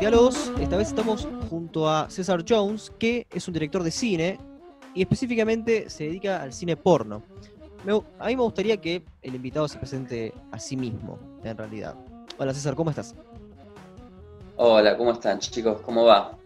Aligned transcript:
Diálogos, 0.00 0.52
esta 0.60 0.76
vez 0.76 0.88
estamos 0.88 1.26
junto 1.48 1.88
a 1.88 2.10
César 2.10 2.44
Jones, 2.46 2.92
que 2.98 3.26
es 3.32 3.48
un 3.48 3.54
director 3.54 3.82
de 3.82 3.90
cine 3.90 4.38
y 4.94 5.02
específicamente 5.02 5.88
se 5.88 6.04
dedica 6.04 6.42
al 6.42 6.52
cine 6.52 6.76
porno. 6.76 7.22
a 8.18 8.26
mí 8.26 8.36
me 8.36 8.42
gustaría 8.42 8.76
que 8.78 9.02
el 9.22 9.34
invitado 9.34 9.68
se 9.68 9.78
presente 9.78 10.34
a 10.52 10.58
sí 10.58 10.76
mismo, 10.76 11.18
en 11.44 11.56
realidad. 11.56 11.94
Hola 12.38 12.52
César, 12.52 12.74
¿cómo 12.74 12.90
estás? 12.90 13.14
Hola, 14.56 14.96
¿cómo 14.96 15.12
están 15.12 15.38
chicos? 15.38 15.80
¿Cómo 15.80 16.04
va? 16.04 16.36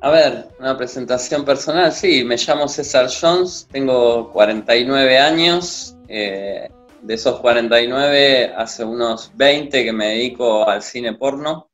A 0.00 0.10
ver, 0.10 0.48
una 0.58 0.76
presentación 0.76 1.44
personal, 1.44 1.92
sí, 1.92 2.24
me 2.24 2.36
llamo 2.36 2.68
César 2.68 3.08
Jones, 3.08 3.68
tengo 3.70 4.30
49 4.32 5.18
años, 5.18 5.96
eh, 6.08 6.70
de 7.08 7.14
esos 7.14 7.40
49 7.40 8.52
hace 8.54 8.84
unos 8.84 9.32
20 9.34 9.82
que 9.82 9.92
me 9.94 10.08
dedico 10.08 10.68
al 10.68 10.82
cine 10.82 11.14
porno. 11.14 11.70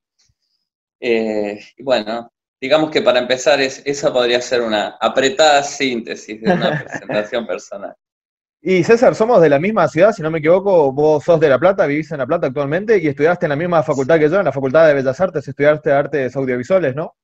Eh, 1.00 1.58
y 1.76 1.82
bueno, 1.82 2.32
digamos 2.60 2.88
que 2.88 3.02
para 3.02 3.18
empezar 3.18 3.60
es, 3.60 3.82
esa 3.84 4.12
podría 4.12 4.40
ser 4.40 4.62
una 4.62 4.96
apretada 5.00 5.64
síntesis 5.64 6.40
de 6.40 6.52
una 6.52 6.78
presentación 6.84 7.48
personal. 7.48 7.96
Y 8.62 8.84
César, 8.84 9.16
somos 9.16 9.42
de 9.42 9.48
la 9.48 9.58
misma 9.58 9.88
ciudad, 9.88 10.12
si 10.12 10.22
no 10.22 10.30
me 10.30 10.38
equivoco, 10.38 10.92
vos 10.92 11.24
sos 11.24 11.40
de 11.40 11.48
La 11.48 11.58
Plata, 11.58 11.84
vivís 11.84 12.12
en 12.12 12.18
La 12.18 12.26
Plata 12.26 12.46
actualmente 12.46 12.98
y 12.98 13.08
estudiaste 13.08 13.46
en 13.46 13.50
la 13.50 13.56
misma 13.56 13.82
facultad 13.82 14.20
que 14.20 14.30
yo, 14.30 14.38
en 14.38 14.44
la 14.44 14.52
Facultad 14.52 14.86
de 14.86 14.94
Bellas 14.94 15.20
Artes, 15.20 15.48
estudiaste 15.48 15.90
artes 15.90 16.36
audiovisuales, 16.36 16.94
¿no? 16.94 17.16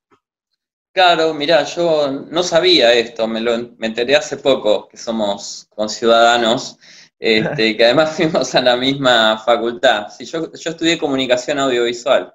Claro, 0.93 1.33
mirá, 1.33 1.63
yo 1.63 2.11
no 2.29 2.43
sabía 2.43 2.93
esto, 2.93 3.29
me 3.29 3.41
lo 3.41 3.57
me 3.79 3.87
enteré 3.87 4.17
hace 4.17 4.37
poco 4.37 4.89
que 4.89 4.97
somos 4.97 5.69
conciudadanos, 5.71 6.77
este, 7.21 7.77
que 7.77 7.85
además 7.85 8.13
fuimos 8.17 8.55
a 8.55 8.63
la 8.63 8.77
misma 8.77 9.39
facultad. 9.39 10.09
Sí, 10.09 10.25
yo, 10.25 10.51
yo 10.53 10.71
estudié 10.71 10.99
comunicación 10.99 11.59
audiovisual. 11.59 12.35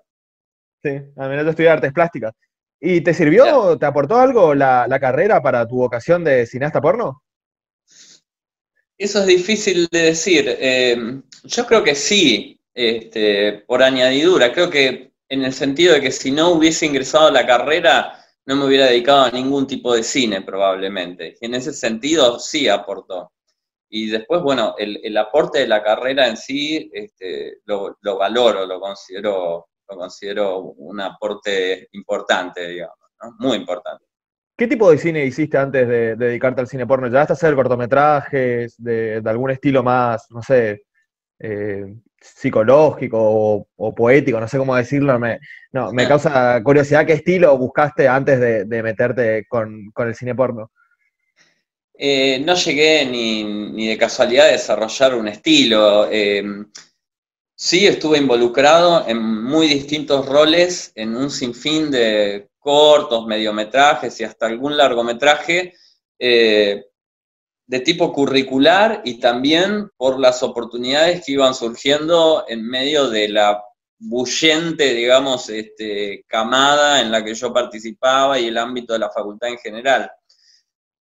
Sí, 0.83 0.91
a 1.17 1.27
mí 1.27 1.35
yo 1.35 1.49
estudié 1.49 1.69
artes 1.69 1.91
plásticas. 1.91 2.33
¿Y 2.79 3.01
te 3.01 3.13
sirvió, 3.15 3.77
te 3.79 3.85
aportó 3.87 4.17
algo 4.17 4.53
la, 4.53 4.97
carrera 5.01 5.41
para 5.41 5.67
tu 5.67 5.77
vocación 5.77 6.23
de 6.23 6.45
cineasta 6.45 6.79
porno? 6.79 7.23
Eso 8.97 9.21
es 9.21 9.25
difícil 9.25 9.87
de 9.91 10.01
decir. 10.03 10.45
Eh, 10.47 11.21
yo 11.43 11.65
creo 11.65 11.83
que 11.83 11.95
sí, 11.95 12.61
este, 12.73 13.63
por 13.65 13.81
añadidura. 13.81 14.53
Creo 14.53 14.69
que 14.69 15.13
en 15.27 15.43
el 15.43 15.53
sentido 15.53 15.95
de 15.95 16.01
que 16.01 16.11
si 16.11 16.31
no 16.31 16.49
hubiese 16.49 16.85
ingresado 16.85 17.27
a 17.27 17.31
la 17.31 17.47
carrera, 17.47 18.23
no 18.45 18.55
me 18.55 18.65
hubiera 18.65 18.85
dedicado 18.85 19.23
a 19.23 19.31
ningún 19.31 19.65
tipo 19.65 19.95
de 19.95 20.03
cine 20.03 20.41
probablemente. 20.43 21.37
Y 21.41 21.45
en 21.47 21.55
ese 21.55 21.73
sentido 21.73 22.37
sí 22.39 22.69
aportó. 22.69 23.31
Y 23.97 24.09
después, 24.09 24.41
bueno, 24.41 24.75
el, 24.77 25.15
aporte 25.15 25.59
de 25.59 25.67
la 25.69 25.81
carrera 25.81 26.27
en 26.27 26.35
sí 26.35 26.91
este, 26.93 27.59
lo, 27.63 27.95
valoro, 28.17 28.65
lo 28.65 28.77
considero, 28.77 29.69
lo 29.89 29.97
considero 29.97 30.59
un 30.59 30.99
aporte 30.99 31.87
importante, 31.93 32.67
digamos, 32.67 32.97
muy 33.39 33.55
importante. 33.55 34.03
¿Qué 34.57 34.67
tipo 34.67 34.91
de 34.91 34.97
cine 34.97 35.23
hiciste 35.23 35.57
antes 35.57 35.87
de, 35.87 36.17
dedicarte 36.17 36.59
al 36.59 36.67
cine 36.67 36.85
porno? 36.85 37.07
¿Llegaste 37.07 37.31
a 37.31 37.35
hacer 37.35 37.55
cortometrajes 37.55 38.75
de, 38.77 39.21
algún 39.23 39.51
estilo 39.51 39.81
más, 39.81 40.27
no 40.29 40.41
sé, 40.41 40.83
eh, 41.39 41.85
psicológico 42.19 43.65
o, 43.77 43.95
poético, 43.95 44.41
no 44.41 44.47
sé 44.49 44.57
cómo 44.57 44.75
decirlo, 44.75 45.17
me, 45.17 45.39
no, 45.71 45.93
me 45.93 46.05
causa 46.05 46.61
curiosidad 46.63 47.05
qué 47.05 47.13
estilo 47.13 47.57
buscaste 47.57 48.09
antes 48.09 48.41
de, 48.41 48.83
meterte 48.83 49.45
con, 49.47 49.93
el 49.95 50.15
cine 50.15 50.35
porno. 50.35 50.69
Eh, 51.97 52.39
no 52.45 52.55
llegué 52.55 53.05
ni, 53.05 53.87
de 53.87 53.97
casualidad 53.97 54.47
a 54.47 54.51
desarrollar 54.51 55.15
un 55.15 55.27
estilo. 55.27 56.07
Eh, 56.11 56.43
sí 57.55 57.87
estuve 57.87 58.17
involucrado 58.17 59.07
en 59.07 59.21
muy 59.21 59.67
distintos 59.67 60.25
roles, 60.25 60.91
en 60.95 61.15
un 61.15 61.31
sinfín 61.31 61.91
de 61.91 62.49
cortos, 62.59 63.25
mediometrajes 63.27 64.19
y 64.19 64.23
hasta 64.23 64.47
algún 64.47 64.75
largometraje. 64.77 65.73
Eh, 66.19 66.83
de 67.67 67.79
tipo 67.79 68.13
curricular 68.13 69.01
y 69.05 69.19
también 69.19 69.89
por 69.97 70.19
las 70.19 70.43
oportunidades 70.43 71.25
que 71.25 71.31
iban 71.31 71.55
surgiendo 71.55 72.45
en 72.47 72.67
medio 72.67 73.09
de 73.09 73.29
la 73.29 73.63
bullente, 73.97 74.93
digamos, 74.93 75.49
este, 75.49 76.23
camada 76.27 77.01
en 77.01 77.11
la 77.11 77.23
que 77.23 77.33
yo 77.33 77.51
participaba 77.53 78.39
y 78.39 78.47
el 78.47 78.57
ámbito 78.57 78.93
de 78.93 78.99
la 78.99 79.09
facultad 79.09 79.49
en 79.49 79.57
general. 79.57 80.11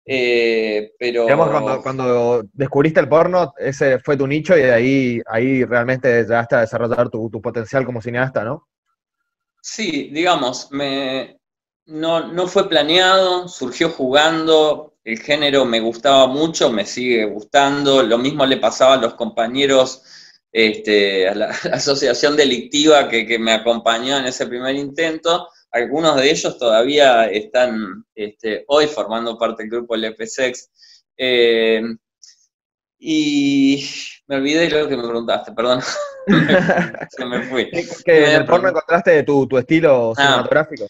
Eh, 0.09 0.93
pero... 0.97 1.23
Digamos, 1.23 1.81
cuando, 1.81 2.43
descubriste 2.53 3.01
el 3.01 3.09
porno, 3.09 3.53
ese 3.57 3.99
fue 3.99 4.15
tu 4.15 4.25
nicho 4.25 4.57
y 4.57 4.61
de 4.61 4.73
ahí, 4.73 5.21
ahí 5.27 5.65
realmente 5.65 6.21
llegaste 6.23 6.55
a 6.55 6.61
desarrollar 6.61 7.09
tu, 7.09 7.29
potencial 7.41 7.85
como 7.85 8.01
cineasta, 8.01 8.45
¿no? 8.45 8.69
Sí, 9.61 10.09
digamos, 10.13 10.71
me, 10.71 11.41
no, 11.87 12.31
no 12.31 12.47
fue 12.47 12.69
planeado, 12.69 13.49
surgió 13.49 13.89
jugando, 13.89 14.93
el 15.03 15.19
género 15.19 15.65
me 15.65 15.81
gustaba 15.81 16.25
mucho, 16.27 16.71
me 16.71 16.85
sigue 16.85 17.25
gustando, 17.25 18.01
lo 18.01 18.17
mismo 18.17 18.45
le 18.45 18.57
pasaba 18.57 18.93
a 18.93 19.01
los 19.01 19.15
compañeros, 19.15 20.03
este, 20.53 21.27
a 21.27 21.35
la, 21.35 21.47
asociación 21.73 22.37
delictiva 22.37 23.09
que, 23.09 23.37
me 23.39 23.51
acompañó 23.51 24.17
en 24.17 24.25
ese 24.25 24.47
primer 24.47 24.75
intento, 24.75 25.49
algunos 25.71 26.15
de 26.15 26.29
ellos 26.29 26.57
todavía 26.57 27.25
están 27.25 28.05
este, 28.15 28.63
hoy 28.67 28.87
formando 28.87 29.37
parte 29.37 29.63
del 29.63 29.71
grupo 29.71 29.95
LFSEX. 29.95 30.69
Eh, 31.17 31.81
y 32.99 33.85
me 34.27 34.37
olvidé 34.37 34.69
de 34.69 34.81
lo 34.81 34.87
que 34.87 34.97
me 34.97 35.03
preguntaste, 35.03 35.51
perdón. 35.51 35.81
Se 37.09 37.25
me 37.25 37.43
fui. 37.43 37.69
¿Que 38.03 38.25
en 38.25 38.41
el 38.41 38.45
porno 38.45 38.69
encontraste 38.69 39.23
tu, 39.23 39.47
tu 39.47 39.57
estilo 39.57 40.13
ah. 40.17 40.21
cinematográfico? 40.21 40.87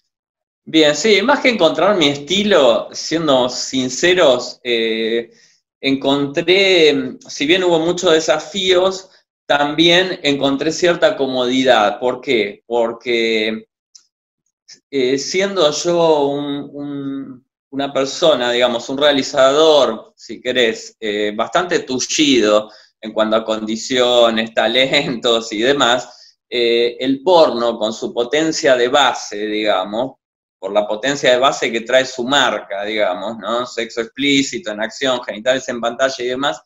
Bien, 0.69 0.95
sí, 0.95 1.21
más 1.21 1.39
que 1.39 1.49
encontrar 1.49 1.95
mi 1.95 2.09
estilo, 2.09 2.89
siendo 2.91 3.47
sinceros, 3.47 4.59
eh, 4.65 5.31
encontré, 5.79 7.17
si 7.25 7.45
bien 7.45 7.63
hubo 7.63 7.79
muchos 7.79 8.11
desafíos, 8.11 9.09
también 9.45 10.19
encontré 10.23 10.73
cierta 10.73 11.15
comodidad. 11.15 11.99
¿Por 11.99 12.19
qué? 12.19 12.63
Porque 12.65 13.67
eh, 14.89 15.17
siendo 15.17 15.71
yo 15.71 16.29
una 17.69 17.93
persona, 17.93 18.51
digamos, 18.51 18.89
un 18.89 18.97
realizador, 18.97 20.13
si 20.15 20.41
querés, 20.41 20.95
eh, 20.99 21.33
bastante 21.35 21.79
tullido 21.79 22.71
en 23.01 23.13
cuanto 23.13 23.35
a 23.35 23.45
condiciones, 23.45 24.53
talentos 24.55 25.51
y 25.53 25.59
demás, 25.59 26.39
el 26.49 27.21
porno 27.23 27.77
con 27.77 27.91
su 27.91 28.13
potencia 28.13 28.75
de 28.77 28.87
base, 28.87 29.47
digamos, 29.47 30.15
por 30.59 30.71
la 30.73 30.87
potencia 30.87 31.31
de 31.31 31.37
base 31.37 31.71
que 31.71 31.81
trae 31.81 32.05
su 32.05 32.23
marca, 32.23 32.83
digamos, 32.83 33.37
¿no? 33.37 33.65
Sexo 33.65 34.01
explícito, 34.01 34.71
en 34.71 34.81
acción, 34.81 35.23
genitales 35.23 35.67
en 35.69 35.79
pantalla 35.79 36.23
y 36.23 36.27
demás, 36.27 36.61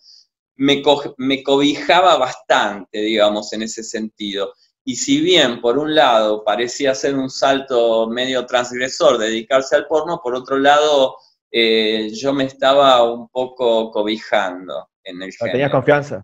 me, 0.56 0.82
me 1.18 1.44
cobijaba 1.44 2.18
bastante, 2.18 3.00
digamos, 3.00 3.52
en 3.54 3.64
ese 3.64 3.84
sentido. 3.84 4.54
Y 4.84 4.96
si 4.96 5.22
bien, 5.22 5.62
por 5.62 5.78
un 5.78 5.94
lado, 5.94 6.44
parecía 6.44 6.96
ser 6.96 7.16
un 7.16 7.30
salto 7.30 8.08
medio 8.08 8.46
transgresor 8.46 9.18
dedicarse 9.18 9.76
al 9.76 9.88
porno, 9.88 10.20
por 10.24 10.34
otro 10.34 10.58
lado, 10.58 11.18
eh, 11.52 12.10
yo 12.14 12.34
me 12.34 12.46
estaba 12.46 13.04
un 13.04 13.30
poco 13.30 13.92
cobijando 13.92 14.90
en 15.04 15.22
el 15.22 15.32
género. 15.32 15.54
¿Tenías 15.54 15.72
confianza? 15.72 16.24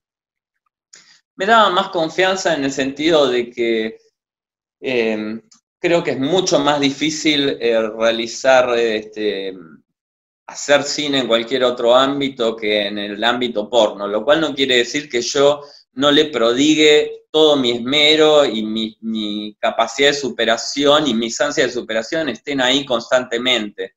Me 1.35 1.45
daba 1.45 1.69
más 1.69 1.89
confianza 1.89 2.55
en 2.55 2.63
el 2.63 2.71
sentido 2.71 3.29
de 3.29 3.49
que 3.51 3.97
eh, 4.81 5.41
creo 5.79 6.03
que 6.03 6.11
es 6.11 6.19
mucho 6.19 6.59
más 6.59 6.79
difícil 6.79 7.57
eh, 7.59 7.79
realizar, 7.81 8.75
este, 8.77 9.53
hacer 10.47 10.83
cine 10.83 11.19
en 11.19 11.27
cualquier 11.27 11.63
otro 11.63 11.95
ámbito 11.95 12.55
que 12.55 12.87
en 12.87 12.97
el 12.97 13.23
ámbito 13.23 13.69
porno, 13.69 14.07
lo 14.07 14.23
cual 14.23 14.41
no 14.41 14.55
quiere 14.55 14.77
decir 14.77 15.09
que 15.09 15.21
yo 15.21 15.61
no 15.97 16.11
le 16.11 16.25
prodigue 16.25 17.25
todo 17.31 17.55
mi 17.55 17.71
esmero 17.71 18.45
y 18.45 18.63
mi, 18.63 19.55
capacidad 19.59 20.09
de 20.09 20.13
superación 20.13 21.07
y 21.07 21.13
mis 21.13 21.39
ansias 21.41 21.67
de 21.67 21.73
superación 21.73 22.29
estén 22.29 22.61
ahí 22.61 22.85
constantemente. 22.85 23.95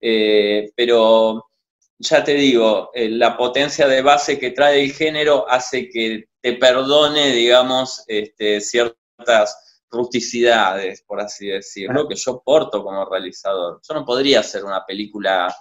Eh, 0.00 0.70
pero 0.76 1.50
ya 1.98 2.22
te 2.22 2.34
digo, 2.34 2.90
eh, 2.94 3.08
la 3.10 3.36
potencia 3.36 3.88
de 3.88 4.00
base 4.00 4.38
que 4.38 4.52
trae 4.52 4.82
el 4.82 4.92
género 4.92 5.48
hace 5.48 5.88
que 5.88 6.28
te 6.40 6.52
perdone, 6.54 7.32
digamos, 7.32 8.04
este, 8.06 8.60
ciertas 8.60 9.84
rusticidades, 9.90 11.02
por 11.02 11.20
así 11.20 11.48
decirlo, 11.48 12.08
que 12.08 12.14
yo 12.14 12.40
porto 12.44 12.82
como 12.84 13.04
realizador. 13.04 13.80
Yo 13.86 13.94
no 13.94 14.04
podría 14.04 14.40
hacer 14.40 14.64
una 14.64 14.86
película, 14.86 15.54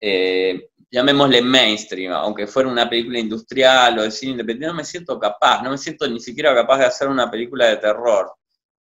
eh, 0.00 0.69
llamémosle 0.90 1.42
mainstream, 1.42 2.12
aunque 2.12 2.46
fuera 2.46 2.68
una 2.68 2.88
película 2.88 3.18
industrial 3.18 3.98
o 3.98 4.02
de 4.02 4.10
cine 4.10 4.32
independiente, 4.32 4.66
no 4.66 4.74
me 4.74 4.84
siento 4.84 5.18
capaz, 5.18 5.62
no 5.62 5.70
me 5.70 5.78
siento 5.78 6.08
ni 6.08 6.20
siquiera 6.20 6.54
capaz 6.54 6.78
de 6.78 6.86
hacer 6.86 7.08
una 7.08 7.30
película 7.30 7.66
de 7.66 7.76
terror, 7.76 8.32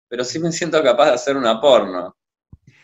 pero 0.08 0.24
sí 0.24 0.38
me 0.38 0.50
siento 0.50 0.82
capaz 0.82 1.06
de 1.06 1.14
hacer 1.14 1.36
una 1.36 1.60
porno. 1.60 2.16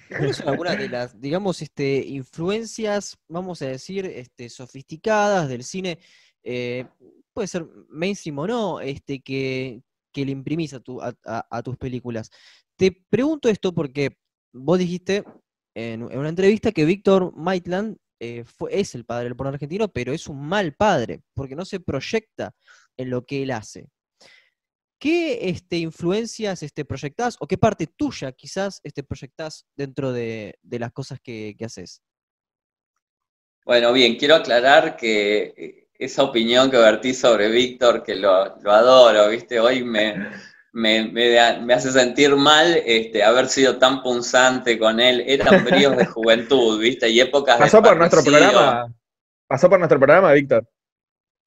¿Cuáles 0.08 0.36
son 0.36 0.56
de 0.56 0.88
las, 0.88 1.18
digamos, 1.18 1.62
este, 1.62 2.04
influencias, 2.06 3.16
vamos 3.28 3.62
a 3.62 3.66
decir, 3.66 4.04
este, 4.06 4.48
sofisticadas 4.50 5.48
del 5.48 5.64
cine? 5.64 5.98
Eh, 6.42 6.86
puede 7.32 7.48
ser 7.48 7.66
mainstream 7.88 8.38
o 8.38 8.46
no, 8.46 8.80
este, 8.80 9.20
que, 9.20 9.82
le 10.14 10.30
imprimís 10.30 10.74
a, 10.74 10.80
tu, 10.80 11.00
a, 11.02 11.62
tus 11.64 11.76
películas. 11.76 12.30
Te 12.76 12.92
pregunto 13.10 13.48
esto 13.48 13.74
porque 13.74 14.16
vos 14.52 14.78
dijiste 14.78 15.24
en, 15.74 16.04
una 16.04 16.28
entrevista 16.28 16.70
que 16.70 16.84
Víctor 16.84 17.32
Maitland 17.36 17.96
eh, 18.24 18.44
es 18.70 18.94
el 18.94 19.04
padre 19.04 19.24
del 19.24 19.36
porno 19.36 19.52
argentino, 19.52 19.88
pero 19.88 20.12
es 20.12 20.26
un 20.28 20.46
mal 20.46 20.74
padre, 20.74 21.22
porque 21.34 21.56
no 21.56 21.64
se 21.64 21.80
proyecta 21.80 22.54
en 22.96 23.10
lo 23.10 23.24
que 23.24 23.42
él 23.42 23.50
hace. 23.50 23.88
¿Qué 24.98 25.50
este, 25.50 25.76
influencias 25.76 26.62
este, 26.62 26.84
proyectás 26.84 27.36
o 27.40 27.46
qué 27.46 27.58
parte 27.58 27.86
tuya 27.86 28.32
quizás 28.32 28.80
este, 28.84 29.02
proyectás 29.02 29.66
dentro 29.76 30.12
de, 30.12 30.58
las 30.62 30.92
cosas 30.92 31.18
que, 31.22 31.54
haces? 31.64 32.02
Bueno, 33.66 33.92
bien, 33.92 34.16
quiero 34.16 34.36
aclarar 34.36 34.96
que 34.96 35.54
eh, 35.56 35.88
esa 35.94 36.22
opinión 36.22 36.70
que 36.70 36.78
vertí 36.78 37.12
sobre 37.12 37.50
Víctor, 37.50 38.02
que 38.02 38.14
lo, 38.14 38.30
adoro, 38.30 39.28
¿viste? 39.28 39.60
Hoy 39.60 39.84
me, 39.84 40.30
me, 40.74 41.38
hace 41.72 41.92
sentir 41.92 42.34
mal 42.34 42.82
este, 42.84 43.22
haber 43.22 43.48
sido 43.48 43.78
tan 43.78 44.02
punzante 44.02 44.78
con 44.78 44.98
él. 44.98 45.22
Eran 45.26 45.64
bríos 45.64 45.96
de 45.96 46.04
juventud, 46.04 46.80
¿viste? 46.80 47.08
Y 47.08 47.20
épocas 47.20 47.58
Pasó 47.58 47.80
por 47.80 47.96
nuestro 47.96 48.22
programa. 48.22 48.92
Pasó 49.46 49.70
por 49.70 49.78
nuestro 49.78 49.98
programa, 49.98 50.32
Víctor. 50.32 50.68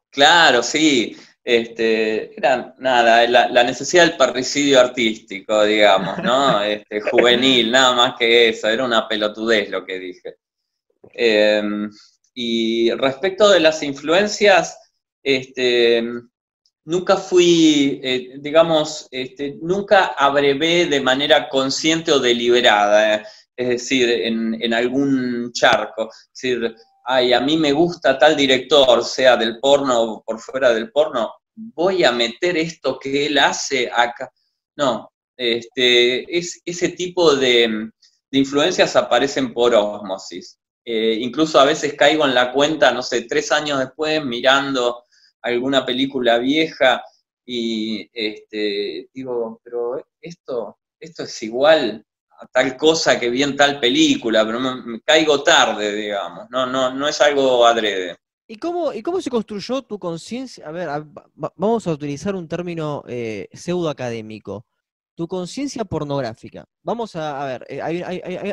Claro, 0.10 0.64
sí. 0.64 1.18
Este, 1.44 2.38
era 2.38 2.74
nada, 2.80 3.26
la, 3.28 3.64
necesidad 3.64 4.06
del 4.06 4.18
parricidio 4.18 4.80
artístico, 4.80 5.64
digamos, 5.64 6.18
¿no? 6.20 6.64
Este, 6.64 7.02
juvenil, 7.02 7.72
nada 7.72 7.94
más 7.96 8.16
que 8.18 8.50
eso, 8.50 8.68
era 8.70 8.84
una 8.86 9.08
pelotudez 9.08 9.70
lo 9.70 9.86
que 9.86 10.00
dije. 10.00 10.36
Em, 11.14 11.90
y 12.34 12.92
respecto 12.92 13.50
de 13.50 13.60
las 13.60 13.84
influencias, 13.84 14.78
este, 15.24 16.04
nunca 16.88 17.18
fui, 17.18 18.00
eh, 18.02 18.36
digamos, 18.40 19.10
este, 19.12 19.58
nunca 19.62 20.16
abrevé 20.18 20.86
de 20.86 21.02
manera 21.02 21.50
consciente 21.50 22.14
o 22.14 22.20
deliberada, 22.20 23.16
eh, 23.16 23.24
es 23.58 23.68
decir, 23.68 24.10
en, 24.10 24.74
algún 24.74 25.52
charco. 25.52 26.10
Es 26.10 26.30
decir, 26.34 26.76
ay, 27.04 27.34
a 27.34 27.42
mí 27.42 27.58
me 27.58 27.74
gusta 27.74 28.18
tal 28.18 28.38
director, 28.38 29.04
sea 29.04 29.36
del 29.36 29.60
porno 29.60 30.02
o 30.02 30.24
por 30.24 30.40
fuera 30.40 30.74
del 30.74 30.90
porno, 30.92 31.34
voy 31.56 32.06
a 32.06 32.12
meter 32.14 32.56
esto 32.58 32.98
que 32.98 33.26
él 33.26 33.38
hace 33.38 33.92
acá. 33.94 34.32
No, 34.78 35.12
este, 35.36 36.38
es, 36.38 36.62
ese 36.64 36.90
tipo 36.90 37.36
de, 37.36 37.90
influencias 38.32 38.96
aparecen 38.96 39.54
por 39.54 39.76
osmosis. 39.76 40.58
Eh, 40.86 41.18
incluso 41.20 41.60
a 41.60 41.66
veces 41.66 41.96
caigo 41.96 42.26
en 42.26 42.34
la 42.34 42.54
cuenta, 42.54 42.92
no 42.92 43.04
sé, 43.04 43.24
tres 43.24 43.52
años 43.52 43.80
después, 43.80 44.24
mirando 44.24 45.04
alguna 45.42 45.86
película 45.86 46.38
vieja 46.38 47.04
y 47.46 48.10
este, 48.14 49.10
digo, 49.14 49.62
pero 49.64 50.06
esto, 50.22 50.78
esto 51.00 51.24
es 51.24 51.44
igual 51.44 52.06
tal 52.52 52.78
cosa 52.78 53.20
que 53.20 53.30
vi 53.30 53.44
en 53.44 53.56
tal 53.56 53.80
película, 53.80 54.46
pero 54.46 54.60
me, 54.60 55.02
caigo 55.02 55.42
tarde, 55.44 55.96
digamos, 55.96 56.48
no, 56.50 56.66
no, 56.66 56.94
no 56.94 57.08
es 57.08 57.20
algo 57.22 57.66
adrede. 57.66 58.18
¿Y 58.48 58.58
cómo, 58.58 58.94
¿Y 58.94 59.02
cómo 59.02 59.20
se 59.20 59.30
construyó 59.30 59.82
tu 59.82 60.00
conciencia? 60.00 60.68
A 60.68 60.72
ver, 60.72 60.90
vamos 61.34 61.86
a 61.88 61.92
utilizar 61.92 62.36
un 62.36 62.48
término 62.48 63.04
eh, 63.08 63.50
pseudo 63.52 63.90
académico. 63.90 64.66
Tu 65.16 65.28
conciencia 65.28 65.84
pornográfica. 65.84 66.66
Vamos 66.84 67.16
a, 67.16 67.44
ver, 67.44 67.66
eh, 67.68 67.82
hay, 67.82 68.04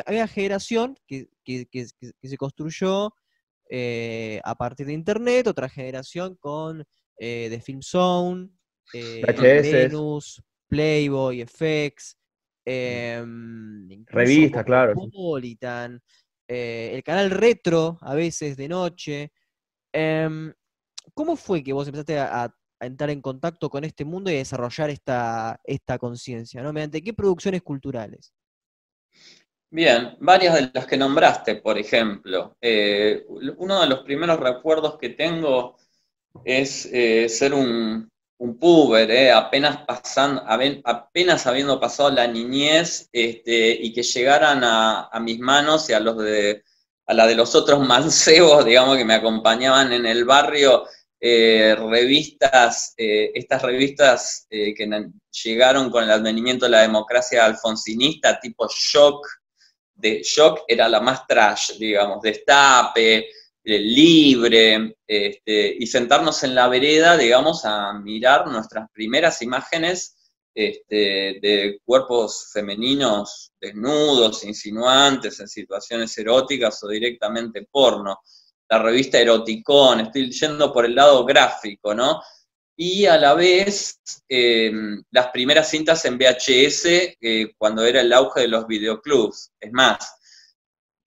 una 0.07 0.27
generación 0.27 0.97
que, 1.07 1.29
se 1.45 2.37
construyó 2.37 3.13
eh, 3.69 4.41
a 4.43 4.55
partir 4.55 4.87
de 4.87 4.93
Internet, 4.93 5.47
otra 5.47 5.69
generación 5.69 6.35
con 6.39 6.83
The 7.17 7.61
Film 7.63 7.81
Zone, 7.81 8.49
Venus, 8.93 10.41
Playboy, 10.67 11.41
FX, 11.41 12.17
Em, 12.65 14.05
Revista, 14.07 14.63
claro. 14.63 14.95
Eh, 16.47 16.91
el 16.93 17.03
canal 17.03 17.31
retro, 17.31 17.97
a 18.01 18.15
veces 18.15 18.57
de 18.57 18.67
noche. 18.67 19.31
Em, 19.93 20.51
¿Cómo 21.13 21.35
fue 21.35 21.63
que 21.63 21.73
vos 21.73 21.87
empezaste 21.87 22.19
a, 22.19 22.53
entrar 22.81 23.09
en 23.09 23.21
contacto 23.21 23.69
con 23.69 23.83
este 23.83 24.03
mundo 24.03 24.29
y 24.29 24.35
a 24.35 24.37
desarrollar 24.37 24.89
esta, 24.89 25.59
esta 25.63 25.97
conciencia? 25.97 26.61
¿no? 26.61 26.73
¿Mediante 26.73 27.01
qué 27.01 27.13
producciones 27.13 27.61
culturales? 27.61 28.33
Bien, 29.71 30.15
varias 30.19 30.53
de 30.55 30.71
las 30.73 30.85
que 30.85 30.95
nombraste, 30.97 31.55
por 31.55 31.77
ejemplo. 31.77 32.55
Eh, 32.61 33.25
uno 33.57 33.81
de 33.81 33.87
los 33.87 33.99
primeros 34.01 34.39
recuerdos 34.39 34.97
que 34.97 35.09
tengo 35.09 35.75
es 36.45 36.87
eh, 36.93 37.27
ser 37.27 37.53
un, 37.53 38.09
puber, 38.59 39.09
eh, 39.11 39.31
apenas, 39.31 39.79
pasando, 39.85 40.43
apenas 40.85 41.47
habiendo 41.47 41.79
pasado 41.79 42.09
la 42.11 42.27
niñez 42.27 43.09
este, 43.11 43.71
y 43.71 43.91
que 43.91 44.03
llegaran 44.03 44.61
a, 44.63 45.09
mis 45.21 45.39
manos 45.39 45.89
y 45.89 45.93
a, 45.93 45.99
los 45.99 46.17
de, 46.19 46.63
a 47.07 47.13
la 47.13 47.27
de 47.27 47.35
los 47.35 47.55
otros 47.55 47.85
mancebos, 47.85 48.63
digamos, 48.65 48.97
que 48.97 49.05
me 49.05 49.15
acompañaban 49.15 49.91
en 49.91 50.05
el 50.05 50.25
barrio, 50.25 50.85
revistas, 51.19 52.93
estas 52.97 53.61
revistas 53.63 54.47
que 54.49 55.09
llegaron 55.43 55.89
con 55.89 56.03
el 56.03 56.11
advenimiento 56.11 56.65
de 56.65 56.71
la 56.71 56.81
democracia 56.81 57.45
alfonsinista, 57.45 58.39
tipo 58.39 58.67
Shock, 58.69 59.25
de 59.95 60.21
Shock 60.23 60.63
era 60.67 60.87
la 60.89 60.99
más 60.99 61.25
trash, 61.25 61.77
digamos, 61.77 62.21
Destape, 62.21 63.27
eh, 63.63 63.79
libre, 63.79 64.97
este, 65.07 65.75
y 65.79 65.87
sentarnos 65.87 66.43
en 66.43 66.53
la 66.53 66.67
vereda, 66.67 67.17
digamos, 67.17 67.65
a 67.65 67.93
mirar 67.93 68.47
nuestras 68.47 68.89
primeras 68.91 69.41
imágenes 69.41 70.15
este, 70.53 71.39
de 71.41 71.79
cuerpos 71.83 72.49
femeninos 72.53 73.51
desnudos, 73.59 74.43
insinuantes, 74.43 75.39
en 75.39 75.47
situaciones 75.47 76.17
eróticas 76.17 76.81
o 76.83 76.87
directamente 76.87 77.67
porno. 77.69 78.19
La 78.69 78.79
revista 78.81 79.19
Eroticón, 79.19 80.01
estoy 80.01 80.31
yendo 80.31 80.71
por 80.71 80.85
el 80.85 80.95
lado 80.95 81.25
gráfico, 81.25 81.93
¿no? 81.93 82.21
Y 82.77 83.05
a 83.05 83.17
la 83.17 83.33
vez 83.33 84.01
em, 84.27 85.01
las 85.11 85.27
primeras 85.29 85.69
cintas 85.69 86.03
en 86.05 86.17
VHS 86.17 86.85
eh, 87.21 87.53
cuando 87.57 87.85
era 87.85 88.01
el 88.01 88.11
auge 88.11 88.41
de 88.41 88.47
los 88.49 88.67
videoclubs. 88.67 89.51
Es 89.59 89.71
más, 89.71 90.15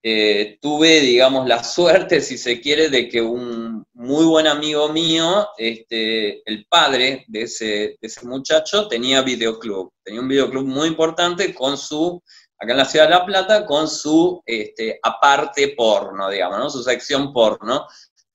eh, 0.02 0.58
tuve, 0.62 1.00
digamos, 1.00 1.46
la 1.46 1.62
suerte, 1.64 2.20
si 2.20 2.38
se 2.38 2.60
quiere, 2.60 2.88
de 2.88 3.08
que 3.08 3.20
un 3.20 3.84
muy 3.92 4.24
buen 4.24 4.46
amigo 4.46 4.88
mío, 4.90 5.48
este, 5.56 6.42
el 6.48 6.66
padre 6.66 7.24
de 7.28 7.42
ese, 7.42 7.98
muchacho, 8.22 8.88
tenía 8.88 9.22
videoclub. 9.22 9.92
Tenía 10.02 10.20
un 10.20 10.28
videoclub 10.28 10.64
muy 10.64 10.88
importante 10.88 11.52
con 11.52 11.76
su, 11.76 12.22
acá 12.58 12.72
en 12.72 12.78
la 12.78 12.84
ciudad 12.84 13.06
de 13.06 13.10
La 13.10 13.26
Plata, 13.26 13.66
con 13.66 13.88
su 13.88 14.40
este, 14.46 14.98
aparte 15.02 15.74
porno, 15.76 16.30
digamos, 16.30 16.72
su 16.72 16.82
sección 16.82 17.32
porno, 17.32 17.86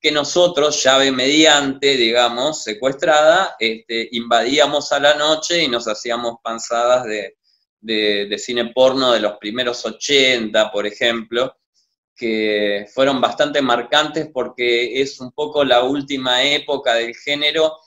que 0.04 0.12
nosotros, 0.12 0.84
llave 0.84 1.14
mediante, 1.14 1.96
digamos, 1.96 2.62
secuestrada, 2.62 3.56
este, 3.58 4.10
invadíamos 4.12 4.92
a 4.92 5.00
la 5.00 5.14
noche 5.16 5.64
y 5.64 5.70
nos 5.70 5.88
hacíamos 5.88 6.40
panzadas 6.44 7.06
de, 7.06 7.38
de, 7.80 8.38
cine 8.38 8.74
porno 8.74 9.14
de 9.14 9.22
los 9.22 9.38
primeros 9.38 9.86
80, 9.86 10.74
por 10.74 10.86
ejemplo, 10.86 11.56
que 12.14 12.86
fueron 12.94 13.22
bastante 13.22 13.62
marcantes 13.62 14.28
porque 14.34 15.02
es 15.02 15.22
un 15.22 15.32
poco 15.32 15.64
la 15.64 15.84
última 15.84 16.44
época 16.44 16.96
del 16.96 17.16
género 17.16 17.78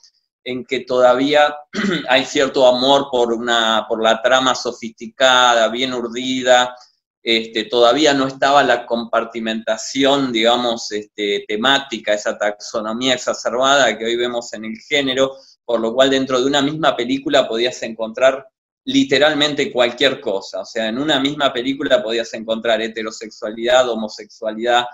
en 0.43 0.65
que 0.65 0.79
todavía 0.79 1.55
hay 2.09 2.25
cierto 2.25 2.65
amor 2.65 3.09
por, 3.11 3.31
una, 3.31 3.85
por 3.87 4.01
la 4.01 4.23
trama 4.23 4.55
sofisticada, 4.55 5.67
bien 5.67 5.93
urdida, 5.93 6.75
este, 7.23 7.65
todavía 7.65 8.13
no 8.13 8.27
estaba 8.27 8.63
la 8.63 8.85
compartimentación, 8.85 10.31
digamos, 10.31 10.91
este, 10.91 11.45
temática, 11.47 12.13
esa 12.13 12.37
taxonomía 12.37 13.15
exacerbada 13.15 13.97
que 13.97 14.05
hoy 14.05 14.15
vemos 14.15 14.53
en 14.53 14.65
el 14.65 14.77
género, 14.77 15.35
por 15.65 15.79
lo 15.79 15.93
cual 15.93 16.09
dentro 16.09 16.39
de 16.39 16.47
una 16.47 16.61
misma 16.61 16.95
película 16.95 17.47
podías 17.47 17.81
encontrar 17.83 18.47
literalmente 18.85 19.71
cualquier 19.71 20.21
cosa. 20.21 20.61
O 20.61 20.65
sea, 20.65 20.87
en 20.87 20.97
una 20.97 21.19
misma 21.19 21.51
película 21.51 22.01
podías 22.01 22.33
encontrar 22.33 22.81
heterosexualidad, 22.81 23.89
homosexualidad, 23.89 24.85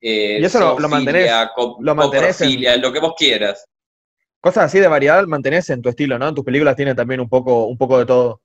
eh, 0.00 0.38
y 0.40 0.44
eso 0.44 0.60
lo, 0.60 0.78
lo 0.78 0.88
mantenés, 0.88 1.30
lo, 1.80 1.94
mantenés 1.94 2.40
en, 2.40 2.80
lo 2.82 2.92
que 2.92 3.00
vos 3.00 3.14
quieras. 3.16 3.64
Cosas 4.40 4.64
así 4.64 4.78
de 4.78 4.88
variedad 4.88 5.24
mantenés 5.26 5.70
en 5.70 5.80
tu 5.82 5.88
estilo, 5.88 6.18
¿no? 6.18 6.28
En 6.28 6.34
tus 6.34 6.44
películas 6.44 6.76
tiene 6.76 6.94
también 6.94 7.20
un 7.20 7.28
poco, 7.28 7.66
un 7.66 7.78
poco 7.78 7.98
de 7.98 8.06
todo. 8.06 8.42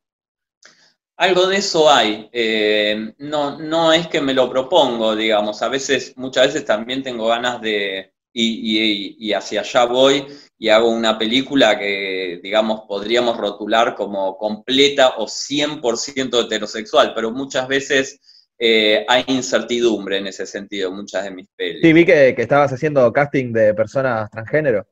Algo 1.21 1.45
de 1.45 1.57
eso 1.57 1.87
hay. 1.87 2.27
Eh, 2.33 3.13
no, 3.19 3.59
no 3.59 3.93
es 3.93 4.07
que 4.07 4.21
me 4.21 4.33
lo 4.33 4.49
propongo, 4.49 5.15
digamos. 5.15 5.61
A 5.61 5.69
veces, 5.69 6.13
muchas 6.15 6.47
veces 6.47 6.65
también 6.65 7.03
tengo 7.03 7.27
ganas 7.27 7.61
de, 7.61 8.11
y, 8.33 9.31
hacia 9.31 9.61
allá 9.61 9.85
voy 9.85 10.25
y 10.57 10.69
hago 10.69 10.89
una 10.89 11.19
película 11.19 11.77
que, 11.77 12.39
digamos, 12.41 12.85
podríamos 12.87 13.37
rotular 13.37 13.93
como 13.93 14.35
completa 14.35 15.09
o 15.17 15.27
100% 15.27 16.43
heterosexual, 16.43 17.13
pero 17.13 17.29
muchas 17.29 17.67
veces 17.67 18.19
eh, 18.57 19.05
hay 19.07 19.23
incertidumbre 19.27 20.17
en 20.17 20.25
ese 20.25 20.47
sentido, 20.47 20.91
muchas 20.91 21.25
de 21.25 21.31
mis 21.31 21.47
pelis. 21.55 21.81
Sí, 21.83 21.93
vi 21.93 22.03
que, 22.03 22.29
estabas 22.35 22.73
haciendo 22.73 23.13
casting 23.13 23.53
de 23.53 23.75
personas 23.75 24.31
transgénero. 24.31 24.87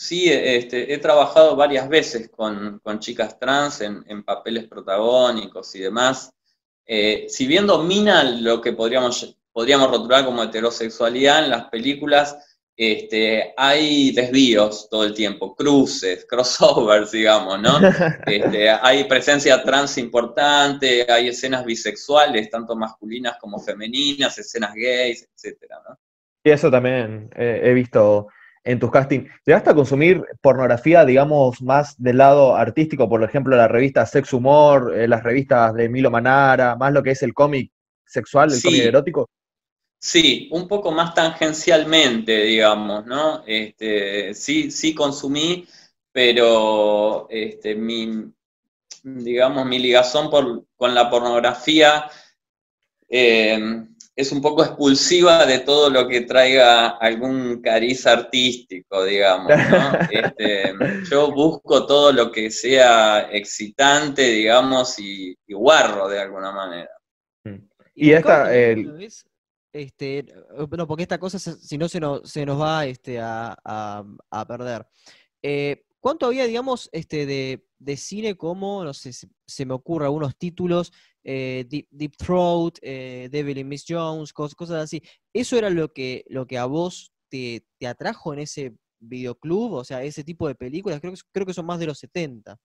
Sí, 0.00 0.30
este, 0.32 0.94
he 0.94 0.98
trabajado 0.98 1.56
varias 1.56 1.88
veces 1.88 2.28
con, 2.28 2.80
chicas 3.00 3.36
trans 3.36 3.80
en, 3.80 4.22
papeles 4.22 4.68
protagónicos 4.68 5.74
y 5.74 5.80
demás. 5.80 6.32
Eh, 6.86 7.26
si 7.28 7.48
bien 7.48 7.66
domina 7.66 8.22
lo 8.22 8.60
que 8.60 8.72
podríamos, 8.74 9.36
podríamos 9.52 9.90
rotular 9.90 10.24
como 10.24 10.44
heterosexualidad 10.44 11.42
en 11.42 11.50
las 11.50 11.64
películas, 11.64 12.38
este, 12.76 13.52
hay 13.56 14.12
desvíos 14.12 14.88
todo 14.88 15.02
el 15.02 15.14
tiempo, 15.14 15.56
cruces, 15.56 16.24
crossovers, 16.30 17.10
digamos, 17.10 17.60
¿no? 17.60 17.80
Este, 18.26 18.70
hay 18.70 19.02
presencia 19.02 19.64
trans 19.64 19.98
importante, 19.98 21.10
hay 21.10 21.26
escenas 21.26 21.64
bisexuales, 21.64 22.48
tanto 22.50 22.76
masculinas 22.76 23.36
como 23.40 23.58
femeninas, 23.58 24.38
escenas 24.38 24.74
gays, 24.74 25.28
etcétera, 25.34 25.80
¿no? 25.88 25.98
Y 26.44 26.52
eso 26.52 26.70
también 26.70 27.30
eh, 27.34 27.62
he 27.64 27.74
visto 27.74 28.28
en 28.64 28.78
tus 28.78 28.90
castings. 28.90 29.30
¿Llegaste 29.44 29.70
a 29.70 29.74
consumir 29.74 30.22
pornografía, 30.40 31.04
digamos, 31.04 31.62
más 31.62 32.00
del 32.02 32.18
lado 32.18 32.56
artístico? 32.56 33.08
Por 33.08 33.22
ejemplo, 33.22 33.56
la 33.56 33.68
revista 33.68 34.06
Sex 34.06 34.32
Humor, 34.32 34.94
eh, 34.96 35.08
las 35.08 35.22
revistas 35.22 35.74
de 35.74 35.88
Milo 35.88 36.10
Manara, 36.10 36.76
más 36.76 36.92
lo 36.92 37.02
que 37.02 37.12
es 37.12 37.22
el 37.22 37.34
cómic 37.34 37.70
sexual, 38.04 38.52
el 38.52 38.62
cómic 38.62 38.82
erótico. 38.82 39.28
Sí, 40.00 40.48
un 40.52 40.68
poco 40.68 40.92
más 40.92 41.12
tangencialmente, 41.14 42.42
digamos, 42.42 43.04
¿no? 43.06 43.42
Este, 43.46 44.32
sí, 44.34 44.70
sí 44.70 44.94
consumí, 44.94 45.66
pero 46.12 47.26
este, 47.30 47.74
mi, 47.74 48.32
digamos, 49.02 49.66
mi 49.66 49.78
ligazón 49.78 50.30
con 50.30 50.94
la 50.94 51.10
pornografía 51.10 52.08
eh, 53.08 53.86
es 54.18 54.32
un 54.32 54.42
poco 54.42 54.64
expulsiva 54.64 55.46
de 55.46 55.60
todo 55.60 55.90
lo 55.90 56.08
que 56.08 56.22
traiga 56.22 56.88
algún 56.88 57.62
cariz 57.62 58.04
artístico, 58.04 59.04
digamos, 59.04 59.46
¿no? 59.48 59.92
Este, 60.10 60.74
yo 61.08 61.30
busco 61.30 61.86
todo 61.86 62.10
lo 62.10 62.32
que 62.32 62.50
sea 62.50 63.30
excitante, 63.30 64.22
digamos, 64.22 64.98
y, 64.98 65.36
guarro 65.48 66.08
de 66.08 66.20
alguna 66.20 66.50
manera. 66.50 66.90
Y, 67.94 68.10
esta, 68.10 68.52
este, 69.72 70.26
bueno, 70.68 70.88
porque 70.88 71.04
esta 71.04 71.18
cosa, 71.18 71.38
si 71.38 71.78
no, 71.78 71.88
se 71.88 72.00
nos, 72.00 72.28
se 72.28 72.44
nos 72.44 72.60
va 72.60 72.86
este, 72.86 73.20
a, 73.20 74.04
perder. 74.48 74.84
Eh, 75.42 75.84
¿Cuánto 76.00 76.26
había, 76.26 76.44
digamos, 76.46 76.88
este, 76.90 77.24
de, 77.24 77.96
cine 77.96 78.36
como, 78.36 78.82
no 78.82 78.92
sé, 78.92 79.12
se, 79.12 79.64
me 79.64 79.74
ocurre 79.74 80.06
algunos 80.06 80.36
títulos, 80.36 80.92
eh, 81.30 81.66
Deep, 81.68 82.16
Throat, 82.16 82.78
eh, 82.80 83.28
Devil 83.30 83.58
in 83.58 83.68
Miss 83.68 83.84
Jones, 83.86 84.32
cosas, 84.32 84.70
así? 84.70 85.02
¿Eso 85.34 85.58
era 85.58 85.68
lo 85.68 85.92
que, 85.92 86.24
lo 86.28 86.46
que 86.46 86.56
a 86.56 86.64
vos 86.64 87.12
te, 87.28 87.66
te, 87.78 87.86
atrajo 87.86 88.32
en 88.32 88.38
ese 88.38 88.72
videoclub? 88.98 89.74
O 89.74 89.84
sea, 89.84 90.02
ese 90.02 90.24
tipo 90.24 90.48
de 90.48 90.54
películas, 90.54 91.00
creo 91.00 91.12
que, 91.12 91.20
creo 91.30 91.44
que 91.44 91.52
son 91.52 91.66
más 91.66 91.78
de 91.78 91.86
los 91.86 91.98
70. 91.98 92.58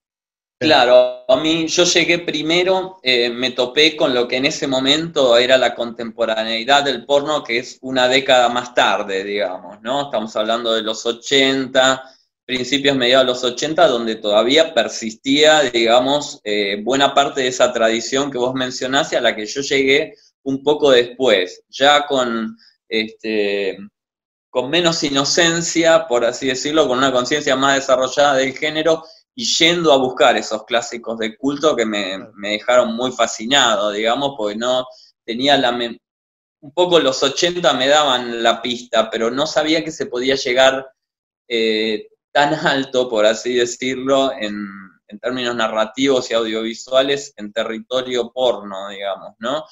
Claro, 0.60 1.26
a 1.28 1.36
mí 1.42 1.68
yo 1.68 1.84
llegué 1.84 2.20
primero, 2.20 3.00
eh, 3.04 3.30
me 3.30 3.52
topé 3.52 3.98
con 3.98 4.14
lo 4.14 4.30
que 4.30 4.38
en 4.38 4.46
ese 4.46 4.66
momento 4.66 5.38
era 5.38 5.58
la 5.58 5.76
contemporaneidad 5.76 6.86
del 6.86 7.06
porno, 7.06 7.44
que 7.44 7.58
es 7.58 7.80
una 7.82 8.08
década 8.08 8.48
más 8.48 8.74
tarde, 8.74 9.26
digamos, 9.26 9.82
¿no? 9.82 10.04
Estamos 10.04 10.34
hablando 10.38 10.74
de 10.74 10.84
los 10.84 11.06
80, 11.06 12.02
principios 12.46 12.96
mediados 12.96 13.26
de 13.26 13.32
los 13.32 13.44
80, 13.44 13.88
donde 13.88 14.16
todavía 14.16 14.74
persistía, 14.74 15.62
digamos, 15.62 16.42
eh, 16.44 16.82
buena 16.84 17.14
parte 17.14 17.42
de 17.42 17.48
esa 17.48 17.72
tradición 17.72 18.32
que 18.32 18.38
vos 18.38 18.54
mencionás 18.54 19.14
y 19.14 19.16
a 19.16 19.22
la 19.22 19.36
que 19.36 19.46
yo 19.46 19.62
llegué 19.62 20.16
un 20.44 20.62
poco 20.62 20.92
después, 20.92 21.64
ya 21.70 22.06
con, 22.06 22.58
este, 22.90 23.78
con 24.50 24.70
menos 24.70 25.04
inocencia, 25.04 26.08
por 26.08 26.26
así 26.26 26.48
decirlo, 26.48 26.88
con 26.88 26.98
una 26.98 27.12
conciencia 27.12 27.56
más 27.56 27.76
desarrollada 27.76 28.36
del 28.36 28.58
género 28.58 29.04
y 29.36 29.46
yendo 29.46 29.92
a 29.92 29.98
buscar 29.98 30.38
esos 30.38 30.66
clásicos 30.66 31.18
de 31.18 31.38
culto 31.38 31.76
que 31.76 31.86
me, 31.86 32.20
dejaron 32.36 32.96
muy 32.96 33.12
fascinado, 33.12 33.92
digamos, 33.92 34.34
porque 34.38 34.58
no 34.58 34.86
tenía 35.26 35.58
la... 35.58 35.72
un 35.72 36.74
poco 36.74 37.00
los 37.00 37.24
80 37.24 37.74
me 37.74 37.88
daban 37.88 38.44
la 38.44 38.62
pista, 38.62 39.10
pero 39.10 39.32
no 39.32 39.48
sabía 39.48 39.84
que 39.84 39.92
se 39.92 40.06
podía 40.06 40.36
llegar 40.36 40.88
eh, 41.48 42.10
tan 42.34 42.54
alto, 42.54 43.10
por 43.10 43.26
así 43.26 43.56
decirlo, 43.56 44.34
en, 44.34 44.68
términos 45.22 45.56
narrativos 45.56 46.32
y 46.32 46.34
audiovisuales, 46.34 47.36
en 47.38 47.54
territorio 47.54 48.32
porno, 48.34 48.90
digamos, 48.90 49.36
¿no? 49.38 49.64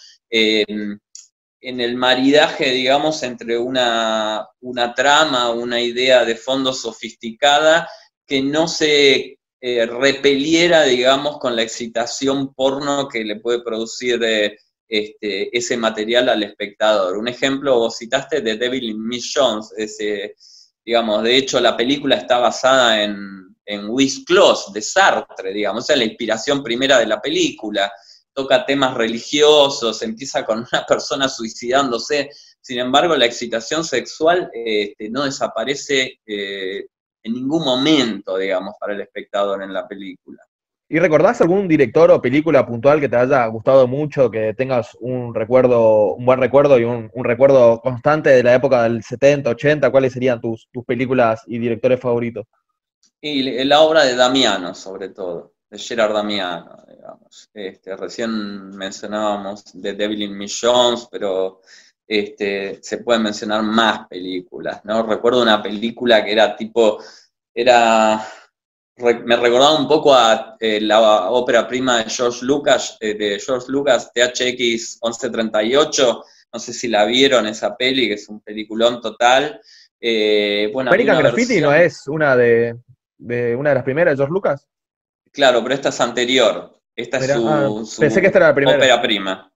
en 1.62 1.80
el 1.80 1.96
maridaje, 1.96 2.72
digamos, 2.72 3.22
entre 3.24 3.58
una, 3.58 4.48
una 4.62 4.94
trama, 4.94 5.52
una 5.52 5.80
idea 5.80 6.26
de 6.26 6.36
fondo 6.36 6.74
sofisticada 6.74 7.88
que 8.26 8.42
no 8.42 8.68
se 8.68 9.40
eh, 9.62 9.86
repeliera, 9.86 10.84
digamos, 10.84 11.38
con 11.38 11.56
la 11.56 11.62
excitación 11.62 12.54
porno 12.56 13.08
que 13.08 13.24
le 13.24 13.40
puede 13.40 13.62
producir 13.62 14.24
eh, 14.24 14.58
este, 14.90 15.56
ese 15.56 15.78
material 15.78 16.30
al 16.30 16.42
espectador. 16.42 17.18
Un 17.18 17.28
ejemplo, 17.28 17.78
vos 17.78 17.96
citaste 17.98 18.42
de 18.42 18.58
Devil 18.58 18.84
in 18.84 19.08
Miss 19.08 19.32
Jones, 19.36 19.72
ese, 19.78 20.36
digamos, 20.86 21.24
de 21.24 21.38
hecho 21.38 21.60
la 21.60 21.78
película 21.78 22.16
está 22.16 22.40
basada 22.40 23.04
en, 23.04 23.56
en 23.66 23.90
Wiz 23.90 24.26
de 24.74 24.82
Sartre, 24.82 25.54
digamos, 25.54 25.84
esa 25.84 25.94
es 25.94 26.00
la 26.00 26.06
inspiración 26.06 26.64
primera 26.64 27.00
de 27.00 27.06
la 27.06 27.22
película. 27.22 27.92
Toca 28.34 28.66
temas 28.66 28.96
religiosos, 28.96 30.02
empieza 30.02 30.46
con 30.46 30.60
una 30.60 30.86
persona 30.88 31.28
suicidándose, 31.28 32.30
sin 32.62 32.80
embargo, 32.80 33.16
la 33.16 33.26
excitación 33.26 33.84
sexual 33.84 34.50
este, 34.54 35.10
no 35.10 35.24
desaparece 35.24 36.20
eh, 36.26 36.86
en 37.24 37.34
ningún 37.34 37.64
momento, 37.64 38.38
digamos, 38.38 38.76
para 38.80 38.94
el 38.94 39.02
espectador 39.02 39.64
en 39.64 39.74
la 39.74 39.88
película. 39.88 40.44
¿Y 40.94 41.00
recordás 41.00 41.40
algún 41.40 41.70
director 41.70 42.12
o 42.12 42.22
película 42.22 42.66
puntual 42.66 43.00
que 43.00 43.08
te 43.08 43.16
haya 43.16 43.46
gustado 43.46 43.88
mucho, 43.88 44.30
que 44.30 44.54
tengas 44.54 44.98
un 45.00 45.34
recuerdo, 45.34 46.16
un 46.16 46.26
buen 46.26 46.38
recuerdo 46.38 46.78
y 46.78 46.84
un, 46.84 47.10
recuerdo 47.24 47.80
constante 47.80 48.32
de 48.32 48.44
la 48.44 48.56
época 48.56 48.84
del 48.84 49.02
70, 49.02 49.52
80? 49.52 49.90
¿Cuáles 49.90 50.12
serían 50.12 50.42
tus, 50.42 50.68
tus 50.70 50.84
películas 50.84 51.44
y 51.48 51.60
directores 51.60 51.98
favoritos? 51.98 52.46
Y 53.22 53.64
la 53.64 53.80
obra 53.80 54.04
de 54.04 54.18
Damiano, 54.18 54.76
sobre 54.76 55.08
todo, 55.08 55.54
de 55.70 55.80
Gerard 55.80 56.12
Damiano, 56.12 56.84
digamos. 56.86 57.50
Este, 57.54 57.96
recién 57.96 58.72
mencionábamos 58.72 59.64
The 59.64 59.94
Devil 59.94 60.24
in 60.24 60.46
Jones, 60.50 61.08
pero 61.10 61.62
este, 62.06 62.80
se 62.84 62.98
pueden 62.98 63.24
mencionar 63.24 63.64
más 63.64 64.10
películas, 64.10 64.84
¿no? 64.84 65.04
Recuerdo 65.04 65.42
una 65.42 65.64
película 65.64 66.22
que 66.26 66.34
era 66.34 66.54
tipo, 66.54 67.02
era, 67.56 68.22
me 68.98 69.36
recordaba 69.36 69.80
un 69.80 69.88
poco 69.88 70.14
a 70.14 70.56
eh, 70.60 70.80
la 70.82 71.30
ópera 71.32 71.68
prima 71.68 72.04
de 72.04 72.10
George 72.10 72.46
Lucas, 72.46 72.98
eh, 73.00 73.14
de 73.16 73.40
George 73.40 73.68
Lucas, 73.70 74.12
THX 74.14 75.00
1138, 75.04 76.24
no 76.54 76.60
sé 76.60 76.74
si 76.74 76.88
la 76.88 77.06
vieron 77.06 77.48
esa 77.48 77.76
peli, 77.76 78.08
que 78.08 78.16
es 78.16 78.28
un 78.30 78.42
peliculón 78.42 79.02
total. 79.02 79.60
Eh, 80.00 80.70
bueno, 80.74 80.90
American 80.90 81.20
Graffiti 81.20 81.62
no 81.62 81.74
es 81.74 82.08
una 82.08 82.36
de, 82.36 82.76
una 83.20 83.70
de 83.70 83.76
las 83.76 83.84
primeras 83.84 84.14
de 84.14 84.18
George 84.18 84.34
Lucas. 84.34 84.68
Claro, 85.32 85.64
pero 85.64 85.76
esta 85.76 85.90
es 85.90 86.02
anterior. 86.02 86.78
Esta 86.96 87.18
es 87.18 87.32
su, 87.32 87.48
ah, 87.48 87.70
pensé 88.00 88.20
que 88.20 88.28
esta 88.28 88.40
era 88.40 88.48
la 88.50 88.56
primera. 88.56 88.78
ópera 88.78 89.02
prima. 89.02 89.52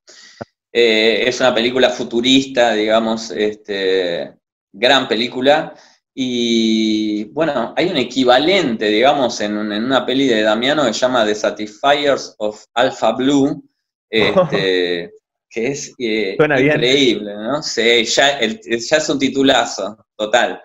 Eh, 0.71 1.27
es 1.27 1.39
una 1.39 1.53
película 1.53 1.89
futurista, 1.89 2.73
digamos, 2.73 3.31
este, 3.31 4.35
gran 4.71 5.07
película. 5.07 5.73
Y 6.17 7.25
bueno, 7.25 7.73
hay 7.75 7.89
un 7.89 7.97
equivalente, 7.97 8.87
digamos, 8.87 9.41
en, 9.41 9.57
una 9.57 10.05
peli 10.05 10.27
de 10.27 10.43
Damiano 10.43 10.85
que 10.85 10.93
se 10.93 11.01
llama 11.01 11.25
The 11.25 11.35
Satisfiers 11.35 12.35
of 12.37 12.63
Alpha 12.73 13.11
Blue, 13.11 13.61
este, 14.09 15.11
que 15.49 15.67
es 15.67 15.93
eh, 15.99 16.37
increíble, 16.39 17.35
¿no? 17.35 17.61
Sí, 17.61 18.05
ya, 18.05 18.39
es 18.39 19.09
un 19.09 19.19
titulazo, 19.19 20.05
total. 20.15 20.61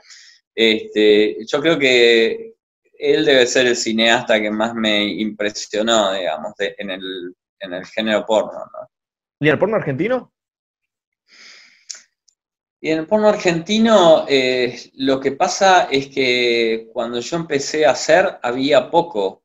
Este, 0.55 1.39
yo 1.45 1.61
creo 1.61 1.77
que 1.77 2.55
él 2.97 3.25
debe 3.25 3.45
ser 3.47 3.67
el 3.67 3.77
cineasta 3.77 4.41
que 4.41 4.53
más 4.53 4.73
me 4.73 5.05
impresionó, 5.05 6.13
digamos, 6.13 6.53
en, 6.59 6.91
el, 6.91 7.35
en 7.59 7.73
el 7.73 7.85
género 7.87 8.25
porno, 8.25 8.53
¿no? 8.53 8.89
¿Y 9.41 9.49
en 9.49 9.55
el 9.55 9.59
porno 9.59 9.77
argentino? 9.77 10.33
Y 12.81 12.91
en 12.91 13.01
el 13.01 13.07
porno 13.07 13.29
argentino 13.29 14.25
eh, 14.27 14.91
lo 14.95 15.21
que 15.21 15.33
pasa 15.33 15.89
es 15.91 16.09
que 16.09 16.89
cuando 16.93 17.21
yo 17.21 17.37
empecé 17.37 17.85
a 17.85 17.91
hacer 17.91 18.39
había 18.43 18.91
poco. 18.91 19.43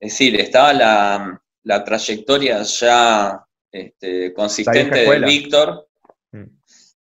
Es 0.00 0.12
decir, 0.12 0.38
estaba 0.40 0.72
la, 0.72 1.84
trayectoria 1.84 2.62
ya 2.62 3.44
este, 3.70 4.32
consistente 4.34 4.98
de 4.98 5.18
Víctor. 5.20 5.88
Mm. 6.32 6.44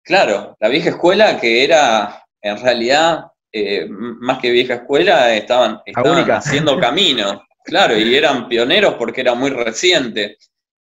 Claro, 0.02 0.56
la 0.58 0.68
vieja 0.68 0.90
escuela 0.90 1.38
que 1.40 1.62
era 1.62 2.26
en 2.40 2.60
realidad 2.60 3.26
eh, 3.52 3.86
más 3.88 4.38
que 4.38 4.50
vieja 4.50 4.74
escuela, 4.74 5.32
estaban, 5.34 5.80
estaban 5.86 6.28
haciendo 6.30 6.76
camino. 6.80 7.44
Claro, 7.64 7.96
y 7.96 8.14
eran 8.16 8.48
pioneros 8.48 8.94
porque 8.94 9.20
era 9.20 9.34
muy 9.34 9.50
reciente 9.50 10.38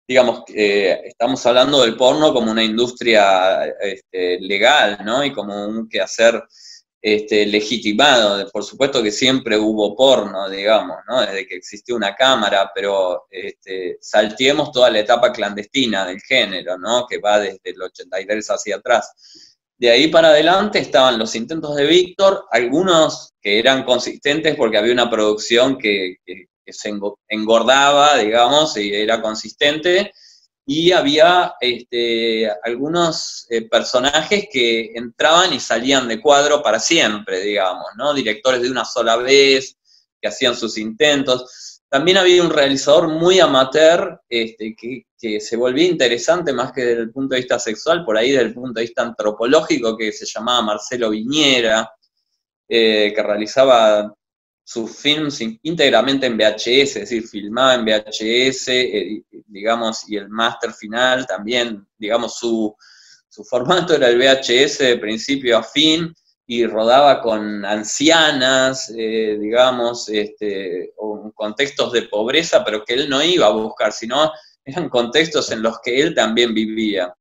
digamos, 0.06 0.44
eh, 0.54 1.00
estamos 1.04 1.44
hablando 1.46 1.82
del 1.82 1.96
porno 1.96 2.32
como 2.32 2.50
una 2.50 2.62
industria 2.62 3.64
este, 3.80 4.38
legal, 4.40 4.98
¿no? 5.04 5.24
Y 5.24 5.32
como 5.32 5.66
un 5.66 5.88
quehacer, 5.88 6.42
este, 7.06 7.46
legitimado. 7.46 8.50
Por 8.50 8.64
supuesto 8.64 9.00
que 9.00 9.12
siempre 9.12 9.56
hubo 9.56 9.94
porno, 9.94 10.48
digamos, 10.48 10.96
¿no? 11.08 11.20
desde 11.20 11.46
que 11.46 11.54
existió 11.54 11.94
una 11.94 12.16
cámara, 12.16 12.72
pero 12.74 13.26
este, 13.30 13.98
salteemos 14.00 14.72
toda 14.72 14.90
la 14.90 14.98
etapa 14.98 15.30
clandestina 15.30 16.04
del 16.04 16.20
género, 16.20 16.76
¿no? 16.76 17.06
que 17.06 17.18
va 17.18 17.38
desde 17.38 17.60
el 17.62 17.80
83 17.80 18.50
hacia 18.50 18.76
atrás. 18.76 19.56
De 19.78 19.88
ahí 19.88 20.08
para 20.08 20.30
adelante 20.30 20.80
estaban 20.80 21.16
los 21.16 21.36
intentos 21.36 21.76
de 21.76 21.86
Víctor, 21.86 22.46
algunos 22.50 23.34
que 23.40 23.60
eran 23.60 23.84
consistentes 23.84 24.56
porque 24.56 24.78
había 24.78 24.92
una 24.92 25.08
producción 25.08 25.78
que, 25.78 26.16
que 26.24 26.46
se 26.72 26.92
engordaba, 27.28 28.18
digamos, 28.18 28.76
y 28.76 28.94
era 28.94 29.20
consistente, 29.20 30.12
y 30.68 30.90
había 30.90 31.54
este, 31.60 32.50
algunos 32.64 33.46
eh, 33.50 33.68
personajes 33.68 34.48
que 34.50 34.90
entraban 34.96 35.52
y 35.52 35.60
salían 35.60 36.08
de 36.08 36.20
cuadro 36.20 36.60
para 36.60 36.80
siempre, 36.80 37.40
digamos, 37.40 37.86
¿no? 37.96 38.12
Directores 38.12 38.62
de 38.62 38.70
una 38.70 38.84
sola 38.84 39.16
vez, 39.16 39.76
que 40.20 40.28
hacían 40.28 40.56
sus 40.56 40.76
intentos. 40.76 41.82
También 41.88 42.16
había 42.16 42.42
un 42.42 42.50
realizador 42.50 43.08
muy 43.08 43.38
amateur 43.38 44.20
este, 44.28 44.74
que, 44.76 45.04
se 45.40 45.56
volvía 45.56 45.86
interesante 45.86 46.52
más 46.52 46.72
que 46.72 46.84
desde 46.84 47.02
el 47.02 47.10
punto 47.10 47.34
de 47.34 47.40
vista 47.40 47.58
sexual, 47.58 48.04
por 48.04 48.16
ahí 48.16 48.30
desde 48.30 48.46
el 48.46 48.54
punto 48.54 48.78
de 48.78 48.86
vista 48.86 49.02
antropológico, 49.02 49.96
que 49.96 50.12
se 50.12 50.26
llamaba 50.26 50.62
Marcelo 50.62 51.10
Viñera, 51.10 51.90
eh, 52.68 53.12
que 53.14 53.22
realizaba 53.22 54.14
sus 54.66 54.96
films 54.96 55.40
íntegramente 55.62 56.26
en 56.26 56.36
VHS, 56.36 56.66
es 56.66 56.94
decir, 56.94 57.28
filmaba 57.28 57.76
en 57.76 57.84
VHS, 57.84 58.68
eh, 58.68 59.22
digamos, 59.46 60.08
y 60.08 60.16
el 60.16 60.28
máster 60.28 60.72
final 60.72 61.24
también, 61.24 61.86
digamos, 61.96 62.36
su, 62.36 62.76
formato 63.48 63.94
era 63.94 64.08
el 64.08 64.18
VHS 64.18 64.78
de 64.78 64.98
principio 64.98 65.58
a 65.58 65.62
fin, 65.62 66.12
y 66.48 66.66
rodaba 66.66 67.20
con 67.22 67.64
ancianas, 67.64 68.92
eh, 68.96 69.38
digamos, 69.40 70.08
este, 70.08 70.92
o 70.96 71.30
contextos 71.32 71.92
de 71.92 72.02
pobreza, 72.02 72.64
pero 72.64 72.84
que 72.84 72.94
él 72.94 73.08
no 73.08 73.22
iba 73.22 73.46
a 73.46 73.50
buscar, 73.50 73.92
sino 73.92 74.32
eran 74.64 74.88
contextos 74.88 75.52
en 75.52 75.62
los 75.62 75.78
que 75.80 76.00
él 76.00 76.12
también 76.12 76.52
vivía. 76.52 77.14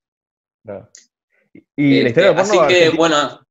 Y, 1.76 2.00
este, 2.00 2.28
así 2.28 2.58
que, 2.68 2.90
bueno, 2.90 3.45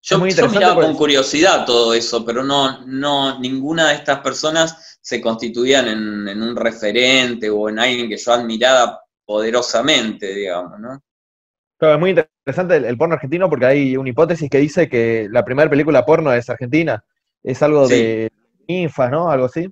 yo, 0.00 0.18
miraba 0.18 0.74
con 0.74 0.94
curiosidad 0.94 1.64
todo 1.66 1.92
eso, 1.92 2.24
pero 2.24 2.44
no, 2.44 2.84
no, 2.86 3.38
ninguna 3.40 3.88
de 3.88 3.94
estas 3.94 4.20
personas 4.20 4.98
se 5.00 5.20
constituían 5.20 5.88
en, 5.88 6.42
un 6.42 6.56
referente 6.56 7.50
o 7.50 7.68
en 7.68 7.78
alguien 7.78 8.08
que 8.08 8.16
yo 8.16 8.32
admiraba 8.32 9.00
poderosamente, 9.24 10.34
digamos, 10.34 10.78
¿no? 10.78 11.02
Claro, 11.78 11.94
es 11.94 12.00
muy 12.00 12.10
interesante 12.10 12.76
el, 12.76 12.96
porno 12.96 13.14
argentino 13.14 13.48
porque 13.48 13.66
hay 13.66 13.96
una 13.96 14.08
hipótesis 14.08 14.50
que 14.50 14.58
dice 14.58 14.88
que 14.88 15.28
la 15.30 15.44
primera 15.44 15.70
película 15.70 16.04
porno 16.04 16.32
es 16.32 16.48
argentina. 16.50 17.04
Es 17.42 17.62
algo 17.62 17.86
de 17.86 18.32
ninfas, 18.66 19.10
¿no? 19.10 19.30
Algo 19.30 19.46
así. 19.46 19.68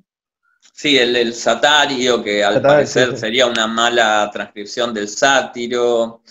Sí, 0.73 0.97
el, 0.99 1.17
el 1.17 1.35
satario, 1.35 2.23
que 2.23 2.45
al 2.45 2.63
parecer 2.63 3.17
sería 3.17 3.47
una 3.47 3.67
mala 3.67 4.31
transcripción 4.33 4.95
del 4.95 5.09
sátiro. 5.09 6.23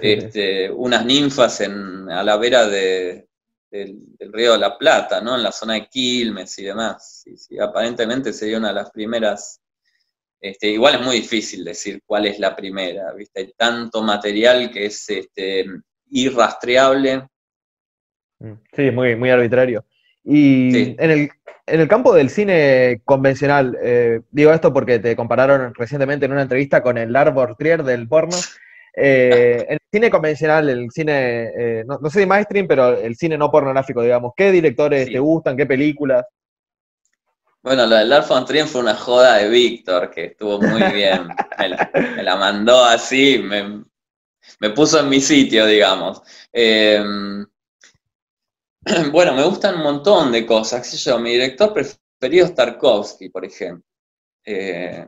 este, 0.00 0.70
unas 0.70 1.04
ninfas 1.04 1.60
en, 1.62 2.08
a 2.10 2.22
la 2.22 2.36
vera 2.36 2.66
de, 2.66 3.26
del, 3.74 4.32
Río 4.32 4.52
de 4.52 4.58
la 4.58 4.78
Plata, 4.78 5.20
¿no? 5.20 5.36
En 5.36 5.42
la 5.42 5.52
zona 5.52 5.74
de 5.74 5.88
Quilmes 5.88 6.58
y 6.58 6.64
demás. 6.64 7.24
Sí, 7.36 7.58
aparentemente 7.58 8.32
sería 8.32 8.58
una 8.58 8.68
de 8.68 8.74
las 8.74 8.90
primeras. 8.90 9.60
Este, 10.40 10.68
igual 10.68 10.96
es 10.96 11.00
muy 11.00 11.16
difícil 11.16 11.64
decir 11.64 12.02
cuál 12.04 12.26
es 12.26 12.38
la 12.38 12.54
primera, 12.54 13.12
¿viste? 13.12 13.40
Hay 13.40 13.52
tanto 13.56 14.02
material 14.02 14.70
que 14.70 14.86
es 14.86 15.08
este, 15.08 15.64
irrastreable. 16.10 17.26
Mm, 18.38 18.52
sí, 18.74 18.90
muy, 18.90 19.16
muy 19.16 19.30
arbitrario. 19.30 19.84
Y 20.22 20.94
en, 20.98 21.10
el, 21.10 21.30
en 21.66 21.80
el 21.80 21.88
campo 21.88 22.14
del 22.14 22.30
cine 22.30 23.00
convencional, 23.04 23.76
eh, 23.82 24.20
digo 24.30 24.52
esto 24.52 24.72
porque 24.72 24.98
te 24.98 25.16
compararon 25.16 25.74
recientemente 25.74 26.26
en 26.26 26.32
una 26.32 26.42
entrevista 26.42 26.82
con 26.82 26.96
el 26.96 27.14
Arbor 27.14 27.56
Trier 27.56 27.82
del 27.82 28.06
porno, 28.08 28.36
eh, 28.96 29.66
el 29.68 29.78
cine 29.90 30.10
convencional, 30.10 30.68
el 30.68 30.90
cine, 30.90 31.50
eh, 31.56 31.84
no, 31.86 31.98
sé 32.10 32.20
si 32.20 32.26
mainstream, 32.26 32.66
pero 32.68 32.96
el 32.96 33.16
cine 33.16 33.36
no 33.36 33.50
pornográfico, 33.50 34.02
digamos, 34.02 34.32
¿qué 34.36 34.52
directores 34.52 35.06
te 35.06 35.18
gustan? 35.18 35.56
¿Qué 35.56 35.66
películas? 35.66 36.24
Bueno, 37.62 37.86
lo 37.86 37.96
del 37.96 38.10
Lars 38.10 38.28
von 38.28 38.46
fue 38.46 38.80
una 38.82 38.94
joda 38.94 39.38
de 39.38 39.48
Víctor, 39.48 40.10
que 40.10 40.26
estuvo 40.26 40.60
muy 40.60 40.82
bien. 40.92 41.28
me, 41.58 42.22
la, 42.22 42.36
mandó 42.36 42.84
así, 42.84 43.42
me, 43.42 44.70
puso 44.70 45.00
en 45.00 45.08
mi 45.08 45.20
sitio, 45.20 45.64
digamos. 45.64 46.20
Em, 46.52 47.44
bueno, 49.10 49.32
me 49.34 49.44
gustan 49.44 49.76
un 49.76 49.82
montón 49.82 50.30
de 50.30 50.44
cosas. 50.44 50.92
Yo, 51.04 51.18
mi 51.18 51.30
director 51.30 51.72
preferido 51.72 52.46
es 52.46 52.54
Tarkovsky, 52.54 53.30
por 53.30 53.46
ejemplo. 53.46 53.84
Eh, 54.44 55.06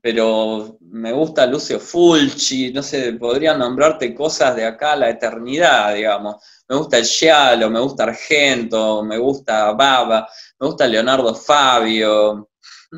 pero 0.00 0.78
me 0.80 1.12
gusta 1.12 1.46
Lucio 1.46 1.78
Fulci, 1.78 2.72
no 2.72 2.82
sé, 2.82 3.12
podría 3.14 3.54
nombrarte 3.56 4.14
cosas 4.14 4.56
de 4.56 4.64
acá 4.64 4.92
a 4.92 4.96
la 4.96 5.10
eternidad, 5.10 5.94
digamos. 5.94 6.36
Me 6.68 6.76
gusta 6.76 6.98
el 6.98 7.04
Giallo, 7.04 7.68
me 7.68 7.80
gusta 7.80 8.04
Argento, 8.04 9.02
me 9.02 9.18
gusta 9.18 9.72
Baba, 9.72 10.28
me 10.58 10.66
gusta 10.66 10.86
Leonardo 10.86 11.34
Fabio, 11.34 12.50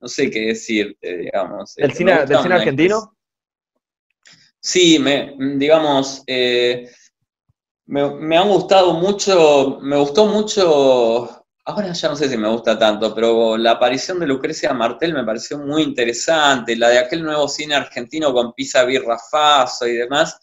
no 0.00 0.08
sé 0.08 0.30
qué 0.30 0.46
decirte, 0.46 1.18
digamos. 1.18 1.74
¿El 1.76 1.92
cine, 1.92 2.24
¿Del 2.26 2.38
cine 2.38 2.54
argentino? 2.54 3.16
Sí, 4.60 4.98
me, 4.98 5.34
digamos, 5.56 6.22
eh, 6.26 6.88
me, 7.86 8.14
me 8.14 8.38
han 8.38 8.48
gustado 8.48 8.94
mucho, 8.94 9.78
me 9.82 9.96
gustó 9.96 10.26
mucho 10.26 11.43
Ahora 11.66 11.92
ya 11.92 12.08
no 12.10 12.16
sé 12.16 12.28
si 12.28 12.36
me 12.36 12.48
gusta 12.48 12.78
tanto, 12.78 13.14
pero 13.14 13.56
la 13.56 13.72
aparición 13.72 14.18
de 14.20 14.26
Lucrecia 14.26 14.74
Martel 14.74 15.14
me 15.14 15.24
pareció 15.24 15.58
muy 15.58 15.82
interesante. 15.82 16.76
La 16.76 16.90
de 16.90 16.98
aquel 16.98 17.22
nuevo 17.22 17.48
cine 17.48 17.74
argentino 17.74 18.34
con 18.34 18.52
Pisa 18.52 18.84
Birrafaso 18.84 19.86
y 19.86 19.94
demás, 19.94 20.38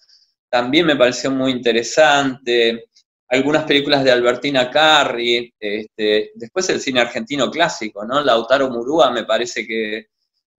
también 0.49 0.87
me 0.87 0.95
pareció 0.95 1.29
muy 1.29 1.51
interesante. 1.51 2.89
Algunas 3.29 3.65
películas 3.65 4.03
de 4.03 4.11
Albertina 4.11 4.71
Carri, 4.71 5.53
este, 5.59 6.31
después 6.33 6.67
el 6.69 6.81
cine 6.81 7.01
argentino 7.01 7.51
clásico, 7.51 8.03
¿no? 8.03 8.21
Lautaro 8.23 8.69
Murúa 8.71 9.11
me 9.11 9.23
parece 9.23 9.67
que 9.67 10.07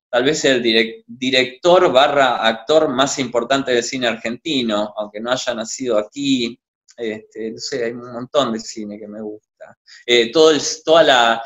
tal 0.09 0.25
vez 0.25 0.45
el 0.45 0.63
director 1.07 1.93
barra 1.93 2.47
actor 2.47 2.89
más 2.89 3.19
importante 3.19 3.73
del 3.73 3.83
cine 3.83 4.07
argentino, 4.07 4.95
aunque 4.97 5.21
no 5.21 5.33
haya 5.33 5.55
nacido 5.55 5.99
aquí. 5.99 6.59
Este, 6.97 7.51
no 7.51 7.59
sé, 7.59 7.85
hay 7.85 7.93
un 7.93 8.13
montón 8.13 8.53
de 8.53 8.61
cine 8.61 8.99
que 8.99 9.09
me 9.09 9.21
gusta. 9.21 9.52
Eh, 10.07 10.33
todo 10.33 10.53
toda 10.85 11.03
la, 11.03 11.43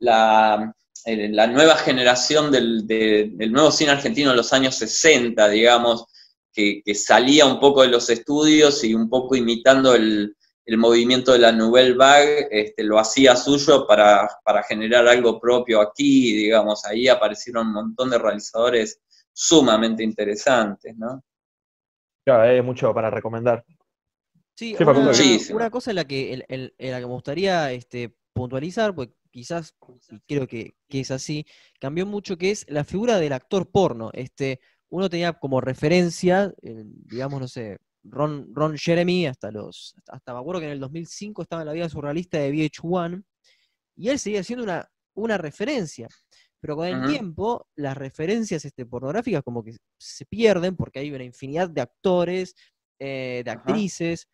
la, 0.00 1.46
nueva 1.46 1.76
generación 1.76 2.50
del, 2.50 2.86
nuevo 3.50 3.70
cine 3.70 3.92
argentino 3.92 4.30
de 4.30 4.36
los 4.36 4.52
años 4.52 4.74
60, 4.76 5.48
digamos, 5.48 6.06
que, 6.52 6.82
salía 6.94 7.46
un 7.46 7.60
poco 7.60 7.82
de 7.82 7.88
los 7.88 8.10
estudios 8.10 8.82
y 8.84 8.94
un 8.94 9.08
poco 9.08 9.36
imitando 9.36 9.94
el, 9.94 10.36
movimiento 10.76 11.32
de 11.32 11.40
la 11.40 11.50
Nouvelle 11.50 11.94
Vague, 11.94 12.46
este, 12.48 12.84
lo 12.84 13.00
hacía 13.00 13.34
suyo 13.34 13.88
para, 13.88 14.28
generar 14.68 15.08
algo 15.08 15.40
propio 15.40 15.80
aquí, 15.80 16.36
digamos, 16.36 16.84
ahí 16.84 17.08
aparecieron 17.08 17.66
un 17.66 17.72
montón 17.72 18.10
de 18.10 18.18
realizadores 18.18 19.00
sumamente 19.32 20.04
interesantes, 20.04 20.96
¿no? 20.96 21.24
Claro, 22.24 22.42
hay 22.42 22.62
mucho 22.62 22.94
para 22.94 23.10
recomendar. 23.10 23.64
Sí, 24.60 24.76
una, 25.54 25.70
cosa 25.70 25.90
en 25.90 25.94
la 25.94 26.04
que, 26.04 26.44
la 26.46 27.00
que 27.00 27.06
me 27.06 27.12
gustaría 27.12 27.72
este, 27.72 28.14
puntualizar, 28.34 28.94
pues 28.94 29.08
quizás, 29.30 29.74
creo 30.26 30.46
que, 30.46 30.74
es 30.90 31.10
así, 31.10 31.46
cambió 31.80 32.04
mucho, 32.04 32.36
que 32.36 32.50
es 32.50 32.66
la 32.68 32.84
figura 32.84 33.18
del 33.18 33.32
actor 33.32 33.70
porno. 33.70 34.10
Este, 34.12 34.60
uno 34.90 35.08
tenía 35.08 35.32
como 35.32 35.62
referencia, 35.62 36.52
digamos, 36.60 37.40
no 37.40 37.48
sé, 37.48 37.78
Ron, 38.02 38.54
Ron 38.54 38.76
Jeremy, 38.76 39.28
hasta 39.28 39.50
los, 39.50 39.94
hasta 40.08 40.34
me 40.34 40.40
acuerdo 40.40 40.60
que 40.60 40.66
en 40.66 40.72
el 40.72 40.80
2005 40.80 41.40
estaba 41.40 41.62
en 41.62 41.66
la 41.66 41.72
vida 41.72 41.88
surrealista 41.88 42.36
de 42.36 42.52
VH1, 42.52 43.24
y 43.96 44.10
él 44.10 44.18
seguía 44.18 44.44
siendo 44.44 44.64
una, 44.64 44.86
una 45.14 45.38
referencia. 45.38 46.06
Pero 46.60 46.76
con 46.76 46.86
el 46.86 47.08
tiempo, 47.08 47.66
las 47.76 47.96
referencias 47.96 48.62
este, 48.66 48.84
pornográficas 48.84 49.42
como 49.42 49.64
que 49.64 49.74
se 49.98 50.26
pierden 50.26 50.76
porque 50.76 50.98
hay 50.98 51.10
una 51.10 51.24
infinidad 51.24 51.70
de 51.70 51.80
actores, 51.80 52.54
eh, 52.98 53.40
de 53.42 53.50
actrices, 53.50 54.28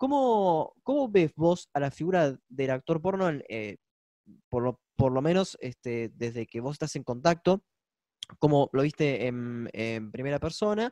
¿Cómo, 0.00 0.72
¿Cómo, 0.82 1.10
ves 1.10 1.34
vos 1.36 1.68
a 1.74 1.80
la 1.80 1.90
figura 1.90 2.34
del 2.48 2.70
actor 2.70 3.02
porno, 3.02 3.28
eh, 3.50 3.76
por, 4.48 4.62
lo, 4.62 4.80
por, 4.96 5.12
lo, 5.12 5.20
menos 5.20 5.58
este, 5.60 6.10
desde 6.14 6.46
que 6.46 6.60
vos 6.60 6.72
estás 6.72 6.96
en 6.96 7.04
contacto, 7.04 7.62
como 8.38 8.70
lo 8.72 8.80
viste 8.80 9.26
en, 9.26 9.68
primera 10.10 10.38
persona? 10.38 10.90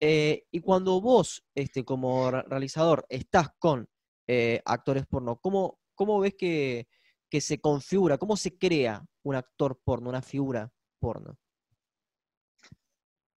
Eh, 0.00 0.46
y 0.50 0.60
cuando 0.60 0.98
vos, 0.98 1.44
este, 1.54 1.84
como 1.84 2.30
realizador, 2.30 3.04
estás 3.10 3.50
con 3.58 3.86
eh, 4.26 4.62
actores 4.64 5.06
porno, 5.06 5.36
¿cómo, 5.36 5.78
cómo 5.94 6.18
ves 6.18 6.34
que, 6.34 6.88
que 7.28 7.42
se 7.42 7.60
configura, 7.60 8.16
cómo 8.16 8.34
se 8.34 8.56
crea 8.56 9.04
un 9.24 9.34
actor 9.34 9.78
porno, 9.84 10.08
una 10.08 10.22
figura 10.22 10.72
porno? 10.98 11.36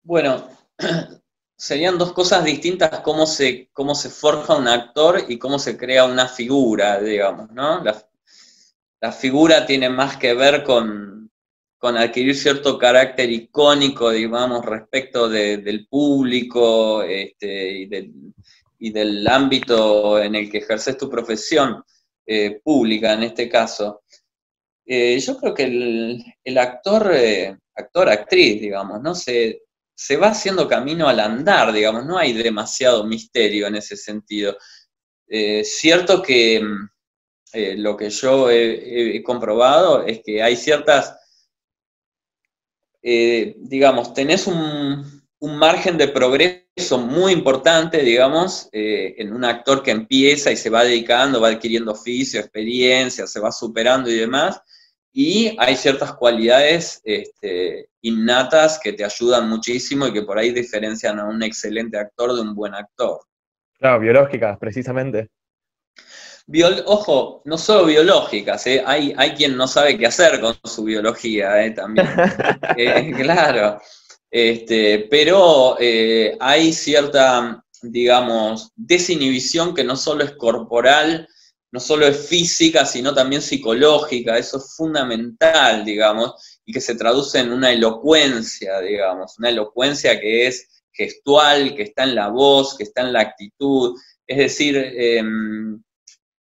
Bueno, 0.04 0.48
serían 1.60 1.98
dos 1.98 2.14
cosas 2.14 2.42
distintas 2.42 3.00
cómo 3.00 3.26
se, 3.26 3.68
cómo 3.74 3.94
se 3.94 4.08
forja 4.08 4.56
un 4.56 4.66
actor 4.66 5.26
y 5.28 5.38
cómo 5.38 5.58
se 5.58 5.76
crea 5.76 6.06
una 6.06 6.26
figura, 6.26 6.98
digamos, 6.98 7.50
¿no? 7.50 7.84
La, 7.84 9.12
figura 9.12 9.66
tiene 9.66 9.90
más 9.90 10.16
que 10.16 10.32
ver 10.32 10.64
con, 10.64 11.30
adquirir 11.82 12.34
cierto 12.34 12.78
carácter 12.78 13.30
icónico, 13.30 14.10
digamos, 14.10 14.64
respecto 14.64 15.28
del 15.28 15.86
público 15.86 17.02
este, 17.02 17.86
y, 18.78 18.90
del, 18.90 19.28
ámbito 19.28 20.18
en 20.18 20.36
el 20.36 20.50
que 20.50 20.58
ejerces 20.58 20.96
tu 20.96 21.10
profesión 21.10 21.84
eh, 22.24 22.58
pública, 22.64 23.12
en 23.12 23.24
este 23.24 23.50
caso. 23.50 24.02
Eh, 24.86 25.18
yo 25.20 25.36
creo 25.36 25.54
que 25.54 25.64
el, 26.42 26.58
actor, 26.58 27.12
eh, 27.14 27.54
actor, 27.74 28.08
actriz, 28.08 28.62
digamos, 28.62 29.00
¿no? 29.02 29.14
Se, 29.14 29.62
se 30.00 30.16
va 30.16 30.28
haciendo 30.28 30.66
camino 30.66 31.08
al 31.08 31.20
andar, 31.20 31.74
digamos, 31.74 32.06
no 32.06 32.16
hay 32.16 32.32
demasiado 32.32 33.04
misterio 33.04 33.66
en 33.66 33.76
ese 33.76 33.98
sentido. 33.98 34.56
Eh, 35.28 35.62
cierto 35.62 36.22
que 36.22 36.58
mm, 36.58 36.88
eh, 37.52 37.76
lo 37.76 37.98
que 37.98 38.08
yo 38.08 38.48
he, 38.50 39.22
comprobado 39.22 40.06
es 40.06 40.22
que 40.24 40.42
hay 40.42 40.56
ciertas, 40.56 41.14
eh, 43.02 43.54
digamos, 43.58 44.14
tenés 44.14 44.46
un, 44.46 45.20
margen 45.42 45.98
de 45.98 46.08
progreso 46.08 46.98
muy 46.98 47.32
importante, 47.32 48.02
digamos, 48.02 48.68
en 48.72 49.32
un 49.32 49.44
actor 49.44 49.82
que 49.82 49.90
empieza 49.90 50.50
y 50.50 50.56
se 50.56 50.70
va 50.70 50.84
dedicando, 50.84 51.40
va 51.40 51.48
adquiriendo 51.48 51.92
oficio, 51.92 52.40
experiencia, 52.40 53.26
se 53.26 53.40
va 53.40 53.52
superando 53.52 54.10
y 54.10 54.14
demás, 54.14 54.62
y 55.12 55.56
hay 55.58 55.76
ciertas 55.76 56.14
cualidades 56.14 57.00
este, 57.04 57.88
innatas 58.02 58.78
que 58.82 58.92
te 58.92 59.04
ayudan 59.04 59.48
muchísimo 59.48 60.06
y 60.06 60.12
que 60.12 60.22
por 60.22 60.38
ahí 60.38 60.52
diferencian 60.52 61.18
a 61.18 61.24
un 61.24 61.42
excelente 61.42 61.98
actor 61.98 62.34
de 62.34 62.40
un 62.42 62.54
buen 62.54 62.74
actor. 62.74 63.20
Claro, 63.78 64.00
biológicas, 64.00 64.58
precisamente. 64.58 65.30
ojo, 66.86 67.42
no 67.44 67.58
solo 67.58 67.86
biológicas, 67.86 68.66
¿eh? 68.66 68.82
hay, 68.86 69.12
hay 69.16 69.32
quien 69.32 69.56
no 69.56 69.66
sabe 69.66 69.98
qué 69.98 70.06
hacer 70.06 70.40
con 70.40 70.54
su 70.64 70.84
biología 70.84 71.64
¿eh? 71.64 71.70
también. 71.72 72.06
Eh, 72.76 73.12
claro, 73.16 73.80
este, 74.30 75.08
pero 75.10 75.76
hay 76.38 76.72
cierta, 76.72 77.64
digamos, 77.82 78.70
desinhibición 78.76 79.74
que 79.74 79.82
no 79.82 79.96
solo 79.96 80.22
es 80.22 80.32
corporal, 80.32 81.26
no 81.72 81.80
solo 81.80 82.06
es 82.06 82.28
física, 82.28 82.84
sino 82.84 83.14
también 83.14 83.42
psicológica, 83.42 84.36
eso 84.36 84.58
es 84.58 84.74
fundamental, 84.74 85.84
digamos, 85.84 86.60
y 86.64 86.72
que 86.72 86.80
se 86.80 86.96
traduce 86.96 87.38
en 87.38 87.52
una 87.52 87.72
elocuencia, 87.72 88.80
digamos, 88.80 89.38
una 89.38 89.50
elocuencia 89.50 90.20
que 90.20 90.46
es 90.46 90.68
gestual, 90.92 91.74
que 91.74 91.84
está 91.84 92.04
en 92.04 92.16
la 92.16 92.28
voz, 92.28 92.76
que 92.76 92.84
está 92.84 93.02
en 93.02 93.12
la 93.12 93.20
actitud, 93.20 93.96
es 94.26 94.38
decir, 94.38 94.76
em, 94.76 95.82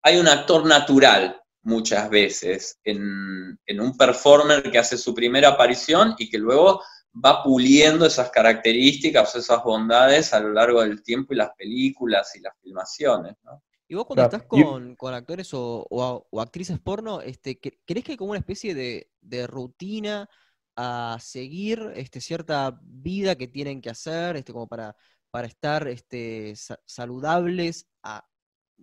hay 0.03 0.19
un 0.19 0.29
actor 0.29 0.67
natural 0.67 1.41
muchas 1.63 2.11
veces 2.11 2.79
en, 2.85 3.59
un 3.81 3.97
performer 3.97 4.71
que 4.71 4.79
hace 4.79 4.99
su 4.99 5.15
primera 5.15 5.49
aparición 5.51 6.15
y 6.19 6.29
que 6.29 6.39
luego 6.39 6.83
va 7.25 7.43
puliendo 7.43 8.07
esas 8.07 8.31
características, 8.31 9.35
esas 9.35 9.63
bondades 9.63 10.33
a 10.35 10.41
lo 10.41 10.53
largo 10.53 10.83
del 10.83 11.03
tiempo 11.03 11.33
y 11.33 11.37
las 11.37 11.51
películas 11.57 12.35
y 12.37 12.41
las 12.41 12.55
filmaciones. 12.63 13.37
¿no? 13.45 13.63
Y 13.87 13.95
vos 13.95 14.07
cuando 14.07 14.25
estás 14.25 14.45
con, 14.45 14.97
actores 15.15 15.51
o, 15.53 16.27
actrices 16.41 16.79
porno, 16.79 17.21
este, 17.21 17.59
¿crees 17.59 18.05
que 18.05 18.13
hay 18.13 18.17
como 18.17 18.31
una 18.31 18.39
especie 18.39 18.75
de, 18.75 19.47
rutina 19.47 20.29
a 20.77 21.19
seguir 21.21 21.93
este, 21.95 22.21
cierta 22.21 22.81
vida 22.83 23.37
que 23.37 23.47
tienen 23.47 23.81
que 23.81 23.91
hacer, 23.91 24.37
este, 24.37 24.53
como 24.53 24.67
para, 24.67 24.97
para 25.31 25.47
estar 25.47 25.87
este, 25.87 26.55
saludables 26.87 27.87
a 28.03 28.27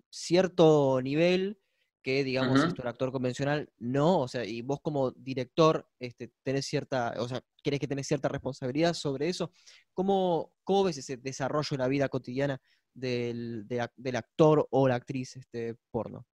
cierto 0.10 1.02
nivel 1.02 1.60
que, 2.04 2.24
digamos, 2.24 2.64
uh 2.64 2.88
actor 2.88 3.12
convencional 3.12 3.72
no, 3.78 4.22
o 4.22 4.28
sea, 4.28 4.44
y 4.44 4.62
vos 4.62 4.80
como 4.82 5.12
director 5.12 5.88
este, 6.00 6.32
tenés 6.44 6.66
cierta, 6.66 7.14
o 7.20 7.28
sea, 7.28 7.42
crees 7.64 7.80
que 7.80 7.88
tenés 7.88 8.08
cierta 8.08 8.28
responsabilidad 8.28 8.94
sobre 8.94 9.30
eso. 9.30 9.52
¿Cómo, 9.94 10.54
¿Cómo 10.64 10.86
ves 10.86 10.98
ese 10.98 11.18
desarrollo 11.18 11.70
en 11.72 11.80
la 11.80 11.88
vida 11.88 12.10
cotidiana 12.10 12.60
del, 12.94 13.68
del 13.68 14.16
actor 14.16 14.68
o 14.70 14.88
la 14.88 14.96
actriz 14.96 15.36
este, 15.36 15.76
porno? 15.92 16.26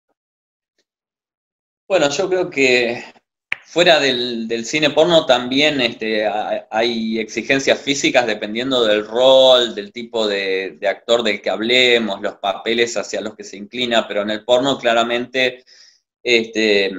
Bueno, 1.88 2.10
yo 2.10 2.28
creo 2.28 2.50
que 2.50 3.04
fuera 3.66 4.00
del, 4.00 4.64
cine 4.64 4.90
porno 4.90 5.26
también 5.26 5.80
este, 5.80 6.26
hay 6.70 7.18
exigencias 7.18 7.80
físicas 7.80 8.26
dependiendo 8.26 8.84
del 8.84 9.06
rol, 9.06 9.74
del 9.74 9.92
tipo 9.92 10.26
de, 10.26 10.78
actor 10.88 11.22
del 11.22 11.42
que 11.42 11.50
hablemos, 11.50 12.20
los 12.20 12.36
papeles 12.36 12.96
hacia 12.96 13.20
los 13.20 13.34
que 13.34 13.44
se 13.44 13.56
inclina, 13.56 14.06
pero 14.06 14.22
en 14.22 14.30
el 14.30 14.44
porno 14.44 14.78
claramente 14.78 15.64
este, 16.22 16.92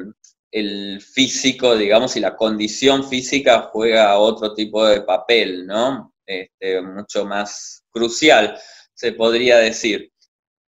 el 0.52 1.02
físico, 1.02 1.76
digamos, 1.76 2.16
y 2.16 2.20
la 2.20 2.36
condición 2.36 3.10
física 3.10 3.70
juega 3.72 4.18
otro 4.20 4.54
tipo 4.54 4.86
de 4.86 5.02
papel, 5.02 5.66
¿no? 5.66 6.14
Este, 6.26 6.82
mucho 6.82 7.26
más 7.26 7.84
crucial 7.90 8.58
se 8.98 9.12
podría 9.12 9.58
decir. 9.58 10.12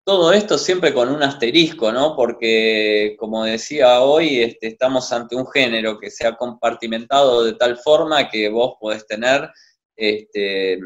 Todo 0.05 0.33
esto 0.33 0.57
siempre 0.57 0.93
con 0.93 1.09
un 1.09 1.23
asterisco, 1.23 1.91
¿no? 1.91 2.15
Porque, 2.15 3.15
como 3.17 3.45
decía 3.45 4.01
hoy, 4.01 4.41
este, 4.41 4.67
estamos 4.67 5.11
ante 5.13 5.35
un 5.35 5.47
género 5.47 5.99
que 5.99 6.09
se 6.09 6.27
ha 6.27 6.35
compartimentado 6.35 7.43
de 7.43 7.53
tal 7.53 7.77
forma 7.77 8.29
que 8.29 8.49
vos 8.49 8.75
podés 8.79 9.05
tener 9.07 9.49
este, 9.95 10.79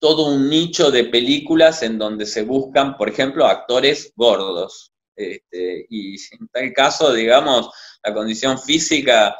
todo 0.00 0.28
un 0.28 0.48
nicho 0.48 0.90
de 0.90 1.04
películas 1.04 1.82
en 1.82 1.98
donde 1.98 2.26
se 2.26 2.42
buscan, 2.42 2.96
por 2.96 3.08
ejemplo, 3.08 3.46
actores 3.46 4.12
gordos. 4.16 4.92
Este, 5.16 5.86
y 5.90 6.14
en 6.14 6.48
tal 6.52 6.72
caso, 6.72 7.12
digamos, 7.12 7.70
la 8.02 8.12
condición 8.12 8.58
física 8.58 9.36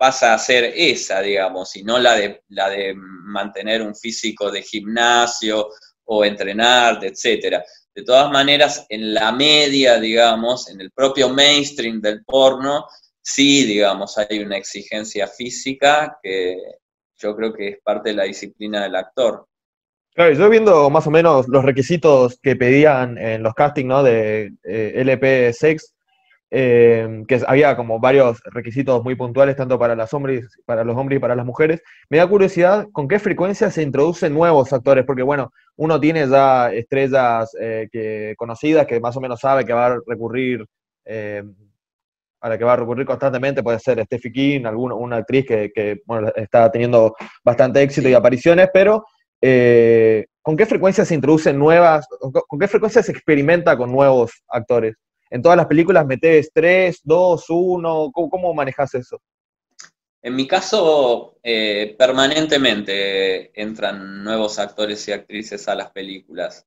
pasa 0.00 0.32
a 0.32 0.38
ser 0.38 0.72
esa, 0.74 1.20
digamos, 1.20 1.76
y 1.76 1.82
no 1.82 1.98
la 1.98 2.16
de, 2.16 2.42
la 2.48 2.70
de 2.70 2.94
mantener 2.96 3.82
un 3.82 3.94
físico 3.94 4.50
de 4.50 4.62
gimnasio 4.62 5.68
o 6.04 6.24
entrenar, 6.24 7.04
etcétera. 7.04 7.62
De 7.94 8.02
todas 8.02 8.32
maneras, 8.32 8.86
en 8.88 9.12
la 9.12 9.30
media, 9.30 10.00
digamos, 10.00 10.70
en 10.70 10.80
el 10.80 10.90
propio 10.90 11.28
mainstream 11.28 12.00
del 12.00 12.24
porno, 12.24 12.86
sí, 13.20 13.66
digamos, 13.66 14.16
hay 14.16 14.38
una 14.38 14.56
exigencia 14.56 15.26
física 15.26 16.18
que 16.22 16.56
yo 17.18 17.36
creo 17.36 17.52
que 17.52 17.68
es 17.68 17.78
parte 17.84 18.08
de 18.08 18.16
la 18.16 18.24
disciplina 18.24 18.84
del 18.84 18.96
actor. 18.96 19.44
Claro, 20.14 20.32
yo 20.32 20.48
viendo 20.48 20.88
más 20.88 21.06
o 21.06 21.10
menos 21.10 21.46
los 21.46 21.62
requisitos 21.62 22.38
que 22.40 22.56
pedían 22.56 23.18
en 23.18 23.42
los 23.42 23.52
castings 23.52 23.88
¿no? 23.88 24.02
de 24.02 24.50
eh, 24.64 24.92
LP 24.94 25.52
Sex, 25.52 25.94
eh, 26.52 27.22
que 27.28 27.40
había 27.46 27.76
como 27.76 28.00
varios 28.00 28.40
requisitos 28.46 29.04
muy 29.04 29.14
puntuales 29.14 29.54
tanto 29.54 29.78
para, 29.78 29.94
las 29.94 30.12
hombres, 30.12 30.48
para 30.66 30.82
los 30.82 30.96
hombres 30.96 31.18
y 31.18 31.20
para 31.20 31.36
las 31.36 31.46
mujeres. 31.46 31.80
Me 32.08 32.18
da 32.18 32.26
curiosidad 32.26 32.88
con 32.90 33.06
qué 33.06 33.20
frecuencia 33.20 33.70
se 33.70 33.82
introducen 33.82 34.34
nuevos 34.34 34.72
actores, 34.72 35.04
porque 35.04 35.22
bueno, 35.22 35.52
uno 35.76 36.00
tiene 36.00 36.28
ya 36.28 36.72
estrellas 36.72 37.54
eh, 37.60 37.88
que, 37.92 38.34
conocidas 38.36 38.86
que 38.86 38.98
más 38.98 39.16
o 39.16 39.20
menos 39.20 39.38
sabe 39.38 39.64
que 39.64 39.72
va 39.72 39.86
a 39.86 39.98
recurrir, 40.04 40.66
eh, 41.04 41.44
a 42.40 42.48
la 42.48 42.58
que 42.58 42.64
va 42.64 42.72
a 42.72 42.76
recurrir 42.76 43.06
constantemente, 43.06 43.62
puede 43.62 43.78
ser 43.78 44.02
Steffi 44.04 44.32
King, 44.32 44.64
alguna, 44.64 44.94
una 44.96 45.16
actriz 45.18 45.46
que, 45.46 46.00
bueno, 46.04 46.32
está 46.34 46.68
teniendo 46.72 47.14
bastante 47.44 47.80
éxito 47.80 48.08
y 48.08 48.14
apariciones, 48.14 48.70
pero 48.72 49.04
¿con 50.42 50.56
qué 50.56 50.66
frecuencia 50.66 51.04
se 51.04 51.14
introducen 51.14 51.58
nuevas, 51.58 52.08
con 52.48 52.58
qué 52.58 52.66
frecuencia 52.66 53.02
se 53.02 53.12
experimenta 53.12 53.76
con 53.76 53.92
nuevos 53.92 54.42
actores? 54.48 54.96
En 55.30 55.42
todas 55.42 55.56
las 55.56 55.66
películas 55.66 56.04
metes 56.06 56.50
tres, 56.52 57.00
dos, 57.04 57.46
uno, 57.48 58.10
¿cómo, 58.12 58.52
manejas 58.52 58.94
eso? 58.94 59.22
En 60.22 60.34
mi 60.34 60.46
caso, 60.46 61.38
eh, 61.42 61.94
permanentemente 61.96 63.58
entran 63.58 64.22
nuevos 64.22 64.58
actores 64.58 65.06
y 65.08 65.12
actrices 65.12 65.66
a 65.68 65.74
las 65.76 65.92
películas. 65.92 66.66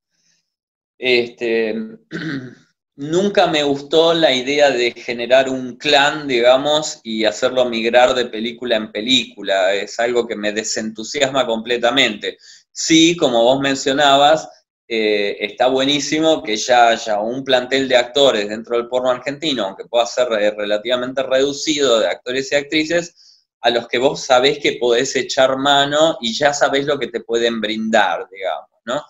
Este, 0.98 1.74
nunca 2.96 3.46
me 3.46 3.62
gustó 3.62 4.14
la 4.14 4.32
idea 4.32 4.70
de 4.70 4.92
generar 4.92 5.48
un 5.50 5.76
clan, 5.76 6.26
digamos, 6.26 7.00
y 7.04 7.26
hacerlo 7.26 7.66
migrar 7.66 8.14
de 8.14 8.26
película 8.26 8.76
en 8.76 8.90
película. 8.90 9.74
Es 9.74 10.00
algo 10.00 10.26
que 10.26 10.36
me 10.36 10.52
desentusiasma 10.52 11.46
completamente. 11.46 12.38
Sí, 12.72 13.16
como 13.16 13.44
vos 13.44 13.60
mencionabas, 13.60 14.48
eh, 14.86 15.36
está 15.40 15.66
buenísimo 15.68 16.42
que 16.42 16.56
ya 16.56 16.88
haya 16.88 17.20
un 17.20 17.42
plantel 17.44 17.88
de 17.88 17.96
actores 17.96 18.48
dentro 18.48 18.76
del 18.76 18.88
porno 18.88 19.10
argentino, 19.10 19.64
aunque 19.64 19.84
pueda 19.86 20.06
ser 20.06 20.28
eh, 20.32 20.50
relativamente 20.50 21.22
reducido 21.22 22.00
de 22.00 22.08
actores 22.08 22.50
y 22.52 22.56
actrices, 22.56 23.46
a 23.60 23.70
los 23.70 23.88
que 23.88 23.98
vos 23.98 24.20
sabés 24.20 24.58
que 24.58 24.76
podés 24.78 25.16
echar 25.16 25.56
mano 25.56 26.18
y 26.20 26.34
ya 26.34 26.52
sabés 26.52 26.84
lo 26.84 26.98
que 26.98 27.08
te 27.08 27.20
pueden 27.20 27.60
brindar, 27.62 28.28
digamos, 28.30 28.68
¿no? 28.84 29.02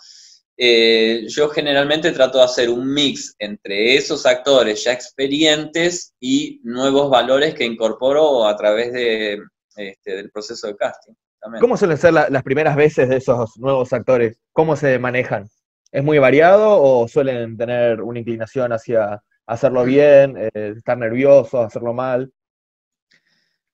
Eh, 0.56 1.24
yo 1.26 1.48
generalmente 1.48 2.12
trato 2.12 2.38
de 2.38 2.44
hacer 2.44 2.70
un 2.70 2.94
mix 2.94 3.34
entre 3.40 3.96
esos 3.96 4.24
actores 4.24 4.84
ya 4.84 4.92
experientes 4.92 6.14
y 6.20 6.60
nuevos 6.62 7.10
valores 7.10 7.54
que 7.56 7.64
incorporo 7.64 8.46
a 8.46 8.56
través 8.56 8.92
de, 8.92 9.40
este, 9.74 10.14
del 10.14 10.30
proceso 10.30 10.68
de 10.68 10.76
casting. 10.76 11.14
¿Cómo 11.60 11.76
suelen 11.76 11.98
ser 11.98 12.12
la- 12.12 12.28
las 12.30 12.44
primeras 12.44 12.76
veces 12.76 13.08
de 13.08 13.16
esos 13.16 13.56
nuevos 13.58 13.92
actores? 13.92 14.38
¿Cómo 14.52 14.76
se 14.76 14.96
manejan? 15.00 15.50
¿Es 15.94 16.02
muy 16.02 16.18
variado 16.18 16.82
o 16.82 17.06
suelen 17.06 17.56
tener 17.56 18.02
una 18.02 18.18
inclinación 18.18 18.72
hacia 18.72 19.22
hacerlo 19.46 19.84
bien, 19.84 20.36
eh, 20.36 20.74
estar 20.76 20.98
nerviosos, 20.98 21.54
hacerlo 21.64 21.94
mal? 21.94 22.32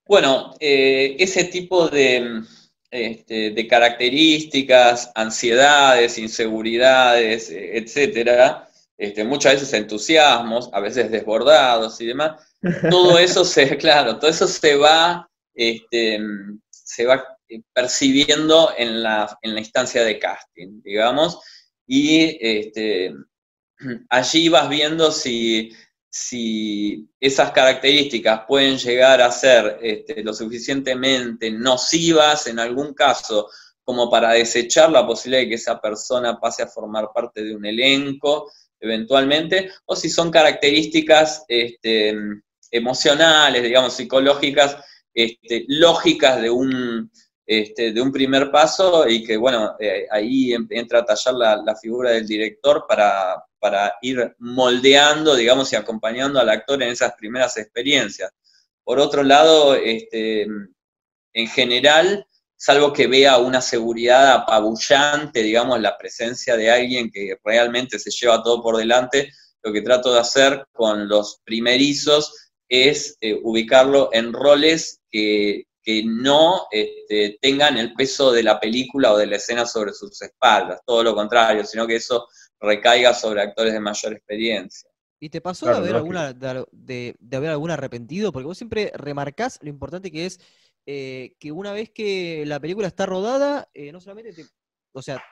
Bueno, 0.06 0.54
eh, 0.60 1.16
ese 1.18 1.44
tipo 1.44 1.88
de, 1.88 2.42
este, 2.90 3.52
de 3.52 3.66
características, 3.66 5.10
ansiedades, 5.14 6.18
inseguridades, 6.18 7.48
eh, 7.48 7.78
etcétera, 7.78 8.68
este, 8.98 9.24
muchas 9.24 9.54
veces 9.54 9.72
entusiasmos, 9.72 10.68
a 10.74 10.80
veces 10.80 11.10
desbordados 11.10 11.98
y 12.02 12.06
demás, 12.06 12.32
todo 12.90 13.18
eso 13.18 13.46
se, 13.46 13.78
claro, 13.78 14.18
todo 14.18 14.28
eso 14.28 14.46
se 14.46 14.76
va, 14.76 15.26
este, 15.54 16.20
se 16.68 17.06
va 17.06 17.24
percibiendo 17.72 18.74
en 18.76 19.02
la, 19.02 19.38
en 19.40 19.54
la 19.54 19.60
instancia 19.60 20.04
de 20.04 20.18
casting, 20.18 20.82
digamos, 20.82 21.40
y 21.92 22.38
este, 22.40 23.12
allí 24.08 24.48
vas 24.48 24.68
viendo 24.68 25.10
si, 25.10 25.72
si 26.08 27.10
esas 27.18 27.50
características 27.50 28.42
pueden 28.46 28.78
llegar 28.78 29.20
a 29.20 29.32
ser 29.32 29.80
este, 29.82 30.22
lo 30.22 30.32
suficientemente 30.32 31.50
nocivas 31.50 32.46
en 32.46 32.60
algún 32.60 32.94
caso 32.94 33.48
como 33.82 34.08
para 34.08 34.34
desechar 34.34 34.92
la 34.92 35.04
posibilidad 35.04 35.42
de 35.42 35.48
que 35.48 35.54
esa 35.56 35.80
persona 35.80 36.38
pase 36.38 36.62
a 36.62 36.68
formar 36.68 37.08
parte 37.12 37.42
de 37.42 37.56
un 37.56 37.66
elenco 37.66 38.52
eventualmente, 38.78 39.72
o 39.84 39.96
si 39.96 40.08
son 40.08 40.30
características 40.30 41.44
este, 41.48 42.14
emocionales, 42.70 43.62
digamos, 43.64 43.94
psicológicas, 43.94 44.76
lógicas 45.66 46.40
de 46.40 46.50
un, 46.50 47.10
este, 47.52 47.90
de 47.90 48.00
un 48.00 48.12
primer 48.12 48.52
paso 48.52 49.08
y 49.08 49.24
que, 49.24 49.36
bueno, 49.36 49.74
eh, 49.80 50.06
ahí 50.12 50.54
entra 50.70 51.00
a 51.00 51.04
tallar 51.04 51.34
la, 51.34 51.74
figura 51.74 52.12
del 52.12 52.24
director 52.24 52.84
para, 52.88 53.44
para, 53.58 53.94
ir 54.02 54.36
moldeando, 54.38 55.34
digamos, 55.34 55.72
y 55.72 55.74
acompañando 55.74 56.38
al 56.38 56.48
actor 56.48 56.80
en 56.80 56.90
esas 56.90 57.12
primeras 57.14 57.56
experiencias. 57.56 58.30
Por 58.84 59.00
otro 59.00 59.24
lado, 59.24 59.74
este, 59.74 60.42
en 60.42 61.48
general, 61.48 62.24
salvo 62.54 62.92
que 62.92 63.08
vea 63.08 63.38
una 63.38 63.60
seguridad 63.60 64.30
apabullante, 64.30 65.42
digamos, 65.42 65.80
la 65.80 65.98
presencia 65.98 66.56
de 66.56 66.70
alguien 66.70 67.10
que 67.10 67.36
realmente 67.42 67.98
se 67.98 68.12
lleva 68.12 68.44
todo 68.44 68.62
por 68.62 68.76
delante, 68.76 69.32
lo 69.64 69.72
que 69.72 69.82
trato 69.82 70.14
de 70.14 70.20
hacer 70.20 70.66
con 70.70 71.08
los 71.08 71.40
primerizos 71.42 72.52
es 72.68 73.16
eh, 73.20 73.36
ubicarlo 73.42 74.10
en 74.12 74.32
roles 74.32 75.00
que, 75.10 75.66
que 75.82 76.02
no 76.04 76.66
este, 76.70 77.38
tengan 77.40 77.78
el 77.78 77.94
peso 77.94 78.32
de 78.32 78.42
la 78.42 78.60
película 78.60 79.12
o 79.12 79.16
de 79.16 79.26
la 79.26 79.36
escena 79.36 79.66
sobre 79.66 79.92
sus 79.92 80.20
espaldas, 80.22 80.80
todo 80.86 81.02
lo 81.02 81.14
contrario, 81.14 81.64
sino 81.64 81.86
que 81.86 81.96
eso 81.96 82.26
recaiga 82.60 83.14
sobre 83.14 83.42
actores 83.42 83.72
de 83.72 83.80
mayor 83.80 84.12
experiencia. 84.12 84.90
¿Y 85.20 85.28
te 85.30 85.40
pasó 85.40 85.66
Claro, 85.66 85.82
de, 85.82 85.90
haber 85.90 86.02
lógico. 86.02 86.18
alguna, 86.18 86.32
de, 86.32 86.66
de- 86.72 87.16
de 87.18 87.36
haber 87.36 87.50
algún 87.50 87.70
arrepentido? 87.70 88.32
Porque 88.32 88.46
vos 88.46 88.56
siempre 88.58 88.90
remarcás 88.94 89.58
lo 89.62 89.68
importante 89.68 90.10
que 90.10 90.26
es 90.26 90.40
eh, 90.86 91.34
que 91.38 91.52
una 91.52 91.72
vez 91.72 91.90
que 91.90 92.44
la 92.46 92.58
película 92.58 92.86
está 92.88 93.06
rodada, 93.06 93.68
eh, 93.74 93.92
no 93.92 94.00
solamente 94.00 94.32
te, 94.32 94.46
o 94.92 95.02
sea, 95.02 95.22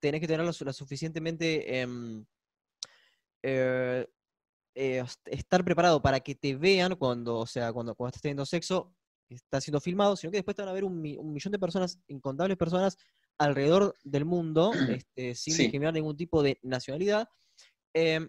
tenés 0.00 0.20
que 0.20 0.26
tenerla 0.26 0.52
la 0.60 0.72
suficientemente 0.72 1.80
em, 1.80 2.24
eh, 3.42 4.06
eh, 4.74 5.02
est- 5.04 5.28
estar 5.28 5.64
preparado 5.64 6.00
para 6.00 6.20
que 6.20 6.34
te 6.34 6.54
vean 6.56 6.96
cuando, 6.96 7.38
o 7.38 7.46
sea, 7.46 7.72
cuando, 7.72 7.94
cuando 7.94 8.08
estás 8.10 8.22
teniendo 8.22 8.46
sexo, 8.46 8.94
está 9.34 9.60
siendo 9.60 9.80
filmado, 9.80 10.16
sino 10.16 10.30
que 10.30 10.38
después 10.38 10.56
te 10.56 10.62
van 10.62 10.68
a 10.70 10.72
ver 10.74 10.84
un, 10.84 11.00
mi- 11.00 11.16
un 11.16 11.32
millón 11.32 11.52
de 11.52 11.58
personas, 11.58 11.98
incontables 12.08 12.56
personas 12.56 12.96
alrededor 13.38 13.94
del 14.04 14.24
mundo, 14.24 14.72
este, 15.04 15.34
sin 15.34 15.54
Sí. 15.54 15.62
discriminar 15.64 15.94
ningún 15.94 16.16
tipo 16.16 16.42
de 16.42 16.58
nacionalidad. 16.62 17.28
Em, 17.94 18.28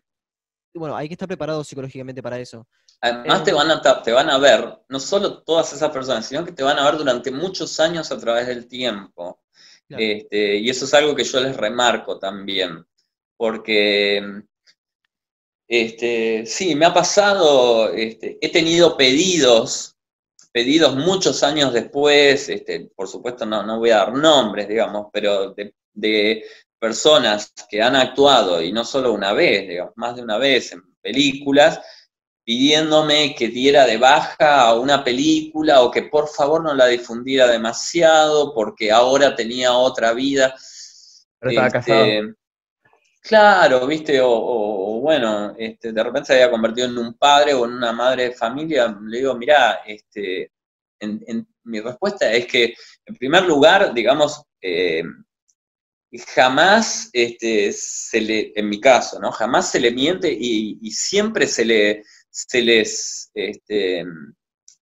y 0.73 0.79
bueno, 0.79 0.95
hay 0.95 1.07
que 1.07 1.15
estar 1.15 1.27
preparado 1.27 1.63
psicológicamente 1.63 2.23
para 2.23 2.39
eso. 2.39 2.67
Además 3.01 3.41
Eh, 3.41 3.45
te 3.45 3.53
van, 3.53 3.71
a, 3.71 3.81
te 4.03 4.11
van 4.11 4.29
a 4.29 4.37
ver, 4.37 4.79
no 4.89 4.99
solo 4.99 5.43
todas 5.43 5.73
esas 5.73 5.89
personas, 5.91 6.25
sino 6.25 6.45
que 6.45 6.51
te 6.53 6.63
van 6.63 6.77
a 6.79 6.85
ver 6.85 6.97
durante 6.97 7.31
muchos 7.31 7.79
años 7.79 8.11
a 8.11 8.17
través 8.19 8.47
del 8.47 8.67
tiempo. 8.67 9.41
Claro. 9.87 10.01
Este, 10.03 10.57
y 10.57 10.69
eso 10.69 10.85
es 10.85 10.93
algo 10.93 11.13
que 11.15 11.23
yo 11.25 11.39
les 11.41 11.57
remarco 11.57 12.17
también, 12.19 12.85
porque 13.35 14.43
este, 15.67 16.45
sí, 16.45 16.75
me 16.75 16.85
ha 16.85 16.93
pasado, 16.93 17.89
este, 17.93 18.37
he 18.41 18.51
tenido 18.51 18.97
pedidos, 18.97 19.95
pedidos 20.51 20.95
muchos 20.95 21.43
años 21.43 21.73
después, 21.73 22.49
este, 22.49 22.89
por 22.95 23.07
supuesto 23.07 23.45
no, 23.45 23.63
no 23.63 23.79
voy 23.79 23.91
a 23.91 23.97
dar 23.97 24.13
nombres, 24.13 24.67
digamos, 24.67 25.07
pero 25.13 25.51
de, 25.53 25.73
de 25.93 26.43
personas 26.79 27.53
que 27.69 27.81
han 27.81 27.95
actuado, 27.95 28.61
y 28.61 28.71
no 28.71 28.83
solo 28.85 29.13
una 29.13 29.33
vez, 29.33 29.67
digamos, 29.67 29.93
más 29.97 30.15
de 30.15 30.23
una 30.23 30.37
vez 30.37 30.71
en 30.73 30.81
películas, 31.01 31.79
pidiéndome 32.43 33.35
que 33.35 33.47
diera 33.49 33.85
de 33.85 33.97
baja 33.97 34.61
a 34.61 34.79
una 34.79 35.03
película 35.03 35.81
o 35.81 35.91
que 35.91 36.03
por 36.03 36.27
favor 36.27 36.63
no 36.63 36.73
la 36.73 36.87
difundiera 36.87 37.47
demasiado 37.47 38.53
porque 38.53 38.91
ahora 38.91 39.35
tenía 39.35 39.73
otra 39.73 40.13
vida. 40.13 40.55
Pero 41.39 41.49
estaba 41.51 41.67
Este, 41.67 41.79
casado. 41.79 42.35
Claro, 43.23 43.85
viste, 43.87 44.19
o, 44.19 44.29
o- 44.31 44.80
o 44.80 44.80
bueno, 45.01 45.55
este, 45.57 45.91
de 45.91 46.03
repente 46.03 46.27
se 46.27 46.33
había 46.33 46.51
convertido 46.51 46.87
en 46.87 46.97
un 46.97 47.13
padre 47.15 47.53
o 47.53 47.65
en 47.65 47.73
una 47.73 47.91
madre 47.91 48.25
de 48.29 48.31
familia. 48.33 48.95
Le 49.03 49.17
digo, 49.17 49.35
mirá, 49.35 49.81
este, 49.85 50.51
mi 51.63 51.79
respuesta 51.79 52.31
es 52.31 52.45
que, 52.45 52.73
en 53.05 53.15
primer 53.15 53.43
lugar, 53.43 53.93
digamos, 53.93 54.43
eh, 54.61 55.03
jamás 56.35 57.09
este, 57.13 57.71
se 57.71 58.21
le, 58.21 58.51
en 58.55 58.69
mi 58.69 58.79
caso, 58.79 59.19
¿no? 59.19 59.31
Jamás 59.31 59.71
se 59.71 59.79
le 59.79 59.91
miente 59.91 60.31
y, 60.31 60.77
y 60.81 60.91
siempre 60.91 61.47
se 61.47 61.65
le, 61.65 62.03
se 62.29 62.61
les, 62.61 63.31
este, 63.33 64.03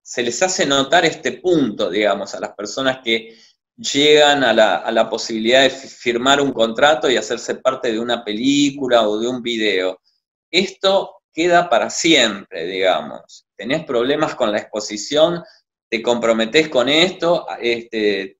se 0.01 0.23
les 0.23 0.41
hace 0.41 0.65
notar 0.65 1.05
este 1.05 1.33
punto, 1.33 1.89
digamos, 1.89 2.33
a 2.33 2.39
las 2.39 2.53
personas 2.55 2.99
que 3.03 3.37
llegan 3.77 4.43
a 4.43 4.53
la, 4.53 4.77
a 4.77 4.91
la 4.91 5.09
posibilidad 5.09 5.61
de 5.61 5.69
fi- 5.69 5.87
firmar 5.87 6.41
un 6.41 6.51
contrato 6.51 7.09
y 7.09 7.15
hacerse 7.15 7.55
parte 7.55 7.91
de 7.91 7.99
una 7.99 8.25
película 8.25 9.07
o 9.07 9.17
de 9.19 9.27
un 9.27 9.41
video. 9.41 10.01
Esto 10.51 11.21
queda 11.33 11.69
para 11.69 11.89
siempre, 11.89 12.65
digamos. 12.65 13.45
Tenés 13.55 13.85
problemas 13.85 14.35
con 14.35 14.51
la 14.51 14.59
exposición, 14.59 15.43
te 15.89 16.01
comprometés 16.01 16.69
con 16.69 16.89
esto, 16.89 17.45
este, 17.59 18.39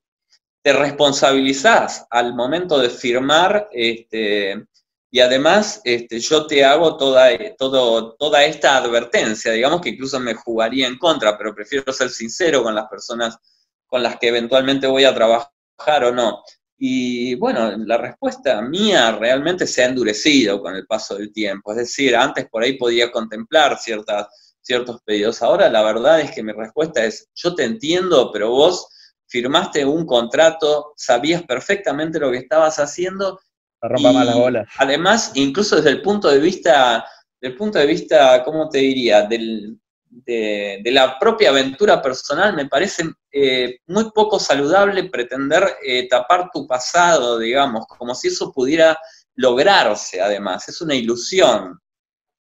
te 0.62 0.72
responsabilizás 0.72 2.06
al 2.10 2.34
momento 2.34 2.78
de 2.78 2.90
firmar, 2.90 3.68
este, 3.72 4.64
y 5.10 5.20
además 5.20 5.80
este, 5.84 6.20
yo 6.20 6.46
te 6.46 6.64
hago 6.64 6.96
toda, 6.96 7.32
esta 7.32 8.76
advertencia, 8.76 9.52
digamos 9.52 9.80
que 9.80 9.90
incluso 9.90 10.20
me 10.20 10.34
jugaría 10.34 10.86
en 10.86 10.98
contra, 10.98 11.36
pero 11.36 11.54
prefiero 11.54 11.92
ser 11.92 12.10
sincero 12.10 12.62
con 12.62 12.74
las 12.74 12.86
personas 12.88 13.38
con 13.86 14.02
las 14.04 14.18
que 14.18 14.28
eventualmente 14.28 14.86
voy 14.86 15.04
a 15.04 15.14
trabajar 15.14 16.04
o 16.04 16.12
no. 16.12 16.44
Y 16.82 17.34
bueno, 17.34 17.76
la 17.76 17.98
respuesta 17.98 18.62
mía 18.62 19.12
realmente 19.12 19.66
se 19.66 19.82
ha 19.82 19.88
endurecido 19.88 20.62
con 20.62 20.74
el 20.74 20.86
paso 20.86 21.16
del 21.18 21.30
tiempo. 21.30 21.72
Es 21.72 21.76
decir, 21.76 22.16
antes 22.16 22.48
por 22.48 22.62
ahí 22.62 22.78
podía 22.78 23.12
contemplar 23.12 23.78
ciertas, 23.78 24.56
ciertos 24.62 24.98
pedidos. 25.02 25.42
Ahora 25.42 25.68
la 25.68 25.82
verdad 25.82 26.22
es 26.22 26.30
que 26.30 26.42
mi 26.42 26.52
respuesta 26.52 27.04
es, 27.04 27.28
yo 27.34 27.54
te 27.54 27.64
entiendo, 27.64 28.30
pero 28.32 28.48
vos 28.48 28.88
firmaste 29.28 29.84
un 29.84 30.06
contrato, 30.06 30.94
sabías 30.96 31.42
perfectamente 31.42 32.18
lo 32.18 32.30
que 32.30 32.38
estabas 32.38 32.78
haciendo. 32.78 33.38
Rompa 33.82 34.12
más 34.12 34.24
las 34.24 34.36
y 34.36 34.38
bolas. 34.38 34.68
Además, 34.78 35.32
incluso 35.34 35.76
desde 35.76 35.90
el 35.90 36.00
punto 36.00 36.30
de 36.30 36.38
vista, 36.38 37.04
del 37.42 37.56
punto 37.56 37.78
de 37.78 37.84
vista, 37.84 38.42
¿cómo 38.42 38.70
te 38.70 38.78
diría? 38.78 39.24
Del, 39.24 39.78
de, 40.08 40.80
de 40.82 40.90
la 40.92 41.18
propia 41.18 41.50
aventura 41.50 42.00
personal, 42.00 42.56
me 42.56 42.68
parece 42.68 43.04
eh, 43.32 43.78
muy 43.86 44.10
poco 44.10 44.38
saludable 44.38 45.04
pretender 45.04 45.64
eh, 45.84 46.08
tapar 46.08 46.50
tu 46.52 46.66
pasado, 46.66 47.38
digamos, 47.38 47.86
como 47.86 48.14
si 48.14 48.28
eso 48.28 48.52
pudiera 48.52 48.98
lograrse, 49.36 50.20
además. 50.20 50.68
Es 50.68 50.80
una 50.80 50.94
ilusión. 50.94 51.78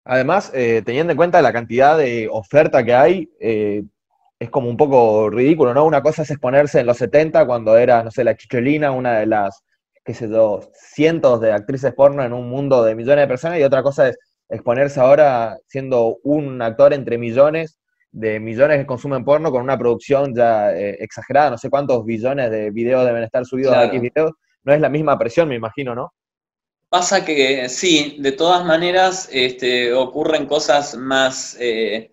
Además, 0.04 0.50
eh, 0.54 0.82
teniendo 0.84 1.12
en 1.12 1.16
cuenta 1.16 1.42
la 1.42 1.52
cantidad 1.52 1.98
de 1.98 2.28
oferta 2.30 2.82
que 2.82 2.94
hay, 2.94 3.28
es 3.38 4.50
como 4.50 4.70
un 4.70 4.76
poco 4.76 5.28
ridículo, 5.28 5.74
¿no? 5.74 5.84
Una 5.84 6.02
cosa 6.02 6.22
es 6.22 6.30
exponerse 6.30 6.80
en 6.80 6.86
los 6.86 6.96
70 6.96 7.44
cuando 7.46 7.76
era, 7.76 8.02
no 8.02 8.10
sé, 8.10 8.24
la 8.24 8.36
Chicholina, 8.36 8.90
una 8.92 9.18
de 9.18 9.26
las, 9.26 9.62
qué 10.04 10.14
sé 10.14 10.28
yo, 10.30 10.60
cientos 10.72 11.40
de 11.40 11.52
actrices 11.52 11.92
porno 11.92 12.22
en 12.24 12.32
un 12.32 12.48
mundo 12.48 12.82
de 12.82 12.94
millones 12.94 13.24
de 13.24 13.28
personas, 13.28 13.58
y 13.58 13.64
otra 13.64 13.82
cosa 13.82 14.08
es 14.08 14.18
exponerse 14.48 15.00
ahora 15.00 15.58
siendo 15.66 16.18
un 16.22 16.62
actor 16.62 16.94
entre 16.94 17.18
millones 17.18 17.78
de 18.10 18.40
millones 18.40 18.78
que 18.78 18.86
consumen 18.86 19.24
porno 19.24 19.50
con 19.50 19.62
una 19.62 19.78
producción 19.78 20.34
ya 20.34 20.72
eh, 20.72 20.96
exagerada, 21.00 21.50
no 21.50 21.58
sé 21.58 21.70
cuántos 21.70 22.04
billones 22.04 22.50
de 22.50 22.70
videos 22.70 23.04
deben 23.04 23.22
estar 23.22 23.44
subidos 23.44 23.74
a. 23.74 23.84
X 23.84 24.00
videos, 24.00 24.32
no 24.64 24.72
es 24.72 24.80
la 24.80 24.88
misma 24.88 25.18
presión, 25.18 25.48
me 25.48 25.54
imagino, 25.54 25.94
¿no? 25.94 26.12
Pasa 26.88 27.24
que 27.24 27.68
sí, 27.68 28.16
de 28.18 28.32
todas 28.32 28.64
maneras 28.64 29.28
este, 29.30 29.92
ocurren 29.92 30.46
cosas 30.46 30.96
más 30.96 31.56
eh, 31.60 32.12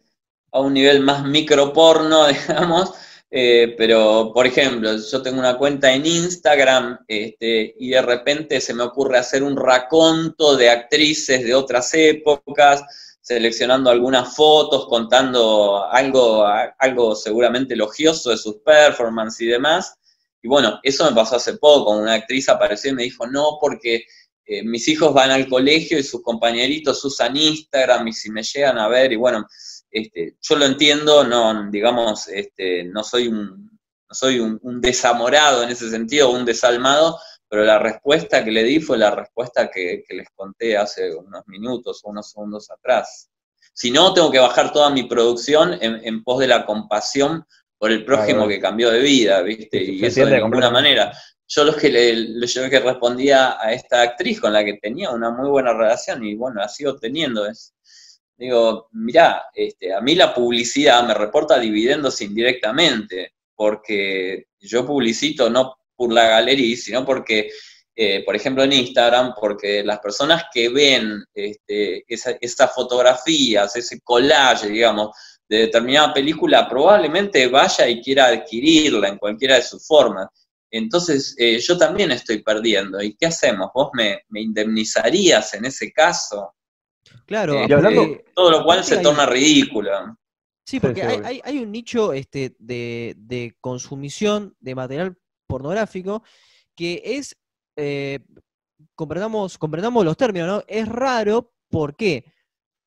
a 0.51 0.59
un 0.59 0.73
nivel 0.73 0.99
más 1.01 1.23
microporno, 1.23 2.27
digamos, 2.47 2.93
Eh, 3.37 3.75
pero, 3.77 4.31
por 4.33 4.47
ejemplo, 4.47 4.95
yo 4.95 5.21
tengo 5.21 5.39
una 5.39 5.57
cuenta 5.57 5.91
en 5.91 6.05
Instagram 6.05 6.99
este, 7.05 7.75
y 7.77 7.89
de 7.89 8.01
repente 8.01 8.61
se 8.61 8.73
me 8.73 8.83
ocurre 8.83 9.17
hacer 9.17 9.43
un 9.43 9.57
raconto 9.57 10.55
de 10.55 10.69
actrices 10.69 11.43
de 11.43 11.53
otras 11.53 11.93
épocas, 11.95 12.83
seleccionando 13.25 13.89
algunas 13.89 14.35
fotos, 14.35 14.85
contando 14.87 15.83
algo, 15.91 16.45
algo 16.45 17.15
seguramente 17.15 17.73
elogioso 17.73 18.29
de 18.29 18.37
sus 18.37 18.57
performances 18.57 19.41
y 19.41 19.47
demás. 19.47 19.95
Y 20.43 20.47
bueno, 20.47 20.79
eso 20.83 21.09
me 21.09 21.15
pasó 21.15 21.37
hace 21.37 21.57
poco, 21.57 21.97
una 21.97 22.13
actriz 22.13 22.47
apareció 22.49 22.91
y 22.91 22.93
me 22.93 23.01
dijo, 23.01 23.25
no, 23.25 23.57
porque 23.59 24.05
eh, 24.45 24.63
mis 24.63 24.87
hijos 24.89 25.11
van 25.11 25.31
al 25.31 25.49
colegio 25.49 25.97
y 25.97 26.03
sus 26.03 26.21
compañeritos 26.21 27.03
usan 27.03 27.35
Instagram 27.35 28.07
y 28.07 28.13
si 28.13 28.29
me 28.29 28.43
llegan 28.43 28.77
a 28.77 28.87
ver, 28.87 29.11
y 29.11 29.15
bueno, 29.15 29.47
este, 29.89 30.37
yo 30.39 30.55
lo 30.55 30.65
entiendo, 30.65 31.23
no, 31.23 31.71
digamos, 31.71 32.27
este, 32.27 32.83
no 32.83 33.03
soy, 33.03 33.27
un, 33.27 33.71
no 34.07 34.15
soy 34.15 34.39
un, 34.39 34.81
desamorado 34.81 35.63
en 35.63 35.69
ese 35.69 35.89
sentido, 35.89 36.29
un 36.29 36.45
desalmado, 36.45 37.19
pero 37.47 37.63
la 37.63 37.79
respuesta 37.79 38.43
que 38.43 38.51
le 38.51 38.63
di 38.63 38.79
fue 38.79 38.97
la 38.97 39.11
respuesta 39.11 39.69
que, 39.69 40.03
les 40.09 40.29
conté 40.35 40.77
hace 40.77 41.13
unos 41.13 41.47
minutos 41.47 42.01
o 42.03 42.09
unos 42.09 42.31
segundos 42.31 42.69
atrás. 42.71 43.29
Si 43.73 43.91
no, 43.91 44.13
tengo 44.13 44.31
que 44.31 44.39
bajar 44.39 44.71
toda 44.71 44.89
mi 44.89 45.03
producción 45.03 45.77
en, 45.81 46.23
pos 46.23 46.39
de 46.39 46.47
la 46.47 46.65
compasión 46.65 47.45
por 47.77 47.91
el 47.91 48.05
prójimo 48.05 48.47
que 48.47 48.59
cambió 48.59 48.89
de 48.89 48.99
vida, 48.99 49.41
¿viste? 49.41 49.83
Y 49.83 50.03
eso 50.05 50.25
de 50.25 50.41
ninguna 50.41 50.71
manera. 50.71 51.11
Yo 51.47 51.63
lo 51.63 51.75
que 51.75 51.89
le, 51.89 52.47
yo 52.47 52.69
que 52.69 52.79
respondía 52.79 53.61
a 53.61 53.71
esta 53.73 54.01
actriz 54.01 54.39
con 54.39 54.53
la 54.53 54.63
que 54.63 54.79
tenía 54.81 55.11
una 55.11 55.29
muy 55.29 55.49
buena 55.49 55.73
relación 55.73 56.23
y 56.25 56.35
bueno, 56.35 56.61
la 56.61 56.67
sigo 56.67 56.97
teniendo 56.97 57.45
es, 57.45 57.75
digo, 58.35 58.87
mirá, 58.93 59.43
este, 59.53 59.93
a 59.93 60.01
mí 60.01 60.15
la 60.15 60.33
publicidad 60.33 61.05
me 61.05 61.13
reporta 61.13 61.59
dividendos 61.59 62.19
indirectamente, 62.21 63.33
porque 63.53 64.47
yo 64.59 64.85
publicito 64.85 65.49
no 65.49 65.75
por 65.95 66.11
la 66.11 66.27
galería, 66.27 66.75
sino 66.77 67.05
porque, 67.05 67.49
eh, 67.95 68.23
por 68.25 68.35
ejemplo, 68.35 68.63
en 68.63 68.73
Instagram, 68.73 69.33
porque 69.39 69.83
las 69.83 69.99
personas 69.99 70.45
que 70.53 70.69
ven 70.69 71.23
este, 71.33 72.03
esas 72.07 72.73
fotografías, 72.73 73.75
ese 73.75 74.01
collage, 74.01 74.67
digamos, 74.69 75.15
de 75.47 75.59
determinada 75.59 76.13
película, 76.13 76.67
probablemente 76.67 77.47
vaya 77.47 77.87
y 77.87 78.01
quiera 78.01 78.27
adquirirla 78.27 79.09
en 79.09 79.17
cualquiera 79.17 79.55
de 79.55 79.61
sus 79.61 79.85
formas. 79.85 80.27
Entonces, 80.71 81.35
eh, 81.37 81.59
yo 81.59 81.77
también 81.77 82.11
estoy 82.11 82.41
perdiendo. 82.41 83.01
¿Y 83.01 83.15
qué 83.15 83.27
hacemos? 83.27 83.69
¿Vos 83.73 83.91
me, 83.93 84.21
me 84.29 84.41
indemnizarías 84.41 85.53
en 85.53 85.65
ese 85.65 85.91
caso? 85.93 86.55
Claro, 87.25 87.63
eh, 87.63 88.23
todo 88.33 88.51
lo 88.51 88.63
cual 88.63 88.83
se 88.83 88.97
torna 88.97 89.25
ridículo. 89.25 90.17
Sí, 90.65 90.79
porque 90.79 91.03
hay, 91.03 91.59
un 91.59 91.71
nicho 91.71 92.13
este, 92.13 92.55
de, 92.57 93.55
consumición 93.61 94.55
de 94.59 94.75
material 94.75 95.17
pornográfico 95.47 96.23
que 96.75 97.01
es, 97.03 97.37
eh, 97.77 98.19
comprendamos, 98.95 99.57
comprendamos 99.57 100.03
los 100.03 100.17
términos, 100.17 100.47
¿no? 100.47 100.63
Es 100.67 100.87
raro, 100.87 101.53
¿por 101.69 101.95
qué? 101.95 102.25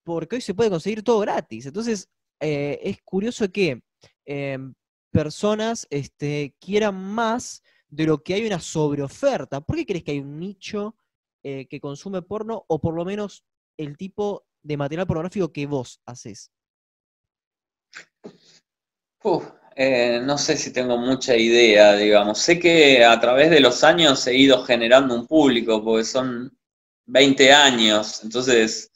Porque 0.05 0.37
hoy 0.37 0.43
se 0.43 0.55
puede 0.55 0.71
conseguir 0.71 1.03
todo 1.03 1.21
gratis. 1.21 1.67
Entonces, 1.67 2.09
eh, 2.41 2.79
es 2.83 2.99
curioso 3.03 3.51
que 3.51 3.83
em, 4.27 4.75
personas 5.11 5.87
este, 5.91 6.55
quieran 6.61 6.95
más 6.95 7.63
de 7.89 8.05
lo 8.05 8.23
que 8.23 8.35
hay 8.35 8.47
una 8.47 8.61
sobreoferta. 8.61 9.61
¿Por 9.61 9.77
qué 9.77 9.87
crees 9.87 10.05
que 10.05 10.13
hay 10.13 10.21
un 10.21 10.39
nicho 10.39 10.95
que 11.41 11.81
consume 11.81 12.21
porno 12.21 12.67
o 12.69 12.79
por 12.79 12.93
lo 12.93 13.07
menos 13.07 13.43
el 13.79 13.97
tipo 13.97 14.47
de 14.63 14.77
material 14.77 15.07
pornográfico 15.07 15.51
que 15.51 15.65
vos 15.65 16.03
haces? 16.05 16.53
Eh, 19.81 20.21
no 20.25 20.37
sé 20.37 20.57
si 20.57 20.73
tengo 20.73 20.99
mucha 20.99 21.37
idea, 21.37 21.95
digamos. 21.95 22.41
Sé 22.41 22.59
que 22.59 23.05
a 23.05 23.21
través 23.21 23.49
de 23.49 23.61
los 23.61 23.85
años 23.85 24.27
he 24.27 24.35
ido 24.35 24.65
generando 24.65 25.15
un 25.15 25.25
público, 25.29 25.85
porque 25.85 26.05
son 26.05 26.51
20 27.07 27.53
años, 27.53 28.25
entonces 28.25 28.91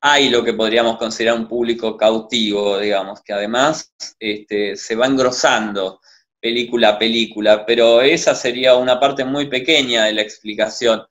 hay 0.00 0.30
lo 0.30 0.42
que 0.42 0.54
podríamos 0.54 0.96
considerar 0.96 1.38
un 1.38 1.46
público 1.46 1.98
cautivo, 1.98 2.78
digamos, 2.78 3.20
que 3.20 3.34
además 3.34 3.92
este, 4.18 4.74
se 4.74 4.96
va 4.96 5.06
engrosando 5.06 6.00
película 6.40 6.88
a 6.88 6.98
película, 6.98 7.66
pero 7.66 8.00
esa 8.00 8.34
sería 8.34 8.74
una 8.76 8.98
parte 8.98 9.26
muy 9.26 9.48
pequeña 9.48 10.06
de 10.06 10.14
la 10.14 10.22
explicación. 10.22 11.02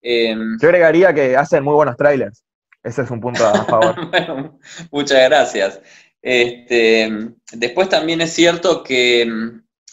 Em, 0.00 0.58
Yo 0.58 0.68
agregaría 0.68 1.12
que 1.12 1.36
hacen 1.36 1.62
muy 1.62 1.74
buenos 1.74 1.98
trailers. 1.98 2.42
Ese 2.82 3.02
es 3.02 3.10
un 3.10 3.20
punto 3.20 3.46
a 3.46 3.64
favor. 3.66 3.94
muchas 4.90 5.28
gracias. 5.28 5.78
Este, 6.22 7.10
después 7.52 7.88
también 7.88 8.20
es 8.20 8.32
cierto 8.32 8.84
que, 8.84 9.28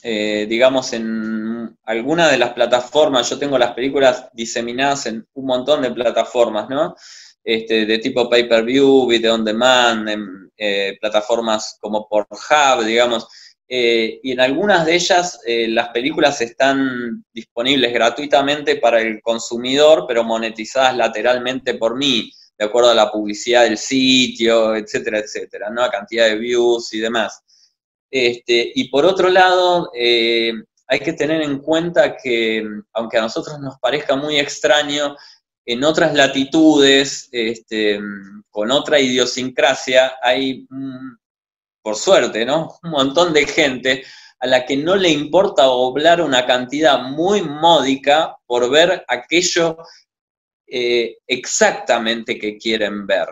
eh, 0.04 0.46
digamos, 0.48 0.94
en 0.94 1.76
alguna 1.84 2.30
de 2.30 2.38
las 2.38 2.54
plataformas, 2.54 3.28
yo 3.30 3.40
tengo 3.40 3.58
las 3.58 3.74
películas 3.74 4.30
diseminadas 4.34 5.08
en 5.08 5.28
un 5.34 5.46
montón 5.46 5.82
de 5.82 5.92
plataformas, 5.92 6.70
¿no? 6.70 6.96
Este, 7.44 7.88
de 7.88 7.98
tipo 7.98 8.30
pay-per-view, 8.30 9.08
video 9.08 9.34
on 9.34 9.44
demand, 9.44 10.08
en 10.08 10.52
eh, 10.56 10.98
plataformas 11.02 11.78
como 11.82 12.08
Pornhub, 12.08 12.86
digamos, 12.86 13.28
eh, 13.68 14.20
y 14.22 14.32
en 14.32 14.40
algunas 14.40 14.86
de 14.86 14.96
ellas 14.96 15.40
las 15.46 15.90
películas 15.90 16.42
están 16.42 17.24
disponibles 17.32 17.94
gratuitamente 17.94 18.76
para 18.78 19.00
el 19.02 19.22
consumidor, 19.22 20.06
pero 20.08 20.24
monetizadas 20.24 20.96
lateralmente 20.98 21.76
por 21.76 21.96
mí 21.96 22.32
de 22.60 22.66
acuerdo 22.66 22.90
a 22.90 22.96
la 22.96 23.10
publicidad 23.10 23.64
del 23.64 23.78
sitio, 23.78 24.76
etcétera, 24.76 25.20
etcétera, 25.20 25.70
¿no? 25.70 25.82
A 25.82 25.90
cantidad 25.90 26.26
de 26.26 26.36
views 26.36 26.94
y 26.94 27.00
demás. 27.00 27.42
Este, 28.12 28.74
y 28.76 28.90
por 28.90 29.06
otro 29.06 29.30
lado, 29.30 29.90
eh, 29.96 30.52
hay 30.86 31.00
que 31.00 31.14
tener 31.14 31.42
en 31.42 31.60
cuenta 31.60 32.18
que, 32.18 32.68
aunque 32.94 33.18
a 33.18 33.22
nosotros 33.22 33.58
nos 33.62 33.80
parezca 33.80 34.18
muy 34.18 34.38
extraño, 34.38 35.16
en 35.66 35.84
otras 35.86 36.14
latitudes, 36.14 37.30
este, 37.32 38.00
con 38.50 38.72
otra 38.72 39.00
idiosincrasia, 39.00 40.14
hay, 40.22 40.68
por 41.82 41.96
suerte, 41.96 42.44
¿no? 42.46 42.76
Un 42.84 42.90
montón 42.90 43.32
de 43.32 43.46
gente 43.46 44.04
a 44.40 44.48
la 44.48 44.66
que 44.66 44.76
no 44.76 44.98
le 44.98 45.10
importa 45.10 45.70
oblar 45.70 46.22
una 46.22 46.46
cantidad 46.46 47.04
muy 47.04 47.42
módica 47.42 48.38
por 48.48 48.70
ver 48.70 49.06
aquello 49.08 49.78
eh, 50.72 51.18
exactamente 51.28 52.38
qué 52.38 52.58
quieren 52.58 53.06
ver. 53.08 53.28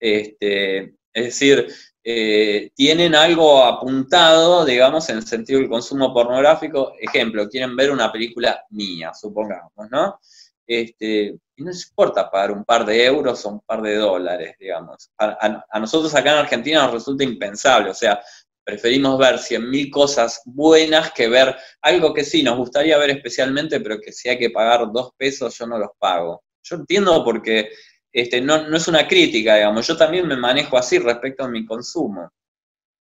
Este, 0.00 0.94
es 1.12 1.24
decir, 1.24 1.66
eh, 2.04 2.70
tienen 2.74 3.14
algo 3.14 3.62
apuntado, 3.64 4.64
digamos, 4.64 5.08
en 5.10 5.18
el 5.18 5.26
sentido 5.26 5.60
del 5.60 5.68
consumo 5.68 6.12
pornográfico. 6.14 6.94
Ejemplo, 6.98 7.48
quieren 7.48 7.76
ver 7.76 7.90
una 7.90 8.10
película 8.10 8.64
mía, 8.70 9.12
supongamos, 9.14 9.90
¿no? 9.90 10.20
Este, 10.66 11.34
y 11.56 11.62
no 11.62 11.70
les 11.70 11.88
importa 11.88 12.30
pagar 12.30 12.52
un 12.52 12.64
par 12.64 12.84
de 12.84 13.04
euros 13.04 13.44
o 13.44 13.48
un 13.50 13.60
par 13.60 13.82
de 13.82 13.96
dólares, 13.96 14.54
digamos. 14.60 15.10
A, 15.18 15.64
a 15.70 15.80
nosotros 15.80 16.14
acá 16.14 16.32
en 16.32 16.38
Argentina 16.38 16.82
nos 16.82 16.92
resulta 16.92 17.24
impensable, 17.24 17.90
o 17.90 17.94
sea, 17.94 18.20
preferimos 18.68 19.18
ver 19.18 19.38
cien 19.38 19.68
mil 19.70 19.90
cosas 19.90 20.42
buenas 20.44 21.10
que 21.12 21.26
ver 21.26 21.56
algo 21.80 22.12
que 22.12 22.22
sí 22.22 22.42
nos 22.42 22.58
gustaría 22.58 22.98
ver 22.98 23.10
especialmente, 23.10 23.80
pero 23.80 23.98
que 23.98 24.12
si 24.12 24.28
hay 24.28 24.38
que 24.38 24.50
pagar 24.50 24.92
dos 24.92 25.12
pesos 25.16 25.56
yo 25.56 25.66
no 25.66 25.78
los 25.78 25.90
pago. 25.98 26.42
Yo 26.62 26.76
entiendo 26.76 27.24
porque 27.24 27.70
este, 28.12 28.40
no, 28.40 28.74
es 28.74 28.88
una 28.88 29.06
crítica, 29.06 29.56
digamos, 29.56 29.86
yo 29.86 29.96
también 29.96 30.26
me 30.26 30.36
manejo 30.36 30.78
así 30.78 30.98
respecto 30.98 31.44
a 31.44 31.48
mi 31.48 31.64
consumo. 31.64 32.30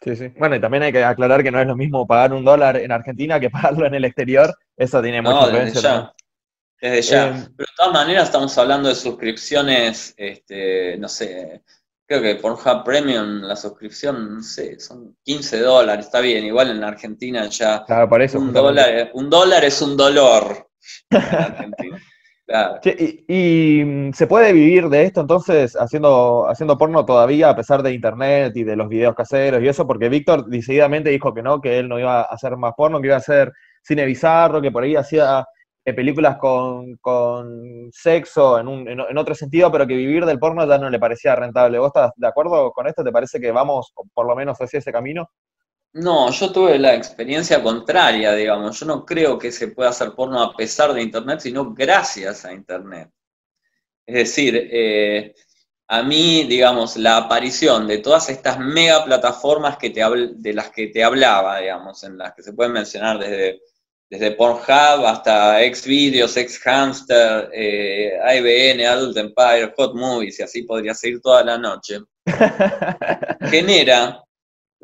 Sí, 0.02 0.16
sí. 0.16 0.28
Bueno, 0.38 0.56
y 0.56 0.62
también 0.62 0.84
hay 0.84 0.92
que 0.92 1.04
aclarar 1.04 1.42
que 1.42 1.52
no 1.52 1.60
es 1.60 1.68
lo 1.68 1.76
mismo 1.76 2.06
pagar 2.06 2.34
un 2.34 2.44
dólar 2.44 2.78
en 2.78 2.92
Argentina 2.92 3.40
que 3.40 3.50
pagarlo 3.52 3.86
en 3.86 3.96
el 3.96 4.06
exterior. 4.06 4.54
Eso 4.76 5.02
tiene 5.02 5.22
mucha 5.22 5.46
influencia. 5.46 5.82
Desde 5.82 5.82
ya. 5.82 6.14
Desde 6.82 7.02
ya. 7.02 7.28
Eh, 7.28 7.48
Pero 7.56 7.68
de 7.68 7.76
todas 7.78 7.94
maneras 7.94 8.26
estamos 8.26 8.58
hablando 8.58 8.90
de 8.90 8.96
suscripciones, 8.96 10.14
este, 10.18 10.98
no 10.98 11.08
sé, 11.08 11.64
creo 12.06 12.22
que 12.22 12.36
por 12.36 12.54
Hub 12.54 12.84
Premium 12.84 13.42
la 13.42 13.56
suscripción, 13.56 14.36
no 14.36 14.44
sé, 14.44 14.80
son 14.80 15.18
15 15.24 15.60
dólares, 15.62 16.06
está 16.06 16.20
bien, 16.20 16.46
igual 16.46 16.72
en 16.72 16.84
Argentina 16.84 17.48
ya 17.48 17.84
claro, 17.86 18.10
por 18.10 18.22
eso, 18.22 18.38
un, 18.38 18.54
dólar, 18.54 19.12
un 19.14 19.30
dólar 19.30 19.64
es 19.66 19.82
un 19.82 19.98
dolor. 19.98 20.70
En 21.10 21.22
Argentina 21.22 22.00
y, 23.28 23.84
mm, 23.84 24.14
se 24.14 24.28
puede 24.28 24.54
vivir 24.54 24.90
de 24.90 25.04
esto 25.04 25.22
entonces 25.22 25.76
haciendo, 25.76 26.48
haciendo 26.48 26.78
porno 26.78 27.04
todavía 27.04 27.50
a 27.50 27.56
pesar 27.56 27.82
de 27.82 27.94
internet 27.94 28.54
y 28.56 28.64
de 28.64 28.76
los 28.76 28.88
videos 28.88 29.16
caseros 29.16 29.62
y 29.64 29.68
eso, 29.68 29.88
porque 29.88 30.10
Víctor 30.10 30.46
decididamente 30.46 31.10
dijo 31.10 31.34
que 31.34 31.42
no, 31.42 31.60
que 31.60 31.80
él 31.80 31.90
no 31.90 32.00
iba 32.00 32.22
a 32.22 32.24
hacer 32.24 32.56
más 32.58 32.74
porno, 32.78 33.02
que 33.02 33.08
iba 33.08 33.16
a 33.16 33.20
hacer 33.20 33.52
cine 33.82 34.06
bizarro, 34.06 34.62
que 34.62 34.72
por 34.72 34.84
ahí 34.84 34.96
hacía 34.96 35.46
eh, 35.84 35.94
películas 35.94 36.38
con, 36.38 36.98
sexo 37.92 38.60
en, 38.60 38.68
un, 38.68 38.88
en, 38.90 39.18
otro 39.18 39.36
sentido, 39.36 39.72
pero 39.72 39.86
que 39.86 39.96
vivir 39.96 40.26
del 40.26 40.40
porno 40.40 40.68
ya 40.68 40.78
no 40.78 40.90
le 40.90 41.00
parecía 41.00 41.36
rentable. 41.36 41.78
¿Vos 41.80 41.88
estás 41.88 42.12
de 42.16 42.28
acuerdo 42.28 42.72
con 42.72 42.88
esto? 42.88 43.04
¿Te 43.04 43.12
parece 43.12 43.40
que 43.40 43.52
vamos 43.52 43.94
por 44.14 44.26
lo 44.26 44.36
menos 44.36 44.60
hacia 44.60 44.80
ese 44.80 44.92
camino? 44.92 45.30
No, 45.96 46.30
yo 46.30 46.52
tuve 46.52 46.78
la 46.78 46.94
experiencia 46.94 47.64
contraria, 47.64 48.34
digamos. 48.34 48.78
Yo 48.78 48.86
no 48.86 49.06
creo 49.06 49.40
que 49.40 49.50
se 49.50 49.70
pueda 49.70 49.92
hacer 49.92 50.12
porno 50.12 50.42
a 50.42 50.54
pesar 50.54 50.94
de 50.94 51.02
Internet, 51.02 51.40
sino 51.40 51.74
gracias 51.74 52.44
a 52.44 52.52
Internet. 52.52 53.10
Es 54.06 54.16
decir, 54.16 54.70
eh, 54.72 55.34
a 55.88 56.04
mí, 56.04 56.44
digamos, 56.44 56.98
la 56.98 57.16
aparición 57.16 57.88
de 57.88 58.00
todas 58.00 58.30
estas 58.30 58.60
mega 58.60 59.06
plataformas 59.06 59.78
que 59.78 59.90
te 59.92 60.02
de 60.36 60.54
las 60.54 60.70
que 60.72 60.88
te 60.88 61.02
hablaba, 61.02 61.60
digamos, 61.60 62.04
en 62.04 62.18
las 62.18 62.34
que 62.34 62.44
se 62.44 62.52
pueden 62.52 62.74
mencionar 62.74 63.18
desde, 63.18 63.62
desde 64.10 64.32
Pornhub 64.32 65.06
hasta 65.06 65.60
Xvideos, 65.60 66.34
Xhamster, 66.36 67.50
eh, 67.54 68.20
IBN, 68.38 68.86
Adult 68.86 69.16
Empire, 69.16 69.74
Hot 69.78 69.96
Movies, 69.96 70.40
y 70.40 70.44
así 70.44 70.64
podría 70.64 70.94
seguir 70.94 71.22
toda 71.22 71.42
la 71.46 71.58
noche, 71.58 72.00
genera, 73.50 74.25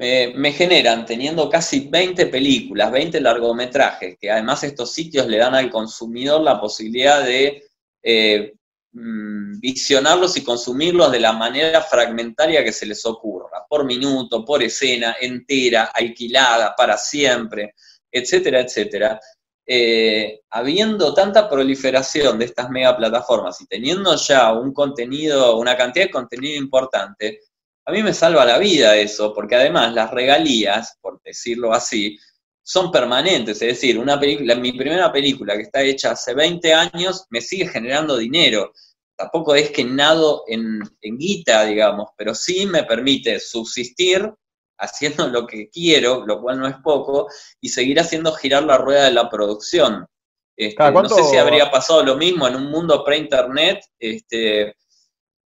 me 0.02 0.52
generan, 0.52 1.06
teniendo 1.06 1.50
casi 1.50 1.88
20 1.90 2.26
películas, 2.28 2.92
20 2.92 3.22
largometrajes, 3.22 4.18
que 4.20 4.32
además 4.32 4.64
estos 4.64 4.92
sitios 4.92 5.28
le 5.28 5.38
dan 5.38 5.54
al 5.54 5.70
consumidor 5.70 6.42
la 6.42 6.60
posibilidad 6.60 7.24
de 7.24 7.64
eh, 8.02 8.54
Mm, 8.94 9.62
visionarlos 9.62 10.36
y 10.36 10.44
consumirlos 10.44 11.10
de 11.14 11.20
la 11.22 11.32
manera 11.32 11.82
fragmentaria 11.82 12.62
que 12.62 12.74
se 12.74 12.86
les 12.86 13.06
ocurra, 13.06 13.66
por 13.70 13.86
minuto, 13.86 14.44
por 14.44 14.62
escena, 14.62 15.16
entera, 15.22 15.92
alquilada, 15.94 16.76
para 16.76 16.98
siempre, 16.98 17.74
etcétera, 18.12 18.60
etcétera. 18.60 19.20
Eh, 19.66 20.42
habiendo 20.50 21.14
tanta 21.14 21.50
proliferación 21.50 22.38
de 22.38 22.46
estas 22.46 22.70
mega 22.70 22.98
plataformas 22.98 23.62
y 23.62 23.68
teniendo 23.68 24.14
ya 24.18 24.52
un 24.52 24.74
contenido, 24.74 25.58
una 25.58 25.78
cantidad 25.78 26.08
de 26.08 26.12
contenido 26.12 26.58
importante, 26.58 27.40
a 27.86 27.92
mí 27.92 28.04
me 28.04 28.14
salva 28.14 28.46
la 28.46 28.58
vida 28.58 28.96
eso, 28.96 29.34
porque 29.34 29.56
además 29.56 29.94
las 29.94 30.12
regalías, 30.12 30.98
por 31.02 31.22
decirlo 31.24 31.74
así, 31.74 32.18
son 32.64 32.92
permanentes, 32.92 33.62
es 33.62 33.68
decir, 33.68 33.98
una 33.98 34.20
película, 34.20 34.56
mi 34.56 34.72
primera 34.74 35.12
película 35.12 35.56
que 35.56 35.64
está 35.64 35.82
hecha 35.82 36.12
hace 36.12 36.34
20 36.34 36.74
años 36.74 37.26
me 37.30 37.42
sigue 37.42 37.68
generando 37.68 38.18
dinero. 38.18 38.72
Tampoco 39.16 39.56
es 39.56 39.72
que 39.72 39.84
nado 39.84 40.44
en, 40.48 40.80
guita, 41.02 41.66
digamos, 41.66 42.10
pero 42.16 42.34
sí 42.36 42.66
me 42.66 42.84
permite 42.84 43.40
subsistir 43.40 44.32
haciendo 44.78 45.28
lo 45.28 45.46
que 45.46 45.70
quiero, 45.70 46.26
lo 46.26 46.42
cual 46.42 46.60
no 46.60 46.68
es 46.68 46.76
poco, 46.84 47.28
y 47.60 47.70
seguir 47.70 48.00
haciendo 48.00 48.32
girar 48.34 48.64
la 48.64 48.78
rueda 48.78 49.06
de 49.06 49.12
la 49.12 49.30
producción. 49.30 50.08
Este, 50.56 50.92
no 50.92 51.10
sé 51.10 51.24
si 51.24 51.38
habría 51.38 51.70
pasado 51.72 52.04
lo 52.04 52.16
mismo 52.16 52.48
en 52.48 52.56
un 52.56 52.72
mundo 52.72 53.04
pre-internet. 53.04 53.84
Este, 54.00 54.76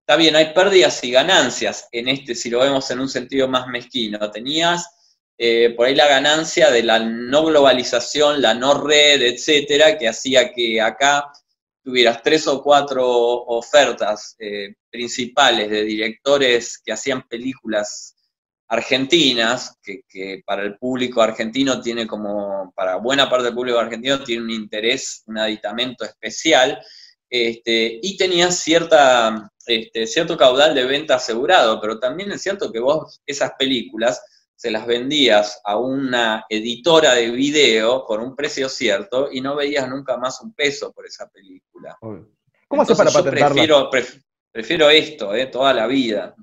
está 0.02 0.16
bien, 0.18 0.36
hay 0.36 0.54
pérdidas 0.54 1.04
y 1.04 1.12
ganancias 1.12 1.88
en 1.92 2.10
este, 2.10 2.36
si 2.36 2.50
lo 2.50 2.60
vemos 2.60 2.90
en 2.92 3.00
un 3.00 3.10
sentido 3.10 3.48
más 3.48 3.68
mezquino. 3.68 4.32
Tenías 4.32 4.88
eh, 5.38 5.74
por 5.76 5.88
ahí 5.88 5.96
la 5.96 6.08
ganancia 6.08 6.70
de 6.70 6.84
la 6.84 7.00
no 7.00 7.46
globalización, 7.46 8.42
la 8.42 8.54
no 8.54 8.74
red, 8.86 9.22
etcétera, 9.22 9.98
que 9.98 10.08
hacía 10.08 10.52
que 10.54 10.82
acá 10.82 11.32
tuvieras 11.84 12.22
tres 12.22 12.48
o 12.48 12.62
cuatro 12.62 13.08
ofertas 13.08 14.36
eh, 14.40 14.76
principales 14.90 15.70
de 15.70 15.84
directores 15.84 16.80
que 16.84 16.92
hacían 16.92 17.28
películas 17.28 18.16
argentinas, 18.68 19.78
que, 19.84 20.44
para 20.46 20.64
el 20.64 20.78
público 20.78 21.22
argentino 21.22 21.82
tiene 21.82 22.08
como, 22.08 22.72
para 22.74 22.96
buena 22.98 23.30
parte 23.30 23.46
del 23.46 23.56
público 23.56 23.80
argentino 23.80 24.24
tiene 24.24 24.44
un 24.44 24.52
interés, 24.52 25.24
un 25.26 25.40
aditamento 25.40 26.06
especial, 26.06 26.80
este, 27.30 28.00
y 28.02 28.16
tenías 28.16 28.60
cierta, 28.60 29.51
este, 29.66 30.08
cierto 30.08 30.38
caudal 30.38 30.76
de 30.76 30.86
venta 30.86 31.16
asegurado, 31.16 31.80
pero 31.82 32.00
también 32.00 32.32
es 32.32 32.42
cierto 32.42 32.72
que 32.72 32.80
vos 32.80 33.22
esas 33.26 33.54
películas 33.58 34.24
se 34.56 34.70
las 34.70 34.86
vendías 34.86 35.60
a 35.64 35.78
una 35.78 36.46
editora 36.48 37.16
de 37.16 37.32
video 37.32 38.06
por 38.06 38.20
un 38.20 38.36
precio 38.36 38.70
cierto 38.70 39.30
y 39.32 39.42
no 39.42 39.56
veías 39.56 39.90
nunca 39.90 40.18
más 40.18 40.40
un 40.42 40.54
peso 40.54 40.92
por 40.92 41.06
esa 41.06 41.28
película. 41.30 41.98
¿Cómo 42.68 42.84
haces 42.84 42.96
para 42.96 43.10
patentarla? 43.10 43.90
Prefiero, 43.90 43.90
prefiero 44.52 44.90
esto, 44.90 45.34
eh, 45.34 45.48
toda 45.48 45.74
la 45.74 45.88
vida. 45.88 46.36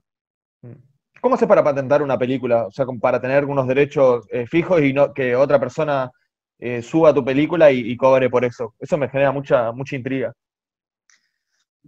Mm. 0.62 0.72
¿Cómo 1.20 1.36
haces 1.36 1.46
para 1.46 1.62
patentar 1.62 2.02
una 2.02 2.18
película? 2.18 2.66
O 2.66 2.72
sea, 2.72 2.86
para 3.00 3.20
tener 3.20 3.44
unos 3.44 3.68
derechos 3.68 4.26
eh, 4.30 4.46
fijos 4.46 4.82
y 4.82 4.92
no 4.92 5.14
que 5.14 5.36
otra 5.36 5.60
persona 5.60 6.10
eh, 6.58 6.82
suba 6.82 7.14
tu 7.14 7.24
película 7.24 7.70
y, 7.70 7.96
cobre 7.96 8.28
por 8.28 8.44
eso. 8.44 8.74
Eso 8.80 8.98
me 8.98 9.08
genera 9.08 9.30
mucha, 9.30 9.70
mucha 9.70 9.94
intriga. 9.94 10.32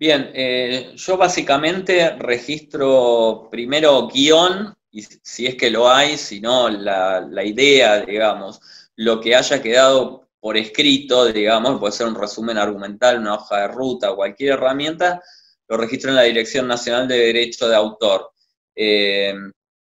Bien, 0.01 0.31
eh, 0.33 0.95
yo 0.97 1.19
básicamente 1.19 2.17
registro 2.17 3.49
primero 3.51 4.09
guion 4.09 4.75
y 4.91 5.03
si 5.03 5.47
es 5.47 5.57
que 5.57 5.69
lo 5.69 5.91
hay, 5.91 6.17
si 6.17 6.41
no, 6.41 6.71
la, 6.71 7.45
idea, 7.45 8.01
digamos, 8.01 8.63
lo 8.97 9.21
que 9.21 9.37
haya 9.37 9.61
quedado 9.61 10.31
por 10.41 10.57
escrito, 10.57 11.27
digamos, 11.27 11.79
puede 11.79 11.93
ser 11.93 12.07
un 12.07 12.15
resumen 12.15 12.57
argumental, 12.57 13.19
una 13.19 13.35
hoja 13.35 13.59
de 13.61 13.69
ruta, 13.69 14.15
cualquier 14.15 14.55
herramienta, 14.55 15.23
lo 15.69 15.77
registro 15.77 16.09
en 16.09 16.17
la 16.17 16.23
Dirección 16.23 16.67
Nacional 16.67 17.07
de 17.07 17.19
Derecho 17.19 17.69
de 17.69 17.77
Autor. 17.77 18.31
Eh, 18.75 19.35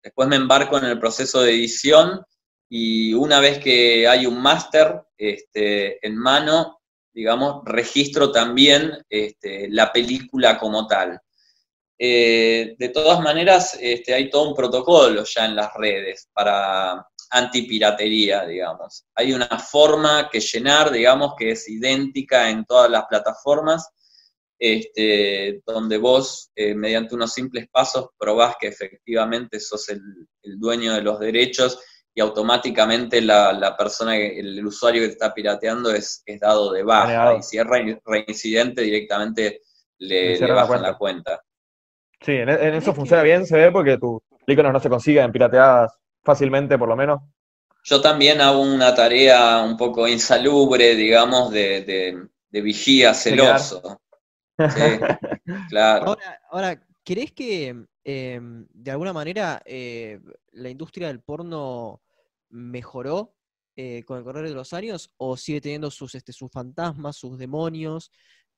después 0.01 0.29
me 0.29 0.37
embarco 0.37 0.79
en 0.79 0.85
el 0.85 1.01
proceso 1.01 1.43
de 1.43 1.51
edición 1.51 2.23
y 2.69 3.13
una 3.13 3.41
vez 3.41 3.59
que 3.59 4.07
hay 4.07 4.25
un 4.25 4.41
máster 4.41 5.03
este, 5.19 6.07
en 6.07 6.17
mano, 6.17 6.79
digamos, 7.17 7.63
registro 7.65 8.31
también 8.31 8.93
este, 9.09 9.71
la 9.71 9.91
película 9.91 10.59
como 10.59 10.87
tal. 10.87 11.19
Eh, 11.99 12.77
de 12.79 12.89
todas 12.91 13.21
maneras, 13.21 13.79
este, 13.81 14.13
hay 14.13 14.29
todo 14.29 14.51
un 14.51 14.55
protocolo 14.55 15.25
ya 15.25 15.47
en 15.47 15.57
las 15.57 15.73
redes 15.73 16.29
para 16.35 17.09
antipiratería, 17.31 18.45
digamos. 18.45 19.07
Hay 19.15 19.33
una 19.33 19.59
forma 19.59 20.29
que 20.31 20.41
llenar, 20.41 20.93
digamos, 20.93 21.33
que 21.39 21.53
es 21.53 21.67
idéntica 21.71 22.51
en 22.51 22.67
todas 22.67 22.91
las 22.91 23.07
plataformas, 23.07 23.89
este, 24.59 25.63
donde 25.65 25.97
vos, 25.97 26.51
eh, 26.55 26.75
mediante 26.75 27.15
unos 27.15 27.33
simples 27.33 27.67
pasos, 27.73 28.09
probás 28.19 28.57
que 28.61 28.69
efectivamente 28.69 29.59
sos 29.59 29.89
el, 29.89 30.03
dueño 30.59 30.93
de 30.93 31.03
los 31.03 31.19
derechos 31.19 31.79
y 32.17 32.23
automáticamente 32.23 33.21
la, 33.21 33.77
persona, 33.77 34.17
el, 34.17 34.65
usuario 34.67 35.03
que 35.03 35.09
te 35.09 35.13
está 35.13 35.35
pirateando 35.35 35.91
es, 35.91 36.25
dado 36.41 36.73
de 36.73 36.83
baja. 36.83 37.37
Y 37.37 37.43
si 37.43 37.59
es 37.59 37.67
reincidente, 38.07 38.81
directamente 38.81 39.61
le, 39.99 40.39
le 40.41 40.53
bajan 40.53 40.81
la 40.81 40.97
cuenta. 40.97 41.43
Sí, 42.23 42.33
en, 42.33 42.49
eso 42.49 42.95
funciona 42.95 43.23
bien, 43.23 43.45
se 43.45 43.59
ve, 43.59 43.71
porque 43.71 43.99
tus 43.99 44.23
películas 44.47 44.73
no 44.73 44.81
se 44.81 44.89
consiguen 44.89 45.31
pirateadas 45.31 45.93
fácilmente, 46.25 46.79
por 46.79 46.89
lo 46.89 46.97
menos. 46.97 47.21
Yo 47.85 48.01
también 48.01 48.41
hago 48.41 48.63
una 48.63 48.95
tarea 48.95 49.63
un 49.63 49.77
poco 49.77 50.09
insalubre, 50.09 50.95
digamos, 50.95 51.51
de, 51.51 52.29
vigía 52.51 53.13
celoso. 53.13 54.01
Sí, 54.59 54.65
claro. 55.69 56.07
Ahora, 56.07 56.41
ahora, 56.51 56.83
¿crees 57.05 57.33
que 57.33 57.77
em, 58.05 58.67
de 58.73 58.91
alguna 58.91 59.13
manera 59.13 59.61
eh, 59.67 60.19
la 60.53 60.71
industria 60.71 61.09
del 61.09 61.21
porno 61.21 62.01
mejoró 62.51 63.35
eh, 63.77 64.05
con 64.05 64.19
el 64.19 64.25
correr 64.25 64.49
de 64.49 64.55
los 64.55 64.73
años 64.73 65.13
o 65.17 65.37
sigue 65.37 65.61
teniendo 65.61 65.91
sus, 65.91 66.15
este, 66.15 66.33
sus 66.33 66.51
fantasmas, 66.51 67.17
sus 67.17 67.39
demonios? 67.39 68.11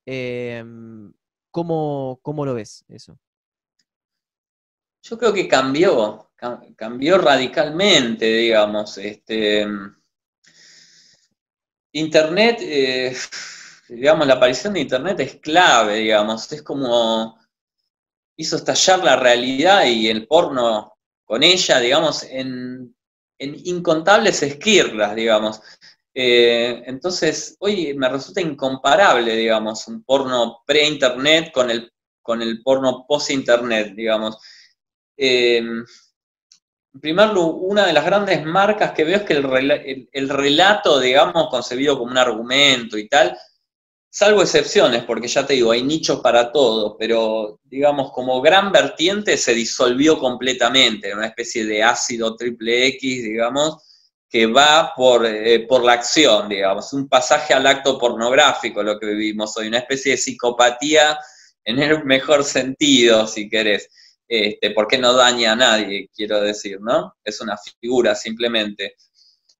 Em, 0.05 1.11
¿cómo, 1.51 2.19
¿Cómo 2.21 2.45
lo 2.45 2.53
ves 2.53 2.85
eso? 2.87 3.19
Yo 5.01 5.17
creo 5.17 5.33
que 5.33 5.47
cambió, 5.47 6.31
cambió 6.75 7.17
radicalmente, 7.17 8.25
digamos. 8.25 8.97
Este, 8.97 9.65
Internet, 11.93 12.59
eh, 12.61 13.15
digamos, 13.87 14.27
la 14.27 14.35
aparición 14.35 14.73
de 14.73 14.81
Internet 14.81 15.19
es 15.21 15.35
clave, 15.37 15.95
digamos, 15.95 16.51
es 16.51 16.61
como 16.61 17.39
hizo 18.35 18.55
estallar 18.55 19.03
la 19.03 19.15
realidad 19.17 19.85
y 19.85 20.07
el 20.07 20.27
porno 20.27 20.93
con 21.25 21.43
ella, 21.43 21.79
digamos, 21.79 22.23
en, 22.23 22.95
incontables 23.39 24.43
esquirlas, 24.43 25.15
digamos. 25.15 25.61
Eh, 26.13 26.83
entonces, 26.85 27.55
hoy 27.59 27.93
me 27.93 28.09
resulta 28.09 28.41
incomparable, 28.41 29.35
digamos, 29.35 29.87
un 29.87 30.03
porno 30.03 30.63
pre-internet 30.65 31.51
con 31.53 31.71
el, 31.71 31.91
con 32.21 32.41
el 32.41 32.61
porno 32.61 33.05
post-internet, 33.07 33.93
digamos. 33.95 34.37
Eh, 35.15 35.61
en 36.93 37.01
primer 37.01 37.29
lugar, 37.29 37.55
una 37.61 37.85
de 37.85 37.93
las 37.93 38.03
grandes 38.03 38.43
marcas 38.43 38.91
que 38.93 39.03
veo 39.03 39.17
es 39.17 39.23
que 39.23 39.33
el, 39.33 40.29
relato, 40.29 40.99
digamos, 40.99 41.47
concebido 41.49 41.97
como 41.97 42.11
un 42.11 42.17
argumento 42.17 42.97
y 42.97 43.07
tal, 43.07 43.37
salvo 44.09 44.41
excepciones, 44.41 45.03
porque 45.03 45.27
ya 45.27 45.45
te 45.45 45.53
digo, 45.53 45.71
hay 45.71 45.83
nichos 45.83 46.21
para 46.21 46.51
todo, 46.51 46.97
pero 46.97 47.59
digamos, 47.63 48.11
como 48.11 48.41
gran 48.41 48.71
vertiente 48.71 49.37
se 49.37 49.53
disolvió 49.53 50.17
completamente, 50.17 51.13
una 51.13 51.27
especie 51.27 51.65
de 51.65 51.83
ácido 51.83 52.35
triple 52.35 52.87
X, 52.87 53.23
digamos, 53.23 53.83
que 54.29 54.45
va 54.45 54.93
por, 54.95 55.25
eh, 55.25 55.65
por 55.67 55.83
la 55.83 55.93
acción, 55.93 56.49
digamos, 56.49 56.93
un 56.93 57.07
pasaje 57.07 57.53
al 57.53 57.65
acto 57.65 57.97
pornográfico, 57.97 58.83
lo 58.83 58.99
que 58.99 59.07
vivimos 59.07 59.55
hoy, 59.57 59.67
una 59.67 59.79
especie 59.79 60.11
de 60.11 60.17
psicopatía 60.17 61.17
en 61.63 61.79
el 61.79 62.03
mejor 62.05 62.43
sentido, 62.43 63.27
si 63.27 63.49
querés 63.49 63.89
este, 64.29 64.69
porque 64.71 64.99
no 64.99 65.13
daña 65.13 65.53
a 65.53 65.55
nadie, 65.55 66.07
quiero 66.15 66.39
decir, 66.39 66.79
¿no? 66.79 67.15
Es 67.23 67.41
una 67.41 67.57
figura 67.57 68.13
simplemente. 68.13 68.95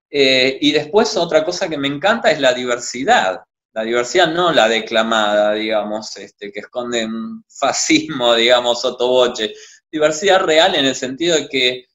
Eh, 0.08 0.60
y 0.62 0.72
después 0.72 1.18
otra 1.18 1.44
cosa 1.44 1.68
que 1.68 1.78
me 1.78 1.88
encanta 1.88 2.30
es 2.30 2.40
la 2.40 2.54
diversidad. 2.54 3.40
La 3.74 3.84
diversidad 3.84 4.34
no 4.34 4.52
la 4.52 4.68
declamada, 4.68 5.54
digamos, 5.54 6.16
este, 6.18 6.52
que 6.52 6.62
esconde 6.62 7.06
un 7.06 7.44
fascismo, 7.48 8.34
digamos, 8.36 8.82
sotoboche. 8.82 9.54
Diversidad 9.92 10.42
real 10.42 10.76
en 10.76 10.86
el 10.86 10.96
sentido 10.96 11.36
de 11.36 11.48
que 11.48 11.86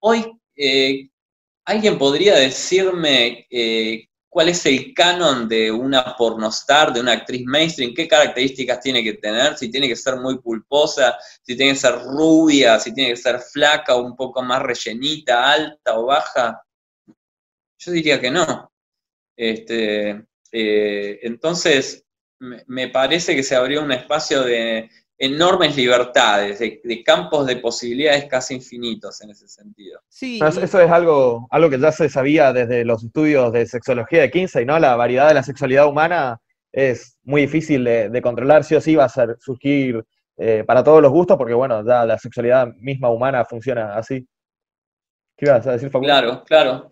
hoy 0.00 0.24
eh, 0.56 1.08
alguien 1.64 1.98
podría 1.98 2.34
decirme 2.34 3.46
eh, 3.50 4.08
cuál 4.28 4.48
es 4.48 4.64
el 4.66 4.94
canon 4.94 5.48
de 5.48 5.70
una 5.70 6.16
pornostar, 6.16 6.92
de 6.92 7.00
una 7.00 7.12
actriz 7.12 7.42
mainstream, 7.44 7.94
qué 7.94 8.08
características 8.08 8.80
tiene 8.80 9.04
que 9.04 9.14
tener, 9.14 9.56
si 9.56 9.70
tiene 9.70 9.88
que 9.88 9.96
ser 9.96 10.16
muy 10.16 10.38
pulposa, 10.40 11.18
si 11.42 11.56
tiene 11.56 11.72
que 11.72 11.78
ser 11.78 11.98
rubia, 12.02 12.78
si 12.78 12.94
tiene 12.94 13.10
que 13.10 13.16
ser 13.16 13.38
flaca, 13.40 13.94
un 13.96 14.16
poco 14.16 14.42
más 14.42 14.62
rellenita, 14.62 15.52
alta 15.52 15.98
o 15.98 16.06
baja. 16.06 16.62
Yo 17.78 17.92
diría 17.92 18.20
que 18.20 18.30
no. 18.30 18.72
Este, 19.36 20.26
eh, 20.52 21.18
entonces, 21.22 22.04
me 22.38 22.88
parece 22.88 23.34
que 23.34 23.42
se 23.42 23.56
abrió 23.56 23.82
un 23.82 23.92
espacio 23.92 24.42
de 24.42 24.90
enormes 25.18 25.76
libertades, 25.76 26.58
de, 26.58 27.02
campos 27.04 27.46
de 27.46 27.56
posibilidades 27.56 28.24
casi 28.24 28.54
infinitos 28.54 29.20
en 29.22 29.30
ese 29.30 29.46
sentido. 29.46 30.00
Sí. 30.08 30.40
Eso 30.44 30.80
es 30.80 30.90
algo, 30.90 31.46
algo 31.50 31.70
que 31.70 31.78
ya 31.78 31.92
se 31.92 32.08
sabía 32.08 32.52
desde 32.52 32.84
los 32.84 33.04
estudios 33.04 33.52
de 33.52 33.66
sexología 33.66 34.22
de 34.22 34.30
Kinsey, 34.32 34.66
¿no? 34.66 34.80
La 34.80 34.96
variedad 34.96 35.28
de 35.28 35.34
la 35.34 35.44
sexualidad 35.44 35.86
humana 35.86 36.40
es 36.72 37.18
muy 37.22 37.42
difícil 37.42 37.84
de, 37.84 38.20
controlar, 38.20 38.64
sí 38.64 38.74
o 38.74 38.80
sí 38.80 38.96
va 38.96 39.04
a 39.04 39.36
surgir 39.38 40.04
eh, 40.38 40.64
para 40.66 40.82
todos 40.82 41.00
los 41.00 41.12
gustos, 41.12 41.36
porque 41.36 41.54
bueno, 41.54 41.86
ya 41.86 42.04
la 42.04 42.18
sexualidad 42.18 42.74
misma 42.80 43.08
humana 43.10 43.44
funciona 43.44 43.94
así. 43.94 44.26
¿Qué 45.36 45.46
ibas 45.46 45.66
a 45.68 45.72
decir, 45.72 45.88
Facundo? 45.88 46.08
Claro, 46.08 46.44
claro. 46.44 46.88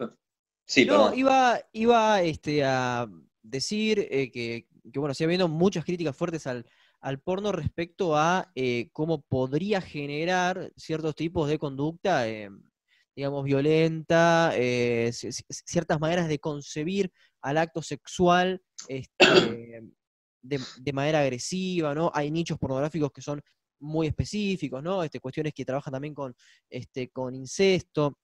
Sí, 0.65 0.87
no, 0.87 1.13
iba, 1.13 1.61
iba 1.73 2.23
este, 2.23 2.63
a 2.65 3.09
decir 3.43 4.07
eh, 4.11 4.31
que, 4.31 4.67
que, 4.93 4.99
bueno, 4.99 5.15
sigue 5.15 5.27
habiendo 5.27 5.49
muchas 5.49 5.85
críticas 5.85 6.17
fuertes 6.17 6.47
al, 6.47 6.67
al 7.01 7.21
porno 7.21 7.53
respecto 7.53 8.17
a 8.17 8.51
eh, 8.55 8.91
cómo 8.93 9.23
podría 9.23 9.81
generar 9.81 10.73
ciertos 10.77 11.15
tipos 11.15 11.49
de 11.49 11.59
conducta, 11.59 12.29
eh, 12.29 12.51
digamos, 13.17 13.45
violenta, 13.45 14.53
ciertas 14.53 16.01
maneras 16.01 16.29
de 16.29 16.39
concebir 16.39 17.11
al 17.43 17.59
acto 17.59 17.83
sexual 17.83 18.63
este, 18.89 19.19
de, 20.43 20.93
manera 20.93 21.21
agresiva, 21.21 21.95
¿no? 21.95 22.11
Hay 22.15 22.31
nichos 22.31 22.59
pornográficos 22.59 23.11
que 23.13 23.23
son 23.23 23.43
muy 23.81 24.07
específicos, 24.07 24.83
¿no? 24.83 25.03
Este, 25.03 25.21
cuestiones 25.21 25.55
que 25.55 25.65
trabajan 25.65 25.93
también 25.93 26.15
con, 26.15 26.35
este, 26.69 27.09
con 27.11 27.35
incesto. 27.35 28.19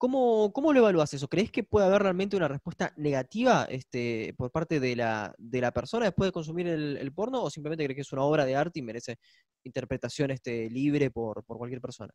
¿Cómo, 0.00 0.50
¿Cómo, 0.54 0.72
lo 0.72 0.78
evalúas 0.78 1.12
eso? 1.12 1.28
¿Crees 1.28 1.52
que 1.52 1.62
puede 1.62 1.84
haber 1.84 2.02
realmente 2.02 2.34
una 2.34 2.48
respuesta 2.48 2.90
negativa 2.96 3.66
este, 3.68 4.32
por 4.38 4.50
parte 4.50 4.80
de 4.80 4.96
la, 4.96 5.34
de 5.36 5.60
la 5.60 5.72
persona 5.72 6.06
después 6.06 6.28
de 6.28 6.32
consumir 6.32 6.68
el, 6.68 7.12
porno 7.12 7.42
o 7.42 7.50
simplemente 7.50 7.84
crees 7.84 7.96
que 7.96 8.00
es 8.00 8.12
una 8.12 8.22
obra 8.22 8.46
de 8.46 8.56
arte 8.56 8.78
y 8.78 8.82
merece 8.82 9.18
interpretación 9.62 10.30
este, 10.30 10.70
libre 10.70 11.10
por, 11.10 11.44
cualquier 11.44 11.82
persona? 11.82 12.14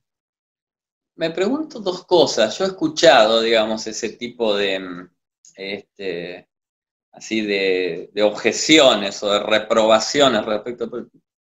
Me 1.14 1.30
pregunto 1.30 1.80
dos 1.80 2.08
cosas. 2.08 2.58
Yo 2.58 2.66
he 2.66 2.70
escuchado, 2.70 3.40
digamos, 3.42 3.86
ese 3.86 4.10
tipo 4.14 4.58
de, 4.58 5.08
este, 5.54 6.50
así 7.12 7.42
de, 7.42 8.10
de 8.12 8.24
objeciones 8.24 9.22
o 9.22 9.32
de 9.32 9.42
reprobaciones 9.42 10.44
respecto. 10.44 10.90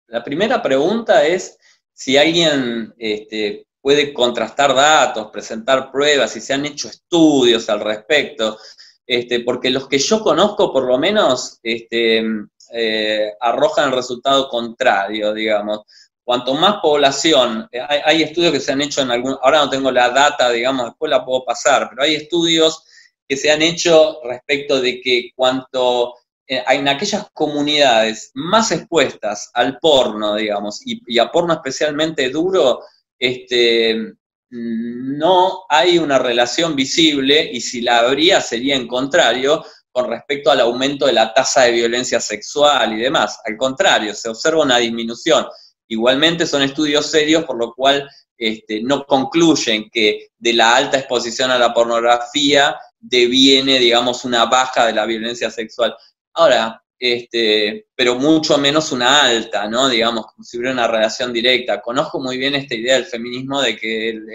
La 0.08 0.24
primera 0.24 0.60
pregunta 0.60 1.24
es 1.24 1.56
si 1.94 2.18
alguien 2.18 2.96
este, 2.98 3.68
puede 3.82 4.14
contrastar 4.14 4.76
datos, 4.76 5.32
presentar 5.32 5.92
pruebas, 5.92 6.36
y 6.36 6.42
se 6.42 6.54
han 6.54 6.66
hecho 6.66 6.88
estudios 6.88 7.70
al 7.70 7.80
respecto, 7.80 8.58
este, 9.06 9.42
porque 9.42 9.70
los 9.70 9.88
que 9.88 9.98
yo 9.98 10.22
conozco 10.22 10.72
por 10.72 10.86
lo 10.86 10.98
menos 10.98 11.60
este, 11.64 12.24
eh, 12.72 13.34
arrojan 13.40 13.90
el 13.90 13.96
resultado 13.96 14.48
contrario, 14.48 15.34
digamos. 15.34 15.82
Cuanto 16.24 16.54
más 16.54 16.76
población, 16.82 17.68
eh, 17.72 17.82
hay, 17.82 18.22
estudios 18.22 18.54
que 18.54 18.60
se 18.60 18.72
han 18.72 18.82
hecho 18.82 19.02
en 19.02 19.12
algún, 19.12 19.36
ahora 19.42 19.60
no 19.60 19.70
tengo 19.70 19.92
la 19.92 20.10
data, 20.12 20.50
digamos, 20.52 20.86
después 20.86 21.10
la 21.10 21.26
puedo 21.26 21.44
pasar, 21.44 21.90
pero 21.90 22.04
hay 22.04 22.16
estudios 22.16 22.84
que 23.28 23.36
se 23.36 23.52
han 23.52 23.62
hecho 23.62 24.20
respecto 24.24 24.80
de 24.80 25.02
que 25.02 25.32
cuanto 25.36 26.14
eh, 26.48 26.64
en 26.70 26.88
aquellas 26.88 27.28
comunidades 27.34 28.32
más 28.36 28.72
expuestas 28.72 29.50
al 29.54 29.80
porno, 29.80 30.36
digamos, 30.36 30.82
y 30.86 31.18
a 31.18 31.32
porno 31.32 31.54
especialmente 31.54 32.30
duro, 32.30 32.82
este, 33.22 34.16
no 34.50 35.64
hay 35.70 36.00
una 36.00 36.18
relación 36.18 36.76
visible 36.76 37.52
y 37.54 37.62
si 37.62 37.82
la 37.82 38.00
habría 38.00 38.42
sería 38.42 38.76
en 38.76 38.88
contrario 38.88 39.64
con 39.92 40.10
respecto 40.10 40.50
al 40.50 40.62
aumento 40.62 41.06
de 41.06 41.14
la 41.14 41.32
tasa 41.34 41.64
de 41.64 41.72
violencia 41.74 42.20
sexual 42.20 42.94
y 42.94 43.02
demás. 43.02 43.40
Al 43.46 43.58
contrario, 43.58 44.16
se 44.16 44.30
observa 44.30 44.64
una 44.64 44.78
disminución. 44.78 45.46
Igualmente 45.88 46.48
son 46.48 46.64
estudios 46.64 47.06
serios, 47.06 47.44
por 47.44 47.58
lo 47.58 47.74
cual 47.74 48.10
este, 48.38 48.82
no 48.82 49.06
concluyen 49.06 49.90
que 49.92 50.30
de 50.40 50.54
la 50.54 50.76
alta 50.76 50.98
exposición 50.98 51.52
a 51.52 51.60
la 51.60 51.74
pornografía 51.74 52.76
deviene, 53.00 53.78
digamos, 53.78 54.26
una 54.26 54.46
baja 54.46 54.88
de 54.88 54.94
la 54.94 55.06
violencia 55.06 55.52
sexual. 55.52 55.96
Ahora, 56.34 56.81
este, 57.04 57.88
pero 57.96 58.14
mucho 58.14 58.60
menos 58.60 58.92
una 58.92 59.24
alta, 59.24 59.68
¿no? 59.68 59.90
Digamos, 59.90 60.28
como 60.28 60.44
si 60.44 60.58
hubiera 60.58 60.72
una 60.72 60.88
relación 60.88 61.34
directa. 61.34 61.82
Conozco 61.82 62.20
muy 62.20 62.38
bien 62.38 62.54
esta 62.54 62.76
idea 62.76 62.94
del 62.94 63.06
feminismo 63.06 63.60
de 63.60 63.76
que 63.76 64.10
el, 64.10 64.30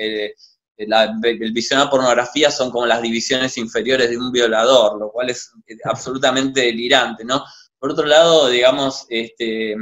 el, 0.77 1.53
visionar 1.53 1.89
pornografía 1.89 2.51
son 2.51 2.73
como 2.73 2.85
las 2.85 3.01
divisiones 3.01 3.57
inferiores 3.57 4.11
de 4.11 4.19
un 4.19 4.33
violador, 4.33 4.99
lo 4.99 5.13
cual 5.13 5.31
es 5.31 5.53
absolutamente 5.85 6.63
delirante, 6.63 7.25
¿no? 7.25 7.45
Por 7.79 7.93
otro 7.93 8.05
lado, 8.05 8.49
digamos, 8.49 9.07
este, 9.11 9.77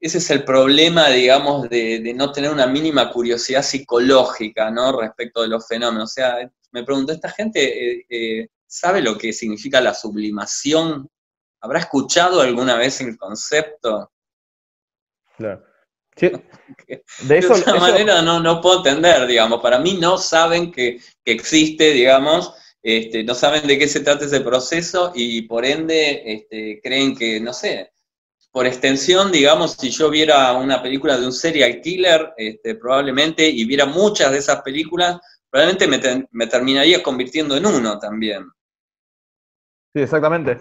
ese 0.00 0.18
es 0.18 0.30
el 0.30 0.42
problema, 0.42 1.10
digamos, 1.10 1.70
de, 1.70 2.12
no 2.16 2.32
tener 2.32 2.50
una 2.50 2.66
mínima 2.66 3.12
curiosidad 3.12 3.62
psicológica, 3.62 4.68
¿no? 4.68 5.00
Respecto 5.00 5.42
de 5.42 5.48
los 5.48 5.68
fenómenos. 5.68 6.10
O 6.10 6.14
sea, 6.14 6.50
me 6.72 6.82
pregunto, 6.82 7.12
¿esta 7.12 7.30
gente 7.30 8.00
eh, 8.00 8.06
eh, 8.10 8.48
sabe 8.66 9.00
lo 9.00 9.16
que 9.16 9.32
significa 9.32 9.80
la 9.80 9.94
sublimación 9.94 11.08
¿Habrá 11.62 11.78
escuchado 11.78 12.40
alguna 12.40 12.76
vez 12.76 13.00
el 13.00 13.16
concepto? 13.16 14.10
Claro. 15.36 15.64
de, 16.16 17.38
esa 17.38 17.74
manera 17.76 18.20
no, 18.20 18.40
no 18.40 18.60
puedo 18.60 18.78
entender, 18.78 19.26
digamos. 19.26 19.62
Para 19.62 19.78
mí 19.78 19.94
no 19.94 20.18
saben 20.18 20.70
que, 20.72 21.00
existe, 21.24 21.92
digamos, 21.92 22.52
este, 22.82 23.22
no 23.22 23.34
saben 23.34 23.66
de 23.66 23.78
qué 23.78 23.88
se 23.88 24.00
trata 24.00 24.24
ese 24.24 24.40
proceso 24.40 25.12
y 25.14 25.42
por 25.42 25.64
ende 25.64 26.22
este, 26.26 26.80
creen 26.82 27.16
que, 27.16 27.40
no 27.40 27.52
sé, 27.52 27.92
por 28.50 28.66
extensión, 28.66 29.32
digamos, 29.32 29.72
si 29.72 29.88
yo 29.90 30.10
viera 30.10 30.52
una 30.52 30.82
película 30.82 31.16
de 31.16 31.24
un 31.24 31.32
serial 31.32 31.80
killer, 31.80 32.34
este, 32.36 32.74
probablemente, 32.74 33.48
y 33.48 33.64
viera 33.64 33.86
muchas 33.86 34.32
de 34.32 34.38
esas 34.38 34.60
películas, 34.62 35.18
probablemente 35.48 35.86
me, 35.86 36.26
me 36.32 36.46
terminaría 36.48 37.02
convirtiendo 37.02 37.56
en 37.56 37.64
uno 37.64 37.98
también. 37.98 38.50
Sí, 39.94 40.02
exactamente. 40.02 40.58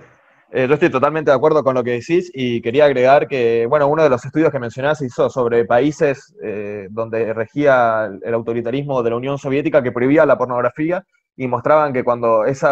Eh, 0.54 0.68
yo 0.68 0.74
estoy 0.74 0.90
totalmente 0.90 1.32
de 1.32 1.38
acuerdo 1.38 1.64
con 1.64 1.76
lo 1.76 1.84
que 1.84 1.92
decís 1.92 2.30
y 2.34 2.62
quería 2.62 2.84
agregar 2.84 3.26
que, 3.26 3.66
bueno, 3.68 3.88
uno 3.88 4.04
de 4.04 4.10
los 4.10 4.26
estudios 4.26 4.52
que 4.52 4.60
mencionás 4.60 5.02
hizo 5.02 5.30
sobre 5.30 5.64
países 5.64 6.36
eh, 6.44 6.88
donde 6.92 7.34
regía 7.34 8.12
el 8.22 8.34
autoritarismo 8.34 9.02
de 9.02 9.12
la 9.12 9.16
Unión 9.16 9.38
Soviética 9.38 9.82
que 9.82 9.94
prohibía 9.94 10.26
la 10.26 10.38
pornografía 10.38 11.06
y 11.38 11.48
mostraban 11.48 11.94
que 11.94 12.04
cuando 12.04 12.44
ese 12.44 12.68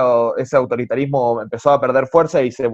autoritarismo 0.57 1.41
empezó 1.41 1.71
a 1.71 1.80
perder 1.80 2.07
fuerza 2.07 2.41
y 2.41 2.51
se, 2.51 2.69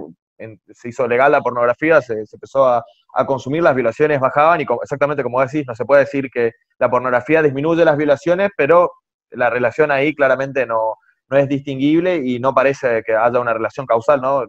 hizo 0.82 1.06
legal 1.06 1.30
la 1.30 1.40
pornografía, 1.40 2.02
se, 2.02 2.24
empezó 2.32 2.66
a, 2.66 2.84
consumir, 3.26 3.62
las 3.62 3.76
violaciones 3.76 4.18
bajaban 4.18 4.60
y 4.60 4.66
exactamente 4.82 5.22
como 5.22 5.40
decís, 5.40 5.64
no 5.68 5.74
se 5.76 5.84
puede 5.84 6.00
decir 6.00 6.28
que 6.32 6.50
la 6.80 6.90
pornografía 6.90 7.42
disminuye 7.42 7.84
las 7.84 7.96
violaciones, 7.96 8.50
pero 8.56 8.90
la 9.30 9.50
relación 9.50 9.92
ahí 9.92 10.14
claramente 10.14 10.66
no, 10.66 10.96
no 11.28 11.36
es 11.36 11.48
distinguible 11.48 12.16
y 12.24 12.38
no 12.38 12.54
parece 12.54 13.02
que 13.04 13.14
haya 13.14 13.40
una 13.40 13.52
relación 13.52 13.86
causal 13.86 14.20
¿no? 14.20 14.44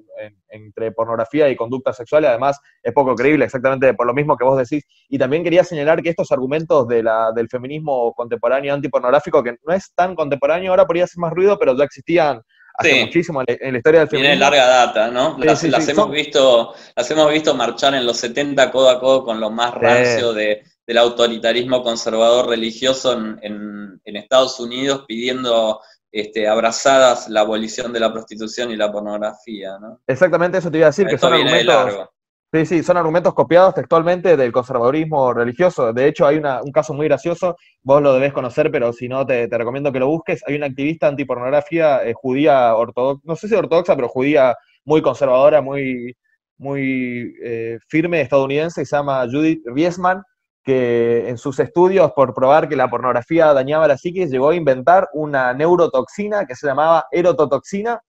entre 0.50 0.92
pornografía 0.92 1.50
y 1.50 1.56
conducta 1.56 1.94
sexual, 1.94 2.24
y 2.24 2.28
además 2.28 2.60
es 2.84 2.94
poco 2.94 3.16
creíble 3.16 3.46
exactamente 3.46 3.94
por 3.94 4.08
lo 4.08 4.14
mismo 4.14 4.38
que 4.38 4.46
vos 4.46 4.58
decís. 4.58 4.84
Y 5.10 5.18
también 5.18 5.44
quería 5.44 5.64
señalar 5.64 6.02
que 6.02 6.10
estos 6.10 6.32
argumentos 6.32 6.88
de 6.88 7.04
la, 7.04 7.32
del 7.34 7.50
feminismo 7.50 8.14
contemporáneo 8.14 8.74
antipornográfico, 8.74 9.44
que 9.44 9.56
no 9.66 9.74
es 9.74 9.92
tan 9.96 10.16
contemporáneo, 10.16 10.72
ahora 10.72 10.86
podría 10.86 11.06
hacer 11.06 11.20
más 11.20 11.34
ruido, 11.34 11.58
pero 11.58 11.76
ya 11.76 11.84
existían 11.84 12.42
hace 12.78 13.06
muchísimo 13.06 13.42
en 13.48 13.72
la 13.74 13.78
historia 13.78 14.02
del 14.02 14.10
feminismo. 14.10 14.34
Tiene 14.34 14.40
larga 14.40 14.68
data, 14.68 15.10
¿no? 15.10 15.36
Las, 15.40 15.64
hemos 15.64 16.12
visto, 16.12 16.76
las 16.96 17.10
hemos 17.10 17.32
visto 17.32 17.56
marchar 17.56 17.96
en 17.96 18.06
los 18.06 18.18
70 18.18 18.72
codo 18.72 18.90
a 18.90 19.00
codo 19.00 19.24
con 19.24 19.40
lo 19.40 19.50
más 19.50 19.74
rancio 19.74 20.32
de, 20.32 20.64
del 20.86 20.98
autoritarismo 21.00 21.82
conservador 21.82 22.48
religioso 22.48 23.14
en, 23.14 24.00
en 24.06 24.16
Estados 24.16 24.60
Unidos 24.60 25.06
pidiendo 25.08 25.82
este, 26.20 26.48
abrazadas 26.48 27.30
la 27.30 27.42
abolición 27.42 27.94
de 27.94 28.00
la 28.00 28.12
prostitución 28.12 28.72
y 28.72 28.76
la 28.76 28.92
pornografía, 28.92 29.78
¿no? 29.80 30.00
Exactamente 30.08 30.58
eso 30.58 30.72
te 30.72 30.78
iba 30.78 30.88
a 30.88 30.90
decir, 30.90 31.08
que 31.08 31.18
son 31.18 31.34
argumentos, 31.34 32.10
Sí, 32.54 32.66
sí, 32.66 32.82
son 32.82 32.96
argumentos 32.96 33.34
copiados 33.34 33.76
textualmente 33.76 34.38
del 34.38 34.54
conservadurismo 34.54 35.34
religioso. 35.34 35.92
De 35.92 36.08
hecho, 36.08 36.26
hay 36.26 36.38
un 36.38 36.72
caso 36.72 36.94
muy 36.94 37.06
gracioso, 37.06 37.58
vos 37.84 38.02
lo 38.02 38.14
debés 38.14 38.32
conocer, 38.32 38.72
pero 38.72 38.94
si 38.94 39.10
no, 39.10 39.26
te, 39.26 39.48
recomiendo 39.48 39.92
que 39.92 40.00
lo 40.00 40.08
busques. 40.08 40.42
Hay 40.48 40.56
una 40.56 40.68
activista 40.68 41.08
antipornografía 41.08 42.08
eh, 42.08 42.14
judía 42.16 42.74
ortodoxa, 42.74 43.22
no 43.26 43.36
sé 43.36 43.50
si 43.50 43.56
ortodoxa, 43.56 43.98
pero 43.98 44.08
judía 44.08 44.56
muy 44.86 45.02
conservadora, 45.02 45.62
muy, 45.62 46.16
muy 46.58 47.34
eh, 47.44 47.80
firme 47.90 48.22
estadounidense, 48.22 48.86
se 48.86 48.96
llama 48.96 49.26
Judith 49.30 49.62
Riesman, 49.66 50.24
que 50.68 51.30
en 51.30 51.38
sus 51.38 51.58
estudios 51.60 52.12
por 52.12 52.34
probar 52.34 52.68
que 52.68 52.76
la 52.76 52.90
pornografía 52.90 53.54
dañaba 53.54 53.88
la 53.88 53.98
psiquis, 53.98 54.30
llegó 54.30 54.50
a 54.50 54.56
inventar 54.56 55.08
una 55.14 55.54
neurotoxina 55.54 56.46
que 56.46 56.56
se 56.56 56.68
llamaba 56.68 57.06
erototoxina, 57.10 58.02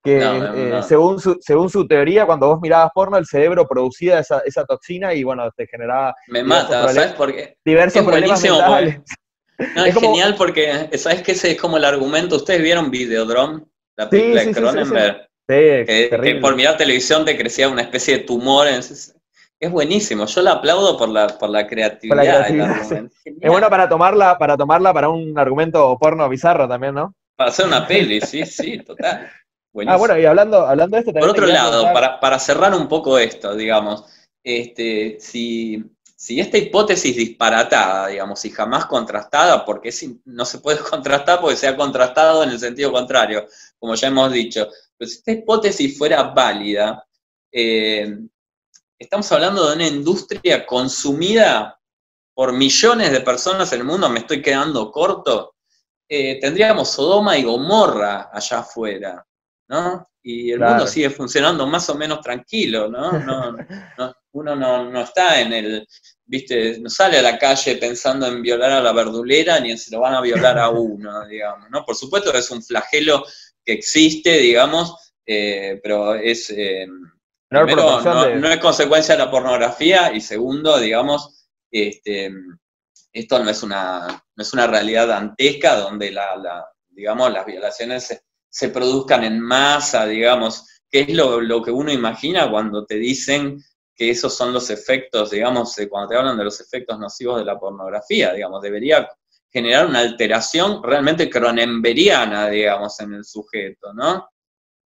que 0.00 0.20
eh, 0.22 0.80
Según, 0.84 1.18
su, 1.18 1.38
según 1.40 1.68
su 1.68 1.88
teoría, 1.88 2.24
cuando 2.24 2.46
vos 2.46 2.60
mirabas 2.60 2.92
porno, 2.94 3.16
el 3.16 3.26
cerebro 3.26 3.66
producía 3.66 4.20
esa, 4.20 4.42
esa 4.46 4.64
toxina 4.64 5.12
y 5.12 5.24
bueno, 5.24 5.50
te 5.56 5.66
generaba... 5.66 6.14
Me 6.28 6.44
mata, 6.44 6.88
¿sabes 6.90 7.14
por 7.14 7.34
qué? 7.34 7.56
Diversos 7.64 8.02
es 8.02 8.06
problemas 8.06 8.40
mentales. 8.40 9.00
No, 9.74 9.84
es, 9.84 9.94
genial 9.96 10.36
porque, 10.38 10.90
¿sabes 10.96 11.20
qué? 11.22 11.32
Ese 11.32 11.50
es 11.50 11.60
como 11.60 11.78
el 11.78 11.84
argumento. 11.84 12.36
¿Ustedes 12.36 12.62
vieron 12.62 12.92
Videodrome? 12.92 13.64
La 13.96 14.08
película 14.08 14.44
de 14.44 14.52
Cronenberg. 14.52 15.28
que, 15.48 16.38
por 16.40 16.54
mirar 16.54 16.76
televisión 16.76 17.24
te 17.24 17.36
crecía 17.36 17.68
una 17.68 17.82
especie 17.82 18.18
de 18.18 18.22
tumor. 18.22 18.68
Es, 19.64 19.70
buenísimo. 19.70 20.26
Yo 20.26 20.42
la 20.42 20.52
aplaudo 20.52 20.96
por 20.96 21.08
la, 21.08 21.26
por 21.26 21.50
la 21.50 21.66
creatividad. 21.66 22.48
es 22.50 23.48
bueno 23.48 23.68
para 23.70 23.88
tomarla, 23.88 24.38
para 24.38 24.56
tomarla 24.56 24.92
para 24.92 25.08
un 25.08 25.38
argumento 25.38 25.96
porno 25.98 26.28
bizarro 26.28 26.68
también, 26.68 26.94
¿no? 26.94 27.14
Para 27.36 27.50
hacer 27.50 27.66
una 27.66 27.86
peli, 27.86 28.20
sí, 28.20 28.44
sí, 28.46 28.78
total. 28.78 29.30
Ah, 29.86 29.96
bueno, 29.96 30.16
y 30.16 30.24
hablando, 30.24 30.66
hablando 30.66 30.96
de 30.96 31.00
esto 31.00 31.12
también. 31.12 31.34
Por 31.34 31.42
otro 31.42 31.52
lado, 31.52 31.92
para, 32.20 32.38
cerrar 32.38 32.74
un 32.74 32.86
poco 32.86 33.18
esto, 33.18 33.56
digamos, 33.56 34.04
este, 34.42 35.16
si, 35.18 35.82
esta 36.28 36.58
hipótesis 36.58 37.16
disparatada, 37.16 38.06
digamos, 38.06 38.44
y 38.44 38.50
jamás 38.50 38.86
contrastada, 38.86 39.64
porque 39.64 39.90
no 40.26 40.44
se 40.44 40.58
puede 40.58 40.78
contrastar 40.90 41.40
porque 41.40 41.56
se 41.56 41.66
ha 41.66 41.76
contrastado 41.76 42.44
en 42.44 42.50
el 42.50 42.60
sentido 42.60 42.92
contrario, 42.92 43.46
como 43.78 43.96
ya 43.96 44.08
hemos 44.08 44.32
dicho, 44.32 44.68
pero 44.96 45.10
si 45.10 45.16
esta 45.18 45.32
hipótesis 45.32 45.98
fuera 45.98 46.22
válida, 46.22 47.04
eh, 47.50 48.16
estamos 49.04 49.30
hablando 49.32 49.68
de 49.68 49.76
una 49.76 49.86
industria 49.86 50.66
consumida 50.66 51.78
por 52.34 52.52
millones 52.52 53.12
de 53.12 53.20
personas 53.20 53.72
en 53.72 53.80
el 53.80 53.86
mundo, 53.86 54.08
me 54.08 54.20
estoy 54.20 54.42
quedando 54.42 54.90
corto, 54.90 55.54
eh, 56.08 56.38
tendríamos 56.40 56.90
Sodoma 56.90 57.38
y 57.38 57.44
Gomorra 57.44 58.30
allá 58.32 58.58
afuera. 58.58 59.24
¿no? 59.68 60.06
Y 60.22 60.52
el 60.52 60.60
mundo 60.60 60.86
sigue 60.86 61.10
funcionando 61.10 61.66
más 61.66 61.88
o 61.90 61.94
menos 61.94 62.20
tranquilo, 62.20 62.88
¿no? 62.88 63.10
uno 64.32 64.56
no, 64.56 65.00
está 65.00 65.40
en 65.40 65.52
el, 65.52 65.86
viste, 66.24 66.80
no 66.80 66.90
sale 66.90 67.18
a 67.18 67.22
la 67.22 67.38
calle 67.38 67.76
pensando 67.76 68.26
en 68.26 68.42
violar 68.42 68.72
a 68.72 68.80
la 68.80 68.92
verdulera 68.92 69.60
ni 69.60 69.70
en 69.70 69.78
si 69.78 69.90
lo 69.90 70.00
van 70.00 70.14
a 70.14 70.20
violar 70.20 70.58
a 70.58 70.68
uno, 70.70 71.26
digamos, 71.26 71.70
¿no? 71.70 71.84
Por 71.84 71.94
supuesto 71.94 72.32
que 72.32 72.38
es 72.38 72.50
un 72.50 72.62
flagelo 72.62 73.24
que 73.64 73.74
existe, 73.74 74.38
digamos, 74.38 75.12
eh, 75.26 75.78
pero 75.82 76.14
es, 76.14 76.50
eh, 76.50 76.86
primero, 77.62 78.00
no, 78.00 78.48
es 78.48 78.58
consecuencia 78.58 79.16
de 79.16 79.24
la 79.24 79.30
pornografía 79.30 80.12
y 80.12 80.20
segundo, 80.20 80.78
digamos, 80.78 81.46
este, 81.70 82.32
esto 83.12 83.42
no 83.42 83.50
es 83.50 83.62
una, 83.62 84.08
no 84.08 84.42
es 84.42 84.52
una 84.52 84.66
realidad 84.66 85.06
dantesca 85.06 85.76
donde 85.76 86.10
la, 86.10 86.66
digamos, 86.88 87.32
las 87.32 87.46
violaciones 87.46 88.22
se 88.48 88.68
produzcan 88.68 89.24
en 89.24 89.40
masa, 89.40 90.06
digamos, 90.06 90.66
que 90.90 91.00
es 91.00 91.12
lo, 91.12 91.62
que 91.62 91.72
uno 91.72 91.90
imagina 91.90 92.48
cuando 92.48 92.86
te 92.86 92.94
dicen 92.94 93.60
que 93.96 94.10
esos 94.10 94.36
son 94.36 94.52
los 94.52 94.70
efectos, 94.70 95.30
digamos, 95.30 95.74
cuando 95.90 96.08
te 96.08 96.16
hablan 96.16 96.38
de 96.38 96.44
los 96.44 96.60
efectos 96.60 96.98
nocivos 96.98 97.38
de 97.38 97.44
la 97.44 97.58
pornografía, 97.58 98.32
digamos, 98.32 98.62
debería 98.62 99.08
generar 99.50 99.86
una 99.86 100.00
alteración 100.00 100.82
realmente 100.82 101.28
cronemberiana, 101.30 102.48
digamos, 102.48 102.98
en 103.00 103.14
el 103.14 103.24
sujeto, 103.24 103.92
¿no? 103.92 104.28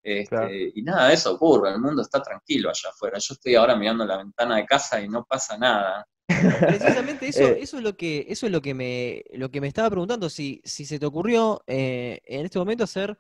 Este, 0.03 0.73
y 0.75 0.83
nada 0.83 1.09
de 1.09 1.15
eso 1.15 1.35
ocurre, 1.35 1.71
el 1.71 1.81
mundo 1.81 2.03
está 2.03 2.21
tranquilo 2.21 2.69
allá 2.69 2.91
afuera. 2.91 3.19
Yo 3.19 3.35
estoy 3.35 3.55
ahora 3.55 3.77
mirando 3.77 4.05
la 4.05 4.17
ventana 4.17 4.57
de 4.57 4.67
casa 4.67 5.01
y 5.01 5.09
no 5.09 5.25
pasa 5.25 5.57
nada. 5.57 6.07
Precisamente 6.61 7.29
eso, 7.29 7.43
eh. 7.43 7.59
eso 7.61 7.77
es 7.77 7.83
lo 7.83 7.97
que, 7.97 8.27
eso 8.29 8.47
es 8.47 8.53
lo 8.53 8.61
que 8.61 8.75
me, 8.75 9.25
lo 9.33 9.51
que 9.51 9.61
me 9.61 9.69
estaba 9.69 9.91
preguntando, 9.91 10.29
si, 10.29 10.61
si 10.65 10.85
se 10.87 10.99
te 10.99 11.07
ocurrió 11.07 11.63
eh, 11.67 12.21
en 12.25 12.45
este 12.45 12.59
momento 12.59 12.85
hacer 12.85 13.17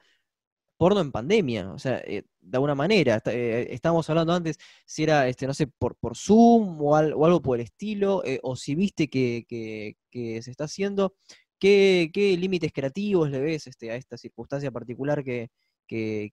porno 0.77 1.01
en 1.01 1.13
pandemia, 1.13 1.71
o 1.71 1.79
sea, 1.79 1.99
eh, 1.99 2.25
de 2.41 2.57
alguna 2.57 2.75
manera. 2.75 3.23
Eh, 3.27 3.69
estábamos 3.71 4.11
hablando 4.11 4.33
antes 4.33 4.59
si 4.85 5.05
era, 5.05 5.29
este, 5.29 5.47
no 5.47 5.55
sé, 5.55 5.69
por, 5.69 5.95
por 5.97 6.17
Zoom 6.17 6.81
o, 6.83 6.97
algo 6.97 7.41
por 7.41 7.59
el 7.61 7.65
estilo, 7.65 8.23
o 8.43 8.57
si 8.57 8.75
viste 8.75 9.09
que, 9.09 9.97
se 10.11 10.51
está 10.51 10.65
haciendo. 10.65 11.15
¿Qué, 11.59 12.11
límites 12.37 12.73
creativos 12.73 13.31
le 13.31 13.41
ves 13.41 13.69
este, 13.69 13.93
a 13.93 13.95
esta 13.95 14.17
circunstancia 14.17 14.73
particular 14.73 15.23
que, 15.23 15.51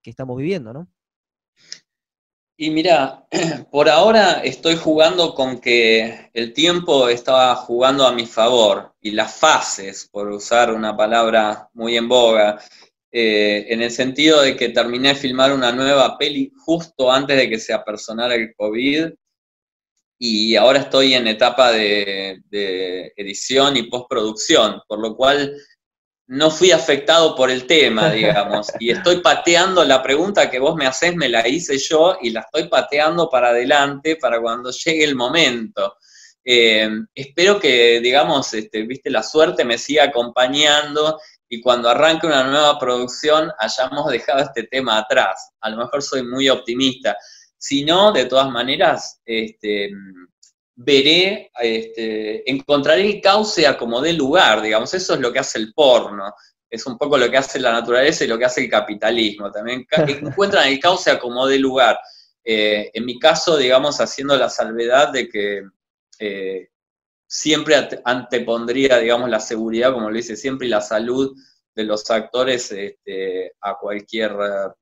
estamos 0.04 0.38
viviendo, 0.38 0.74
no? 0.74 0.88
Y 2.62 2.72
mira, 2.72 3.26
por 3.72 3.90
ahora 3.90 4.42
estoy 4.44 4.76
jugando 4.76 5.34
con 5.34 5.62
que 5.62 6.30
el 6.34 6.52
tiempo 6.54 7.08
estaba 7.08 7.56
jugando 7.56 8.06
a 8.06 8.12
mi 8.12 8.26
favor 8.26 8.94
y 9.00 9.12
las 9.12 9.34
fases, 9.36 10.10
por 10.12 10.28
usar 10.30 10.74
una 10.74 10.98
palabra 10.98 11.70
muy 11.74 11.96
en 11.96 12.10
boga, 12.10 12.60
eh, 13.12 13.66
en 13.70 13.82
el 13.82 13.92
sentido 13.92 14.42
de 14.42 14.56
que 14.56 14.70
terminé 14.70 15.10
de 15.10 15.16
filmar 15.16 15.54
una 15.54 15.72
nueva 15.72 16.18
peli 16.18 16.52
justo 16.58 17.12
antes 17.12 17.38
de 17.38 17.50
que 17.50 17.60
se 17.60 17.74
apersonara 17.74 18.36
el 18.36 18.54
COVID 18.56 19.14
y 20.20 20.58
ahora 20.58 20.80
estoy 20.80 21.14
en 21.14 21.28
etapa 21.28 21.72
de, 21.72 22.42
edición 23.16 23.78
y 23.78 23.84
postproducción, 23.84 24.82
por 24.86 25.00
lo 25.00 25.16
cual 25.16 25.56
no 26.30 26.52
fui 26.52 26.72
afectado 26.72 27.36
por 27.36 27.50
el 27.50 27.66
tema, 27.66 28.12
digamos, 28.12 28.68
y 28.80 28.92
estoy 28.92 29.20
pateando 29.20 29.84
la 29.84 30.04
pregunta 30.04 30.48
que 30.48 30.60
vos 30.60 30.76
me 30.76 30.86
haces, 30.86 31.16
me 31.16 31.28
la 31.28 31.48
hice 31.48 31.80
yo 31.80 32.20
y 32.22 32.30
la 32.30 32.42
estoy 32.42 32.68
pateando 32.68 33.28
para 33.32 33.50
adelante 33.50 34.16
para 34.16 34.40
cuando 34.40 34.70
llegue 34.70 35.04
el 35.06 35.16
momento. 35.16 35.96
Eh, 36.46 36.88
espero 37.16 37.60
que, 37.60 38.00
digamos, 38.00 38.54
este, 38.54 38.84
viste, 38.84 39.10
la 39.10 39.24
suerte 39.24 39.66
me 39.66 39.80
siga 39.80 40.04
acompañando 40.04 41.20
y 41.50 41.62
cuando 41.62 41.90
arranque 41.90 42.28
una 42.28 42.44
nueva 42.44 42.78
producción 42.78 43.52
hayamos 43.58 44.12
dejado 44.12 44.44
este 44.44 44.64
tema 44.66 45.00
atrás. 45.00 45.54
A 45.62 45.72
lo 45.72 45.78
mejor 45.78 46.04
soy 46.04 46.22
muy 46.22 46.48
optimista. 46.48 47.18
Si 47.58 47.84
no, 47.84 48.12
de 48.12 48.26
todas 48.26 48.52
maneras, 48.52 49.20
este, 49.26 49.90
veré, 50.82 51.52
este, 51.60 52.50
encontraré 52.50 53.06
el 53.06 53.22
cauce 53.22 53.68
a 53.68 53.78
como 53.78 54.00
dé 54.00 54.14
lugar, 54.14 54.62
digamos, 54.62 54.94
eso 54.94 55.14
es 55.14 55.20
lo 55.20 55.32
que 55.34 55.40
hace 55.40 55.60
el 55.60 55.74
porno, 55.74 56.34
es 56.70 56.86
un 56.86 56.98
poco 56.98 57.18
lo 57.18 57.30
que 57.30 57.38
hace 57.38 57.60
la 57.60 57.74
naturaleza 57.74 58.24
y 58.24 58.28
lo 58.28 58.38
que 58.38 58.46
hace 58.46 58.62
el 58.62 58.70
capitalismo, 58.70 59.52
también 59.52 59.86
encuentran 60.22 60.70
el 60.70 60.80
cauce 60.80 61.12
a 61.12 61.20
como 61.20 61.46
dé 61.48 61.60
lugar. 61.60 62.00
Eh, 62.46 62.92
en 62.94 63.06
mi 63.06 63.20
caso, 63.20 63.58
digamos, 63.58 64.00
haciendo 64.00 64.38
la 64.38 64.50
salvedad 64.50 65.12
de 65.12 65.28
que 65.28 65.64
eh, 66.18 66.70
siempre 67.28 67.76
antepondría, 68.06 69.00
digamos, 69.00 69.30
la 69.30 69.42
seguridad, 69.42 69.92
como 69.92 70.10
lo 70.10 70.16
dice 70.16 70.38
siempre, 70.38 70.68
y 70.68 70.70
la 70.70 70.82
salud 70.82 71.36
de 71.76 71.84
los 71.84 72.10
actores 72.10 72.72
este, 72.72 73.52
a 73.60 73.78
cualquier 73.78 74.34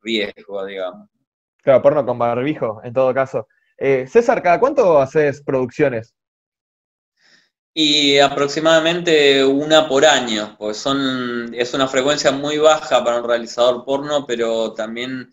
riesgo, 0.02 0.64
digamos. 0.64 1.10
Claro, 1.64 1.82
porno 1.82 2.06
con 2.06 2.20
barbijo, 2.20 2.82
en 2.84 2.94
todo 2.94 3.12
caso. 3.16 3.48
Eh, 3.78 4.08
César, 4.08 4.42
¿cada 4.42 4.60
cuánto 4.60 5.00
haces 5.00 5.42
producciones? 5.42 6.14
Y 7.74 8.18
aproximadamente 8.18 9.46
una 9.46 9.88
por 9.88 10.04
año, 10.06 10.56
pues 10.58 10.78
son, 10.78 11.54
es 11.54 11.74
una 11.76 11.88
frecuencia 11.88 12.32
muy 12.32 12.58
baja 12.58 13.04
para 13.04 13.20
un 13.20 13.28
realizador 13.28 13.86
porno, 13.86 14.26
pero 14.26 14.74
también 14.74 15.30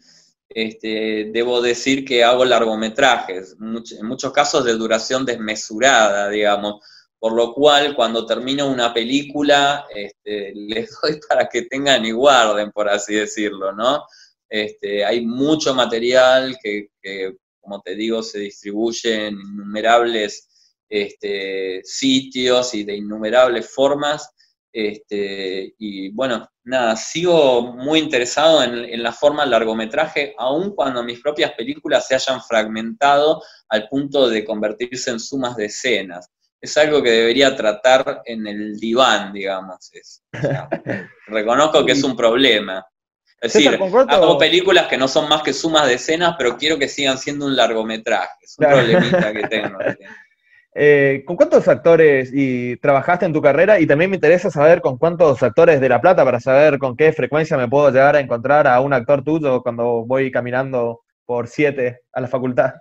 este, 0.49 1.31
debo 1.33 1.63
decir 1.63 2.05
que 2.05 2.23
hago 2.23 2.45
largometrajes, 2.45 3.57
en 3.59 4.07
muchos 4.07 4.33
casos 4.33 4.65
de 4.65 4.75
duración 4.75 5.25
desmesurada, 5.25 6.29
digamos 6.29 6.85
por 7.25 7.33
lo 7.33 7.55
cual 7.55 7.97
cuando 7.97 8.27
termino 8.27 8.69
una 8.69 8.93
película 8.93 9.87
este, 9.95 10.53
les 10.55 10.91
doy 11.01 11.19
para 11.27 11.49
que 11.49 11.63
tengan 11.63 12.05
y 12.05 12.11
guarden, 12.11 12.71
por 12.71 12.87
así 12.87 13.15
decirlo, 13.15 13.73
¿no? 13.73 14.05
Este, 14.47 15.03
hay 15.03 15.25
mucho 15.25 15.75
material 15.75 16.55
que, 16.63 16.91
como 17.65 17.81
te 17.81 17.97
digo, 17.97 18.23
se 18.23 18.39
distribuye 18.39 19.27
en 19.27 19.35
innumerables 19.35 20.49
este, 20.89 21.81
sitios 21.83 22.75
y 22.75 22.85
de 22.85 22.97
innumerables 22.97 23.69
formas. 23.69 24.31
Este, 24.73 25.75
y 25.79 26.11
bueno, 26.11 26.49
nada, 26.65 26.97
sigo 26.97 27.75
muy 27.75 27.99
interesado 27.99 28.63
en, 28.63 28.75
en, 28.75 29.03
la 29.03 29.13
forma 29.13 29.47
largometraje, 29.47 30.35
aun 30.37 30.75
cuando 30.75 31.03
mis 31.03 31.21
propias 31.21 31.53
películas 31.53 32.07
se 32.09 32.17
hayan 32.17 32.43
fragmentado 32.43 33.43
al 33.69 33.89
punto 33.89 34.29
de 34.29 34.45
convertirse 34.45 35.11
en 35.11 35.21
sumas 35.21 35.57
de 35.57 35.67
escenas 35.67 36.31
es 36.65 36.79
algo 36.79 37.03
que 37.03 37.11
debería 37.11 37.55
tratar 37.55 38.23
en 38.25 38.47
el 38.47 38.79
diván, 38.81 39.35
digamos. 39.35 39.91
reconozco 41.27 41.85
que 41.85 41.93
es 41.93 42.03
un 42.03 42.17
problema. 42.17 42.85
Es 43.45 43.53
decir, 43.53 43.79
hago 44.09 44.39
películas 44.39 44.87
que 44.87 44.97
no 44.97 45.07
son 45.07 45.29
más 45.29 45.43
que 45.43 45.53
sumas 45.53 45.87
de 45.87 45.95
escenas, 45.95 46.35
pero 46.39 46.57
quiero 46.57 46.79
que 46.79 46.89
sigan 46.89 47.19
siendo 47.19 47.45
un 47.45 47.55
largometraje. 47.55 48.33
Es 48.41 48.57
un 48.59 48.67
problemita 48.67 49.33
que 49.33 49.47
tengo. 49.49 49.79
Eh, 50.77 51.23
¿Con 51.25 51.37
cuántos 51.37 51.69
actores 51.69 52.33
y 52.35 52.77
trabajaste 52.79 53.27
en 53.27 53.33
tu 53.33 53.41
carrera? 53.41 53.79
Y 53.79 53.87
también 53.87 54.11
me 54.11 54.17
interesa 54.17 54.51
saber 54.51 54.81
con 54.81 54.99
cuántos 54.99 55.41
actores 55.41 55.81
de 55.81 55.89
La 55.89 56.01
Plata 56.01 56.25
para 56.25 56.41
saber 56.41 56.79
con 56.81 56.97
qué 56.97 57.13
frecuencia 57.13 57.57
me 57.57 57.69
puedo 57.69 57.91
llegar 57.91 58.17
a 58.17 58.19
encontrar 58.19 58.67
a 58.67 58.81
un 58.81 58.93
actor 58.93 59.23
tuyo 59.23 59.63
cuando 59.63 60.05
voy 60.05 60.33
caminando 60.33 61.03
por 61.25 61.47
siete 61.47 62.01
a 62.13 62.21
la 62.21 62.27
facultad. 62.27 62.73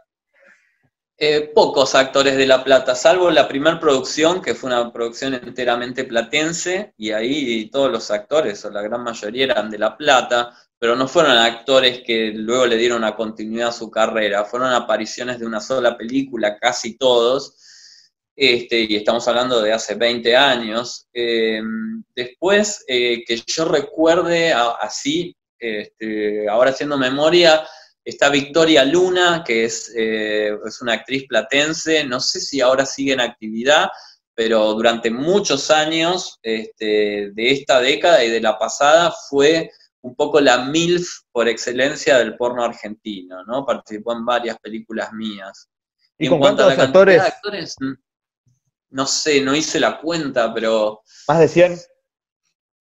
Eh, 1.16 1.51
pocos 1.53 1.93
actores 1.93 2.36
de 2.38 2.47
La 2.47 2.64
Plata, 2.64 2.95
salvo 2.95 3.30
la 3.30 3.47
primera 3.47 3.80
producción, 3.80 4.41
que 4.41 4.55
fue 4.55 4.70
una 4.70 4.91
producción 4.91 5.36
enteramente 5.36 6.05
platense, 6.05 6.93
y 6.97 7.11
ahí 7.11 7.70
todos 7.70 7.91
los 7.91 8.09
actores, 8.09 8.66
o 8.66 8.72
la 8.72 8.82
gran 8.82 9.03
mayoría, 9.03 9.45
eran 9.45 9.70
de 9.70 9.78
La 9.78 9.95
Plata, 9.95 10.57
pero 10.80 10.95
no 10.95 11.07
fueron 11.07 11.38
actores 11.38 12.01
que 12.05 12.32
luego 12.34 12.66
le 12.66 12.78
dieron 12.78 12.97
una 12.97 13.16
continuidad 13.16 13.70
a 13.70 13.74
su 13.74 13.91
carrera, 13.91 14.43
fueron 14.43 14.74
apariciones 14.74 15.39
de 15.39 15.45
una 15.45 15.61
sola 15.61 15.95
película, 15.95 16.57
casi 16.57 16.97
todos, 16.97 17.57
este, 18.36 18.82
y 18.82 18.95
estamos 18.95 19.28
hablando 19.28 19.61
de 19.61 19.72
hace 19.72 19.95
20 19.95 20.36
años. 20.36 21.07
Em, 21.14 22.03
después, 22.16 22.84
eh, 22.88 23.24
que 23.26 23.41
yo 23.45 23.66
recuerde 23.66 24.51
así, 24.51 25.36
este, 25.59 26.49
ahora 26.49 26.72
haciendo 26.72 26.97
memoria, 26.97 27.66
está 28.06 28.30
Victoria 28.30 28.84
Luna, 28.86 29.43
que 29.45 29.66
es, 29.66 29.93
eh, 29.95 30.58
es, 30.66 30.82
una 30.82 30.93
actriz 30.93 31.26
platense, 31.28 32.04
no 32.04 32.20
sé 32.20 32.41
si 32.41 32.62
ahora 32.62 32.86
sigue 32.86 33.14
en 33.14 33.22
actividad, 33.22 33.89
pero 34.36 34.74
durante 34.74 35.10
muchos 35.10 35.70
años 35.72 36.39
este, 36.41 37.32
de 37.34 37.51
esta 37.51 37.80
década 37.80 38.24
y 38.24 38.30
de 38.30 38.41
la 38.41 38.58
pasada 38.58 39.14
fue 39.30 39.72
un 40.01 40.16
poco 40.16 40.41
la 40.41 40.66
MILF 40.66 41.08
por 41.32 41.47
excelencia 41.47 42.18
del 42.18 42.36
porno 42.36 42.64
argentino, 42.64 43.43
¿no? 43.45 43.66
Participó 43.66 44.14
en 44.14 44.26
varias 44.26 44.58
películas 44.60 45.14
mías. 45.14 45.70
¿Y, 46.18 46.28
con 46.28 46.39
cuántos 46.39 46.78
actores? 46.78 47.22
actores? 47.22 47.76
no 48.89 49.08
sé, 49.08 49.41
no 49.41 49.56
hice 49.56 49.80
la 49.80 49.99
cuenta, 49.99 50.54
pero... 50.54 51.01
¿Más 51.28 51.39
de 51.39 51.47
100? 51.47 51.80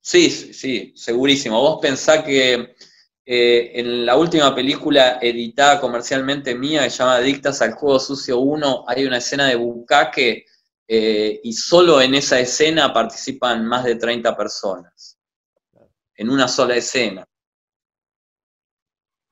Sí, 0.02 0.30
sí, 0.30 0.92
segurísimo. 0.94 1.58
Vos 1.60 1.78
pensás 1.80 2.24
que 2.24 2.74
eh, 3.24 3.72
en 3.74 4.04
la 4.04 4.16
última 4.16 4.54
película 4.54 5.18
editada 5.22 5.80
comercialmente 5.80 6.54
mía, 6.54 6.82
que 6.84 6.90
se 6.90 6.98
llama 6.98 7.20
Dictas 7.20 7.62
al 7.62 7.72
Juego 7.74 8.00
Sucio 8.00 8.38
1, 8.38 8.84
hay 8.88 9.04
una 9.04 9.18
escena 9.18 9.46
de 9.46 9.54
bucaque 9.54 10.46
eh, 10.88 11.40
y 11.42 11.52
solo 11.52 12.00
en 12.00 12.14
esa 12.14 12.40
escena 12.40 12.92
participan 12.92 13.64
más 13.66 13.84
de 13.84 13.94
30 13.94 14.36
personas. 14.36 15.18
En 16.14 16.30
una 16.30 16.48
sola 16.48 16.74
escena. 16.74 17.26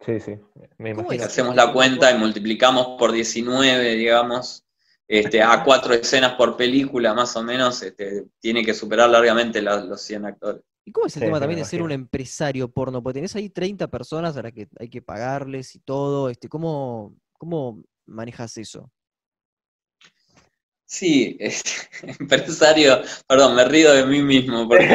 Sí, 0.05 0.19
sí, 0.21 0.39
me 0.79 0.91
imagino. 0.91 1.25
Hacemos 1.25 1.55
la 1.55 1.73
cuenta 1.73 2.11
y 2.11 2.17
multiplicamos 2.17 2.97
por 2.99 3.13
19, 3.13 3.97
digamos, 3.97 4.65
este, 5.07 5.43
a 5.43 5.63
cuatro 5.65 5.93
escenas 5.93 6.35
por 6.35 6.57
película, 6.57 7.13
más 7.13 7.37
o 7.37 7.43
menos, 7.43 7.83
este, 7.83 8.29
tiene 8.39 8.65
que 8.65 8.73
superar 8.73 9.11
largamente 9.11 9.61
los 9.61 10.01
100 10.01 10.25
actores. 10.25 10.63
¿Y 10.85 10.93
cómo 10.93 11.07
es 11.07 11.17
el 11.17 11.25
tema 11.25 11.39
también 11.39 11.61
de 11.61 11.67
ser 11.67 11.83
un 11.83 11.93
empresario 11.93 12.71
porno? 12.73 13.03
Porque 13.03 13.19
tenés 13.19 13.37
ahí 13.37 13.51
30 13.51 13.89
personas 13.89 14.37
a 14.37 14.43
las 14.43 14.53
que 14.53 14.69
hay 14.79 14.89
que 14.89 15.03
pagarles 15.03 15.75
y 15.77 15.81
todo. 15.81 16.31
Este, 16.31 16.49
¿cómo, 16.49 17.15
¿Cómo 17.39 17.83
manejas 18.07 18.57
eso? 18.57 18.91
Sí, 20.93 21.39
empresario, 22.19 23.01
perdón, 23.29 23.55
me 23.55 23.65
río 23.65 23.93
de 23.93 24.05
mí 24.05 24.23
mismo 24.23 24.67
porque 24.67 24.89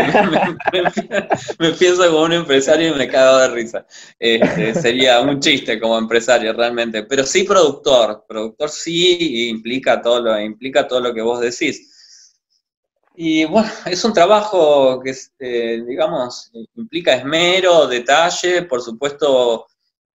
me, 1.57 1.71
pienso 1.71 2.11
como 2.11 2.23
un 2.23 2.33
empresario 2.33 2.89
y 2.89 2.97
me 2.97 3.07
cago 3.07 3.37
de 3.37 3.47
risa. 3.47 3.87
Este, 4.19 4.75
sería 4.75 5.21
un 5.21 5.39
chiste 5.39 5.79
como 5.79 5.97
empresario 5.97 6.51
realmente, 6.51 7.03
pero 7.03 7.23
sí 7.23 7.45
productor, 7.45 8.25
productor 8.27 8.69
sí 8.69 9.47
implica 9.47 10.01
todo 10.01 10.21
lo, 10.21 10.37
implica 10.37 10.85
todo 10.85 10.99
lo 10.99 11.13
que 11.13 11.21
vos 11.21 11.39
decís. 11.39 11.94
Y 13.17 13.45
bueno, 13.45 13.69
es 13.85 14.03
un 14.03 14.13
trabajo 14.13 15.01
que, 15.01 15.15
eh, 15.39 15.83
digamos, 15.87 16.51
implica 16.75 17.15
esmero, 17.15 17.87
detalle, 17.87 18.63
por 18.63 18.81
supuesto, 18.81 19.67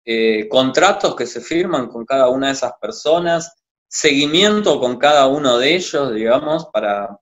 eh, 0.05 0.47
contratos 0.49 1.15
que 1.15 1.25
se 1.25 1.41
firman 1.41 1.87
con 1.87 2.05
cada 2.05 2.29
una 2.29 2.47
de 2.47 2.53
esas 2.53 2.73
personas, 2.79 3.55
seguimiento 3.87 4.79
con 4.79 4.97
cada 4.97 5.27
uno 5.27 5.57
de 5.57 5.75
ellos, 5.75 6.13
digamos, 6.13 6.67
para, 6.71 7.19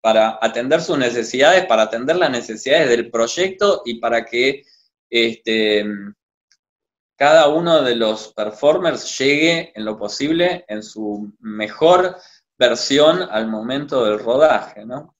para 0.00 0.38
atender 0.40 0.80
sus 0.80 0.98
necesidades, 0.98 1.66
para 1.66 1.82
atender 1.82 2.16
las 2.16 2.30
necesidades 2.30 2.88
del 2.88 3.10
proyecto 3.10 3.82
y 3.84 4.00
para 4.00 4.24
que 4.24 4.64
este, 5.10 5.84
cada 7.16 7.48
uno 7.48 7.82
de 7.82 7.96
los 7.96 8.32
performers 8.32 9.18
llegue 9.18 9.72
en 9.74 9.84
lo 9.84 9.98
posible 9.98 10.64
en 10.68 10.82
su 10.82 11.32
mejor 11.40 12.16
versión 12.58 13.22
al 13.22 13.48
momento 13.48 14.04
del 14.04 14.18
rodaje, 14.18 14.84
¿no? 14.84 15.14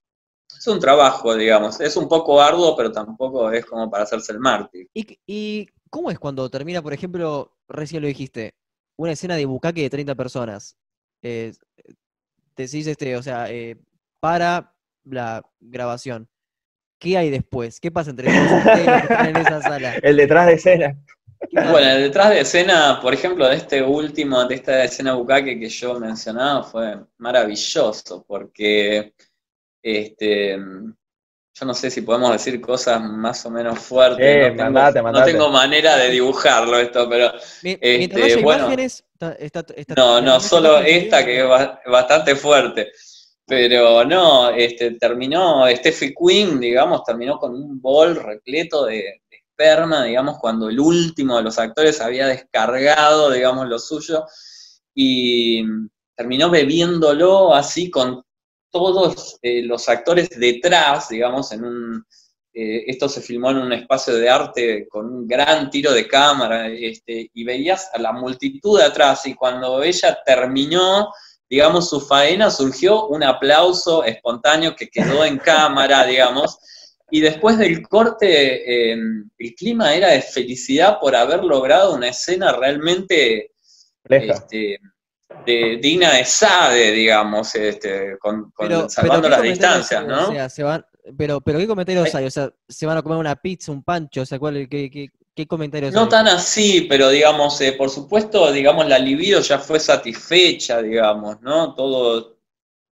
Es 0.56 0.66
un 0.66 0.80
trabajo, 0.80 1.34
digamos, 1.36 1.80
es 1.80 1.96
un 1.96 2.08
poco 2.08 2.40
arduo, 2.40 2.76
pero 2.76 2.90
tampoco 2.90 3.50
es 3.52 3.64
como 3.64 3.90
para 3.90 4.04
hacerse 4.04 4.32
el 4.32 4.40
mártir. 4.40 4.88
¿Y, 4.92 5.18
y 5.26 5.68
cómo 5.90 6.10
es 6.10 6.18
cuando 6.18 6.50
termina, 6.50 6.82
por 6.82 6.92
ejemplo, 6.92 7.56
recién 7.68 8.02
lo 8.02 8.08
dijiste, 8.08 8.54
una 8.98 9.12
escena 9.12 9.36
de 9.36 9.46
bucaque 9.46 9.82
de 9.82 9.90
30 9.90 10.14
personas. 10.14 10.76
Eh, 11.22 11.52
decís, 12.56 12.86
este, 12.86 13.16
o 13.16 13.22
sea, 13.22 13.50
eh, 13.50 13.76
para 14.20 14.74
la 15.04 15.42
grabación. 15.60 16.28
¿Qué 17.00 17.16
hay 17.16 17.30
después? 17.30 17.78
¿Qué 17.78 17.92
pasa 17.92 18.10
entre 18.10 18.26
los 18.26 18.34
que 18.64 19.28
en 19.28 19.36
esa 19.36 19.62
sala? 19.62 19.94
El 20.02 20.16
detrás 20.16 20.46
de 20.46 20.54
escena. 20.54 20.98
Bueno, 21.52 21.78
el 21.78 22.02
detrás 22.02 22.30
de 22.30 22.40
escena, 22.40 22.98
por 23.00 23.14
ejemplo, 23.14 23.48
de 23.48 23.56
este 23.56 23.82
último, 23.82 24.44
de 24.44 24.56
esta 24.56 24.84
escena 24.84 25.14
bucaque 25.14 25.58
que 25.58 25.68
yo 25.68 25.98
mencionaba, 25.98 26.62
fue 26.62 26.98
maravilloso, 27.18 28.24
porque 28.26 29.14
este, 29.82 30.56
yo 30.56 31.66
no 31.66 31.74
sé 31.74 31.90
si 31.90 32.02
podemos 32.02 32.32
decir 32.32 32.60
cosas 32.60 33.00
más 33.00 33.44
o 33.46 33.50
menos 33.50 33.78
fuertes. 33.78 34.54
no, 34.54 35.24
tengo, 35.24 35.48
manera 35.50 35.96
de 35.96 36.10
dibujarlo 36.10 36.78
esto, 36.78 37.08
pero 37.08 37.32
este, 37.62 38.42
bueno, 38.42 38.68
no, 39.96 40.20
no, 40.20 40.40
solo 40.40 40.78
esta 40.78 41.24
que 41.24 41.40
es 41.40 41.48
bastante 41.86 42.36
fuerte. 42.36 42.92
Pero 43.44 44.04
no, 44.04 44.50
este, 44.50 44.92
terminó, 44.92 45.66
Steffi 45.68 46.14
Queen, 46.14 46.60
digamos, 46.60 47.02
terminó 47.02 47.38
con 47.38 47.54
un 47.54 47.80
bol 47.80 48.14
repleto 48.14 48.84
de, 48.84 49.22
esperma, 49.58 50.04
digamos, 50.04 50.38
cuando 50.38 50.68
el 50.68 50.78
último 50.78 51.36
de 51.36 51.42
los 51.42 51.58
actores 51.58 52.00
había 52.00 52.28
descargado, 52.28 53.30
digamos, 53.30 53.68
lo 53.68 53.78
suyo, 53.78 54.24
y 54.94 55.64
terminó 56.14 56.48
bebiéndolo 56.48 57.54
así 57.54 57.90
con 57.90 58.22
todos 58.70 59.38
eh, 59.42 59.62
los 59.62 59.88
actores 59.88 60.30
detrás, 60.30 61.08
digamos, 61.08 61.50
en 61.52 61.64
un, 61.64 62.06
eh, 62.52 62.84
esto 62.86 63.08
se 63.08 63.20
filmó 63.20 63.50
en 63.50 63.58
un 63.58 63.72
espacio 63.72 64.14
de 64.14 64.30
arte 64.30 64.88
con 64.88 65.06
un 65.06 65.26
gran 65.26 65.70
tiro 65.70 65.92
de 65.92 66.06
cámara, 66.06 66.68
este, 66.68 67.28
y 67.34 67.44
veías 67.44 67.90
a 67.92 67.98
la 67.98 68.12
multitud 68.12 68.78
de 68.78 68.84
atrás, 68.84 69.26
y 69.26 69.34
cuando 69.34 69.82
ella 69.82 70.18
terminó, 70.24 71.12
digamos, 71.50 71.88
su 71.88 72.00
faena, 72.00 72.48
surgió 72.48 73.08
un 73.08 73.24
aplauso 73.24 74.04
espontáneo 74.04 74.76
que 74.76 74.88
quedó 74.88 75.24
en 75.24 75.38
cámara, 75.38 76.06
digamos, 76.06 76.58
y 77.10 77.20
después 77.20 77.56
del 77.58 77.86
corte, 77.88 78.92
em, 78.92 79.28
el 79.38 79.54
clima 79.54 79.94
era 79.94 80.08
de 80.08 80.20
felicidad 80.20 80.98
por 81.00 81.16
haber 81.16 81.42
logrado 81.42 81.94
una 81.94 82.08
escena 82.08 82.52
realmente 82.52 83.52
este, 84.04 84.78
de, 85.46 85.78
digna 85.80 86.14
de 86.14 86.24
Sade, 86.24 86.92
digamos, 86.92 87.54
este, 87.54 88.18
con, 88.18 88.52
salvando 88.88 89.28
las 89.28 89.42
distancias, 89.42 90.06
¿no? 90.06 90.32
pero, 91.16 91.40
pero 91.40 91.58
¿qué 91.58 91.66
comentarios 91.66 92.14
hay? 92.14 92.26
O 92.26 92.30
sea, 92.30 92.50
¿se 92.68 92.84
van 92.84 92.98
a 92.98 93.02
comer 93.02 93.18
una 93.18 93.36
pizza, 93.36 93.72
un 93.72 93.82
pancho? 93.82 94.22
O 94.22 94.26
sea, 94.26 94.38
¿cuál, 94.38 94.68
qué, 94.68 95.10
qué, 95.34 95.46
comentarios 95.46 95.94
no 95.94 96.02
hay? 96.02 96.08
tan 96.08 96.28
así, 96.28 96.86
pero 96.90 97.08
digamos, 97.08 97.58
eh, 97.62 97.72
por 97.72 97.88
supuesto, 97.88 98.52
digamos, 98.52 98.86
la 98.86 98.98
libido 98.98 99.40
ya 99.40 99.58
fue 99.58 99.80
satisfecha, 99.80 100.82
digamos, 100.82 101.40
¿no? 101.40 101.74
Todo, 101.74 102.36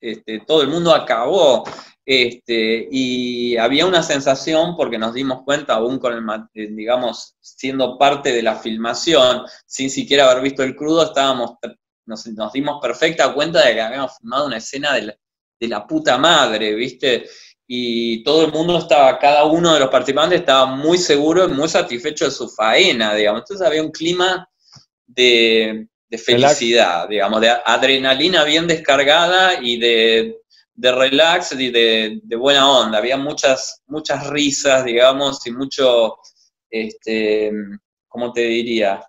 este, 0.01 0.41
todo 0.47 0.63
el 0.63 0.69
mundo 0.69 0.95
acabó. 0.95 1.65
Este, 2.09 2.87
y 2.89 3.57
había 3.57 3.85
una 3.85 4.01
sensación, 4.01 4.77
porque 4.77 4.97
nos 4.97 5.13
dimos 5.13 5.43
cuenta, 5.45 5.75
aún 5.75 5.99
con 5.99 6.13
el, 6.13 6.23
eh, 6.55 6.69
digamos, 6.71 7.35
siendo 7.41 7.99
parte 7.99 8.33
de 8.33 8.45
la 8.45 8.55
filmación, 8.55 9.43
sin 9.67 9.91
siquiera 9.91 10.31
haber 10.31 10.45
visto 10.45 10.63
el 10.63 10.77
crudo, 10.77 11.03
estábamos 11.03 11.57
nos, 12.07 12.53
dimos 12.53 12.81
perfecta 12.81 13.35
cuenta 13.35 13.67
de 13.67 13.75
que 13.75 13.81
habíamos 13.81 14.17
filmado 14.19 14.47
una 14.47 14.59
escena 14.59 14.95
de 14.95 15.69
la, 15.69 15.87
puta 15.87 16.17
madre, 16.19 16.75
¿viste? 16.75 17.27
Y 17.67 18.23
todo 18.23 18.47
el 18.47 18.53
mundo 18.53 18.79
estaba, 18.79 19.19
cada 19.19 19.45
uno 19.45 19.75
de 19.75 19.81
los 19.81 19.89
participantes 19.89 20.41
estaba 20.41 20.67
muy 20.67 20.99
seguro 20.99 21.47
y 21.47 21.53
muy 21.53 21.69
satisfecho 21.69 22.27
de 22.27 22.31
su 22.31 22.49
faena, 22.49 23.15
digamos. 23.15 23.43
Entonces 23.43 23.67
había 23.67 23.83
un 23.83 23.91
clima 23.91 24.49
de, 25.07 25.89
felicidad, 26.25 27.09
digamos, 27.09 27.41
de 27.41 27.51
adrenalina 27.51 28.45
bien 28.45 28.69
descargada 28.69 29.61
y 29.61 29.79
de, 29.79 30.39
relax 30.77 31.53
y 31.53 31.71
de, 31.71 32.21
buena 32.39 32.69
onda. 32.69 32.99
Había 32.99 33.17
muchas, 33.17 33.83
muchas 33.87 34.27
risas, 34.29 34.85
digamos, 34.85 35.47
y 35.47 35.51
mucho, 35.53 36.17
este, 36.71 37.53
¿cómo 38.09 38.33
te 38.33 38.43
diría? 38.43 39.03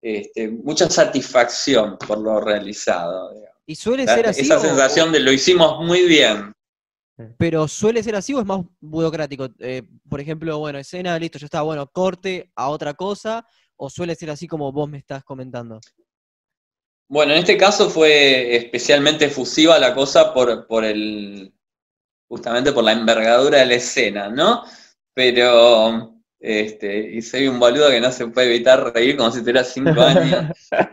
Este, 0.00 0.48
mucha 0.48 0.88
satisfacción 0.90 1.96
por 1.98 2.18
lo 2.18 2.40
realizado. 2.40 3.30
¿Y 3.66 3.76
suele 3.76 4.06
ser 4.06 4.26
así? 4.26 4.42
Esa 4.42 4.58
sensación 4.58 5.12
de 5.12 5.20
lo 5.20 5.32
hicimos 5.32 5.84
muy 5.84 6.06
bien. 6.06 6.52
Pero 7.38 7.68
suele 7.68 8.02
ser 8.02 8.16
así 8.16 8.34
o 8.34 8.40
es 8.40 8.46
más 8.46 8.62
burocrático. 8.80 9.48
Eh, 9.58 9.82
por 10.08 10.20
ejemplo, 10.20 10.58
bueno, 10.58 10.78
escena, 10.78 11.18
listo, 11.18 11.38
ya 11.38 11.46
está, 11.46 11.62
bueno, 11.62 11.86
corte 11.86 12.50
a 12.56 12.68
otra 12.68 12.94
cosa, 12.94 13.46
o 13.76 13.90
suele 13.90 14.14
ser 14.14 14.30
así 14.30 14.46
como 14.46 14.72
vos 14.72 14.88
me 14.88 14.98
estás 14.98 15.22
comentando. 15.22 15.80
Bueno, 17.08 17.32
en 17.32 17.40
este 17.40 17.56
caso 17.56 17.90
fue 17.90 18.56
especialmente 18.56 19.26
efusiva 19.26 19.78
la 19.78 19.94
cosa 19.94 20.32
por, 20.32 20.66
por 20.66 20.84
el, 20.84 21.52
justamente 22.28 22.72
por 22.72 22.84
la 22.84 22.92
envergadura 22.92 23.58
de 23.58 23.66
la 23.66 23.74
escena, 23.74 24.28
¿no? 24.30 24.64
Pero, 25.14 26.14
este, 26.40 27.14
y 27.14 27.20
soy 27.20 27.46
un 27.46 27.60
boludo 27.60 27.90
que 27.90 28.00
no 28.00 28.10
se 28.10 28.26
puede 28.28 28.54
evitar 28.54 28.92
reír 28.94 29.16
como 29.16 29.30
si 29.30 29.40
tuviera 29.40 29.62
cinco 29.62 30.00
años, 30.00 30.46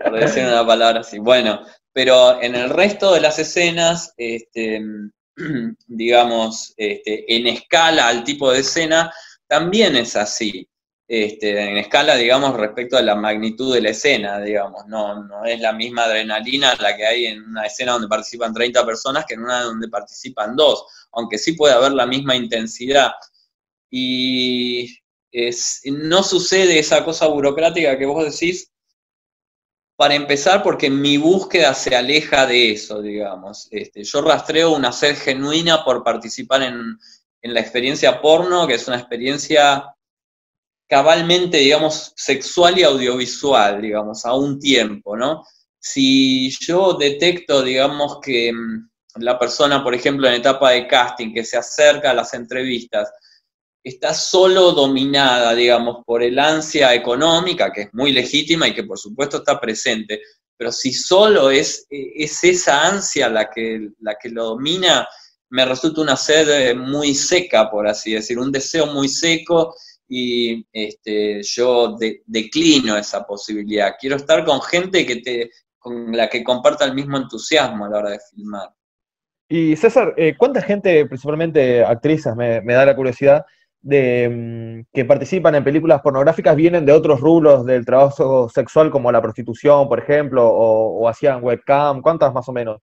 por 0.04 0.20
decir 0.20 0.44
una 0.46 0.68
palabra 0.68 1.00
así. 1.00 1.20
Bueno, 1.20 1.66
pero 1.94 2.42
en 2.42 2.56
el 2.56 2.70
resto 2.70 3.14
de 3.14 3.22
las 3.22 3.40
escenas, 3.40 4.14
este, 4.18 4.82
digamos, 5.88 6.74
este, 6.78 7.34
en 7.34 7.48
escala 7.48 8.08
al 8.08 8.24
tipo 8.24 8.52
de 8.52 8.60
escena, 8.60 9.12
también 9.48 9.96
es 9.96 10.16
así. 10.16 10.69
Este, 11.12 11.60
en 11.60 11.76
escala, 11.78 12.16
digamos, 12.16 12.56
respecto 12.56 12.96
a 12.96 13.02
la 13.02 13.16
magnitud 13.16 13.74
de 13.74 13.82
la 13.82 13.90
escena, 13.90 14.40
digamos, 14.40 14.86
no, 14.86 15.24
no 15.24 15.44
es 15.44 15.60
la 15.60 15.74
misma 15.74 16.04
adrenalina 16.04 16.76
la 16.80 16.96
que 16.96 17.04
hay 17.04 17.26
en 17.26 17.42
una 17.42 17.66
escena 17.66 17.94
donde 17.94 18.08
participan 18.08 18.54
30 18.54 18.86
personas 18.86 19.26
que 19.26 19.34
en 19.34 19.42
una 19.42 19.64
donde 19.64 19.88
participan 19.88 20.56
dos, 20.56 20.86
aunque 21.14 21.40
sí 21.40 21.54
puede 21.54 21.74
haber 21.74 21.94
la 21.94 22.06
misma 22.06 22.36
intensidad. 22.36 23.12
Y 23.90 25.00
no 25.86 26.22
sucede 26.22 26.78
esa 26.78 27.04
cosa 27.04 27.26
burocrática 27.26 27.98
que 27.98 28.06
vos 28.06 28.24
decís, 28.26 28.72
para 29.96 30.14
empezar, 30.14 30.62
porque 30.62 30.92
mi 30.92 31.18
búsqueda 31.18 31.74
se 31.74 31.96
aleja 31.96 32.46
de 32.46 32.72
eso, 32.72 33.02
digamos. 33.02 33.68
Este, 33.72 34.04
yo 34.04 34.22
rastreo 34.22 34.76
una 34.76 34.92
sed 34.92 35.18
genuina 35.18 35.84
por 35.84 36.04
participar 36.04 36.62
en, 36.62 37.00
la 37.42 37.60
experiencia 37.60 38.22
porno, 38.22 38.68
que 38.68 38.76
es 38.76 38.88
una 38.88 38.98
experiencia 38.98 39.84
cabalmente, 40.90 41.58
digamos, 41.60 42.14
sexual 42.16 42.80
y 42.80 42.84
audiovisual, 42.84 43.80
digamos, 43.80 44.26
a 44.26 44.34
un 44.34 44.60
tiempo, 44.60 45.16
¿no? 45.16 45.46
Si 45.80 46.50
yo 46.62 46.94
detecto, 46.94 47.62
digamos, 47.62 48.18
que 48.20 48.52
mm, 48.52 48.90
la 49.22 49.38
persona, 49.38 49.84
por 49.84 49.94
ejemplo, 49.94 50.28
en 50.28 50.34
etapa 50.34 50.72
de 50.72 50.88
casting, 50.88 51.32
que 51.32 51.46
se 51.46 51.58
acerca 51.58 52.10
a 52.10 52.16
las 52.16 52.34
entrevistas, 52.34 53.12
está 53.84 54.16
solo 54.16 54.72
dominada, 54.72 55.54
digamos, 55.54 56.04
por 56.06 56.24
el 56.24 56.40
ansia 56.40 56.94
económica, 56.96 57.72
que 57.72 57.84
es 57.84 57.94
muy 57.94 58.12
legítima 58.12 58.68
y 58.68 58.74
que 58.74 58.84
por 58.84 58.98
supuesto 58.98 59.38
está 59.38 59.60
presente, 59.60 60.22
pero 60.58 60.72
si 60.72 60.92
solo 60.92 61.52
es, 61.52 61.86
es 61.90 62.44
esa 62.44 62.88
ansia 62.88 63.30
la 63.30 63.50
que, 63.50 63.90
la 64.00 64.16
que 64.16 64.30
lo 64.30 64.46
domina, 64.46 65.08
me 65.52 65.66
resulta 65.66 66.02
una 66.02 66.18
sed 66.18 66.76
muy 66.76 67.14
seca, 67.16 67.70
por 67.70 67.88
así 67.88 68.14
decir, 68.14 68.40
un 68.40 68.52
deseo 68.52 68.88
muy 68.88 69.08
seco 69.08 69.76
y 70.10 70.66
este, 70.74 71.42
yo 71.44 71.96
declino 72.26 72.98
esa 72.98 73.26
posibilidad. 73.26 73.94
Quiero 74.00 74.16
estar 74.16 74.44
con 74.44 74.62
gente 74.62 75.06
que 75.06 75.18
te, 75.18 75.52
con 75.78 76.12
la 76.12 76.28
que 76.28 76.44
comparta 76.44 76.84
el 76.86 76.96
mismo 76.96 77.18
entusiasmo 77.18 77.86
a 77.86 77.90
la 77.90 77.98
hora 78.00 78.10
de 78.10 78.20
filmar. 78.32 78.70
Y 79.48 79.76
César, 79.76 80.14
eh, 80.18 80.36
¿cuánta 80.38 80.62
gente, 80.62 81.06
principalmente 81.06 81.84
actrices, 81.84 82.36
me, 82.36 82.62
me 82.62 82.74
da 82.74 82.86
la 82.86 82.96
curiosidad, 82.96 83.46
de, 83.82 84.30
mm, 84.30 84.94
que 84.94 85.06
participan 85.06 85.56
en 85.56 85.64
películas 85.64 86.02
pornográficas 86.02 86.56
vienen 86.56 86.86
de 86.86 86.92
otros 86.92 87.20
rubros 87.20 87.66
del 87.66 87.86
trabajo 87.86 88.50
sexual, 88.50 88.92
como 88.92 89.12
la 89.12 89.22
prostitución, 89.22 89.88
por 89.88 90.00
ejemplo, 90.00 90.48
o, 90.48 91.08
hacían 91.08 91.44
webcam? 91.44 92.02
¿Cuántas 92.02 92.34
más 92.34 92.48
o 92.50 92.54
menos? 92.54 92.82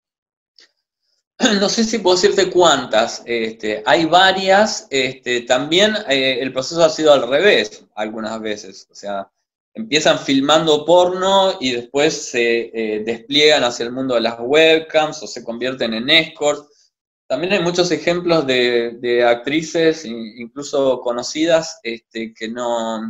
No 1.61 1.68
sé 1.68 1.84
si 1.84 1.99
puedo 1.99 2.16
decirte 2.16 2.51
cuántas. 2.51 3.22
Este, 3.26 3.82
hay 3.87 4.07
varias. 4.07 4.87
Este, 4.91 5.43
también 5.43 5.95
eh, 6.09 6.39
el 6.41 6.53
proceso 6.53 6.84
ha 6.84 6.91
sido 6.91 7.12
al 7.12 7.28
revés 7.28 7.84
algunas 7.95 8.41
veces. 8.41 8.87
O 8.91 8.95
sea, 8.95 9.30
empiezan 9.74 10.18
filmando 10.18 10.87
porno 10.87 11.59
y 11.61 11.72
después 11.72 12.30
se 12.30 12.70
eh, 12.72 13.05
despliegan 13.05 13.62
hacia 13.62 13.84
el 13.84 13.93
mundo 13.93 14.14
de 14.14 14.22
las 14.22 14.37
webcams 14.41 15.22
o 15.22 15.26
se 15.26 15.45
convierten 15.45 15.93
en 15.93 16.09
escorts. 16.09 16.95
También 17.28 17.53
hay 17.53 17.61
muchos 17.62 17.91
ejemplos 17.91 18.47
de, 18.47 19.24
actrices, 19.26 20.05
incluso 20.05 21.01
conocidas, 21.01 21.80
este, 21.82 22.32
que 22.32 22.49
no, 22.49 23.01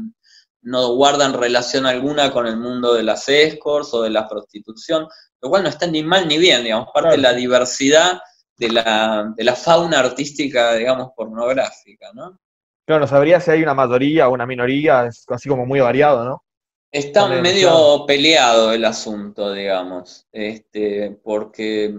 guardan 0.62 1.34
relación 1.34 1.86
alguna 1.86 2.32
con 2.32 2.46
el 2.46 2.56
mundo 2.56 2.94
de 2.94 3.02
las 3.02 3.28
escorts 3.28 3.92
o 3.92 4.02
de 4.02 4.10
la 4.10 4.26
prostitución, 4.26 5.06
lo 5.40 5.50
cual 5.50 5.62
no 5.62 5.68
está 5.68 5.86
ni 5.86 6.02
mal 6.02 6.26
ni 6.26 6.38
bien, 6.38 6.62
digamos, 6.64 6.88
parte 6.92 7.12
de 7.12 7.18
la 7.18 7.32
diversidad 7.32 8.20
de 8.56 8.70
la, 8.70 9.32
de 9.36 9.44
la 9.44 9.54
fauna 9.54 10.00
artística, 10.00 10.74
digamos, 10.74 11.10
pornográfica, 11.14 12.10
¿no? 12.14 12.38
Claro, 12.86 13.00
no 13.00 13.06
sabría 13.06 13.40
si 13.40 13.50
hay 13.50 13.62
una 13.62 13.74
mayoría 13.74 14.28
o 14.28 14.32
una 14.32 14.46
minoría, 14.46 15.06
es 15.06 15.24
así 15.28 15.48
como 15.48 15.66
muy 15.66 15.80
variado, 15.80 16.24
¿no? 16.24 16.42
Está 16.90 17.26
medio 17.26 18.06
peleado 18.06 18.72
el 18.72 18.84
asunto, 18.84 19.52
digamos, 19.52 20.26
este, 20.32 21.18
porque 21.22 21.94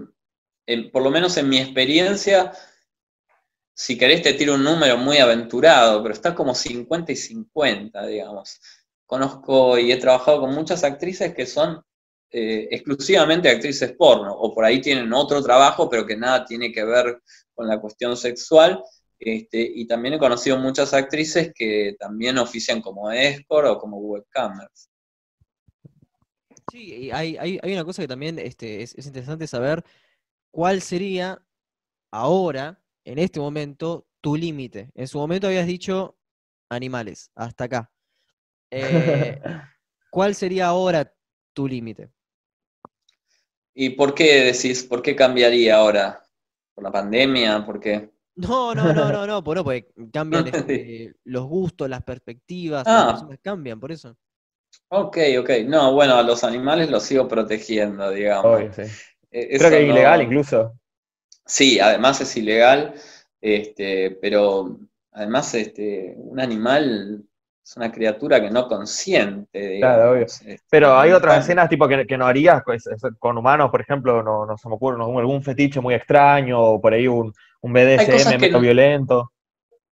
por 0.92 1.02
lo 1.02 1.10
menos 1.10 1.36
en 1.36 1.48
mi 1.48 1.58
experiencia, 1.58 2.52
si 3.74 3.96
querés 3.96 4.22
te 4.22 4.34
tiro 4.34 4.54
un 4.54 4.64
número 4.64 4.96
muy 4.96 5.18
aventurado, 5.18 6.02
pero 6.02 6.14
está 6.14 6.34
como 6.34 6.54
50 6.54 7.12
y 7.12 7.16
50, 7.16 8.06
digamos. 8.06 8.60
Conozco 9.06 9.78
y 9.78 9.92
he 9.92 9.96
trabajado 9.96 10.40
con 10.40 10.54
muchas 10.54 10.84
actrices 10.84 11.34
que 11.34 11.46
son 11.46 11.82
eh, 12.30 12.68
exclusivamente 12.70 13.48
actrices 13.48 13.92
porno, 13.92 14.32
o 14.32 14.54
por 14.54 14.64
ahí 14.64 14.80
tienen 14.80 15.12
otro 15.12 15.42
trabajo, 15.42 15.88
pero 15.88 16.06
que 16.06 16.16
nada 16.16 16.44
tiene 16.44 16.70
que 16.72 16.84
ver 16.84 17.22
con 17.54 17.66
la 17.66 17.80
cuestión 17.80 18.16
sexual. 18.16 18.82
Este, 19.18 19.60
y 19.60 19.86
también 19.86 20.14
he 20.14 20.18
conocido 20.18 20.58
muchas 20.58 20.94
actrices 20.94 21.52
que 21.54 21.96
también 21.98 22.38
ofician 22.38 22.80
como 22.80 23.10
escort 23.10 23.66
o 23.66 23.78
como 23.78 23.98
webcamers. 23.98 24.90
Sí, 26.70 27.10
hay, 27.10 27.58
una 27.62 27.84
cosa 27.84 28.02
que 28.02 28.08
también 28.08 28.38
este, 28.38 28.82
es 28.82 29.06
interesante 29.06 29.46
saber, 29.46 29.82
¿cuál 30.50 30.82
sería 30.82 31.42
ahora, 32.12 32.80
en 33.04 33.18
este 33.18 33.40
momento, 33.40 34.06
tu 34.20 34.36
límite? 34.36 34.90
En 34.94 35.08
su 35.08 35.18
momento 35.18 35.46
habías 35.46 35.66
dicho 35.66 36.18
animales, 36.68 37.30
hasta 37.34 37.64
acá. 37.64 37.90
Eh, 38.70 39.40
¿Cuál 40.10 40.34
sería 40.34 40.66
ahora 40.66 41.12
tu 41.54 41.66
límite? 41.66 42.10
¿Y 43.80 43.90
por 43.90 44.12
qué 44.12 44.42
decís, 44.42 44.82
por 44.82 45.02
qué 45.02 45.14
cambiaría 45.14 45.76
ahora? 45.76 46.20
¿Por 46.74 46.82
la 46.82 46.90
pandemia? 46.90 47.64
¿Por 47.64 47.78
qué? 47.78 48.10
No, 48.34 48.74
no, 48.74 48.92
no, 48.92 49.12
no, 49.12 49.24
no, 49.24 49.44
porque 49.44 49.86
cambian 50.12 50.48
este, 50.52 51.14
los 51.22 51.44
gustos, 51.44 51.88
las 51.88 52.02
perspectivas, 52.02 52.84
las 52.84 53.04
ah. 53.04 53.10
personas 53.12 53.38
cambian, 53.40 53.78
por 53.78 53.92
eso. 53.92 54.16
Ok, 54.88 55.18
ok. 55.38 55.50
No, 55.66 55.94
bueno, 55.94 56.16
a 56.16 56.24
los 56.24 56.42
animales 56.42 56.90
los 56.90 57.04
sigo 57.04 57.28
protegiendo, 57.28 58.10
digamos. 58.10 58.62
Eh, 59.30 59.58
Creo 59.58 59.70
que 59.70 59.84
es 59.84 59.88
ilegal 59.88 60.22
incluso. 60.22 60.72
Sí, 61.46 61.78
además 61.78 62.20
es 62.20 62.36
ilegal, 62.36 62.94
este, 63.40 64.18
pero 64.20 64.76
además 65.12 65.54
este, 65.54 66.16
un 66.16 66.40
animal 66.40 67.27
es 67.68 67.76
una 67.76 67.92
criatura 67.92 68.40
que 68.40 68.50
no 68.50 68.66
consiente. 68.66 69.78
claro, 69.78 70.12
obvio. 70.12 70.24
Este, 70.24 70.58
pero 70.70 70.98
hay 70.98 71.12
otras 71.12 71.44
escenas 71.44 71.68
tipo 71.68 71.86
que, 71.86 72.16
no 72.16 72.26
harías 72.26 72.62
pues, 72.64 72.84
con 73.18 73.36
humanos, 73.36 73.70
por 73.70 73.82
ejemplo, 73.82 74.22
no, 74.22 74.46
no 74.46 74.56
se 74.56 74.68
me 74.70 74.76
ocurre 74.76 75.02
algún 75.02 75.42
fetiche 75.42 75.78
muy 75.78 75.94
extraño 75.94 76.58
o 76.58 76.80
por 76.80 76.94
ahí 76.94 77.06
un, 77.06 77.32
un 77.60 77.72
BDSM 77.72 78.40
medio 78.40 78.60
violento. 78.60 79.32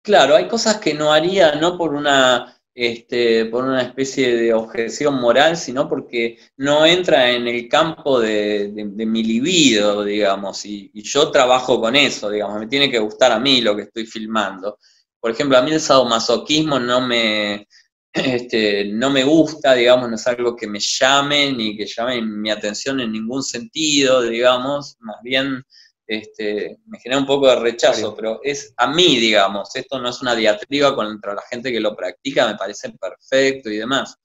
Claro, 0.01 0.35
hay 0.35 0.47
cosas 0.47 0.77
que 0.77 0.93
no 0.93 1.11
haría, 1.11 1.55
no 1.55 1.77
por 1.77 1.93
una 1.93 2.55
este, 2.73 3.45
por 3.45 3.63
una 3.63 3.81
especie 3.81 4.35
de 4.35 4.53
objeción 4.53 5.15
moral, 5.15 5.55
sino 5.57 5.89
porque 5.89 6.37
no 6.57 6.85
entra 6.85 7.31
en 7.31 7.47
el 7.47 7.69
campo 7.69 8.19
de, 8.19 8.69
mi 8.73 9.23
libido, 9.23 10.03
digamos, 10.03 10.65
y, 10.65 10.91
yo 10.93 11.31
trabajo 11.31 11.79
con 11.79 11.95
eso, 11.95 12.29
digamos, 12.29 12.59
me 12.59 12.67
tiene 12.67 12.91
que 12.91 12.99
gustar 12.99 13.31
a 13.31 13.39
mí 13.39 13.61
lo 13.61 13.75
que 13.75 13.83
estoy 13.83 14.05
filmando. 14.05 14.77
Por 15.25 15.31
ejemplo, 15.31 15.57
a 15.57 15.63
mí 15.63 15.71
el 15.71 15.81
sadomasoquismo 15.81 16.79
no 16.79 17.01
me, 17.01 17.67
este, 18.13 18.85
no 18.85 19.09
me 19.09 19.23
gusta, 19.23 19.73
digamos, 19.73 20.07
no 20.07 20.17
es 20.17 20.27
algo 20.27 20.55
que 20.55 20.67
me 20.67 20.77
llame 20.79 21.51
ni 21.51 21.75
que 21.75 21.87
llame 21.87 22.21
mi 22.21 22.51
atención 22.51 22.99
en 22.99 23.11
ningún 23.11 23.41
sentido, 23.41 24.21
digamos, 24.21 24.97
más 24.99 25.15
bien 25.23 25.63
este, 26.05 26.77
me 26.85 26.99
genera 26.99 27.19
un 27.19 27.25
poco 27.25 27.47
de 27.47 27.55
rechazo, 27.55 28.15
pero 28.15 28.39
es 28.43 28.71
a 28.77 28.85
mí, 28.85 29.17
digamos, 29.17 29.75
esto 29.75 29.99
no 29.99 30.09
es 30.09 30.21
una 30.21 30.35
diatriba 30.35 30.93
contra 30.93 31.33
la 31.33 31.41
gente 31.49 31.71
que 31.71 31.79
lo 31.79 31.95
practica, 31.95 32.45
me 32.45 32.55
parece 32.55 32.91
perfecto 32.91 33.71
y 33.71 33.77
demás. 33.77 34.15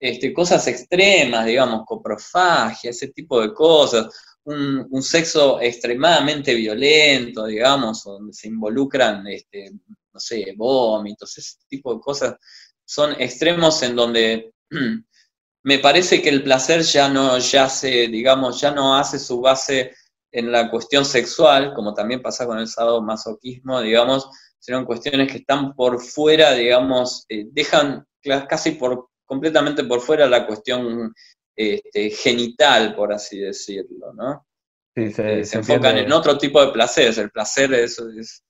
Este, 0.00 0.32
cosas 0.32 0.66
extremas, 0.66 1.44
digamos, 1.44 1.82
coprofagia, 1.84 2.88
ese 2.88 3.08
tipo 3.08 3.38
de 3.38 3.52
cosas, 3.52 4.06
un, 4.44 5.02
sexo 5.02 5.60
extremadamente 5.60 6.54
violento, 6.54 7.44
digamos, 7.44 8.02
donde 8.02 8.32
se 8.32 8.48
involucran, 8.48 9.26
este, 9.26 9.72
no 10.12 10.20
sé, 10.20 10.54
vómitos, 10.56 11.36
ese 11.38 11.58
tipo 11.68 11.94
de 11.94 12.00
cosas 12.00 12.36
son 12.84 13.12
extremos 13.20 13.82
en 13.82 13.96
donde 13.96 14.52
me 15.64 15.78
parece 15.78 16.20
que 16.20 16.28
el 16.28 16.42
placer 16.42 16.82
ya 16.82 17.08
no 17.08 17.38
yace, 17.38 18.08
digamos, 18.08 18.60
ya 18.60 18.72
no 18.72 18.96
hace 18.96 19.18
su 19.18 19.40
base 19.40 19.94
en 20.32 20.50
la 20.50 20.70
cuestión 20.70 21.04
sexual, 21.04 21.72
como 21.74 21.94
también 21.94 22.22
pasa 22.22 22.46
con 22.46 22.58
el 22.58 22.68
masoquismo, 23.02 23.80
digamos, 23.80 24.28
sino 24.58 24.84
cuestiones 24.86 25.30
que 25.30 25.38
están 25.38 25.74
por 25.74 26.00
fuera, 26.00 26.52
digamos, 26.52 27.24
eh, 27.28 27.46
dejan 27.50 28.06
casi 28.48 28.72
por 28.72 29.08
completamente 29.26 29.84
por 29.84 30.00
fuera 30.00 30.26
la 30.26 30.46
cuestión 30.46 31.12
este, 31.56 32.10
genital, 32.10 32.94
por 32.94 33.12
así 33.12 33.38
decirlo, 33.38 34.12
¿no? 34.14 34.46
Sí, 34.94 35.10
se, 35.10 35.40
eh, 35.40 35.44
enfocan 35.52 35.98
en 35.98 36.12
otro 36.12 36.36
tipo 36.38 36.64
de 36.64 36.72
placeres. 36.72 37.18
El 37.18 37.30
placer 37.30 37.72
es, 37.74 37.98
es, 37.98 38.42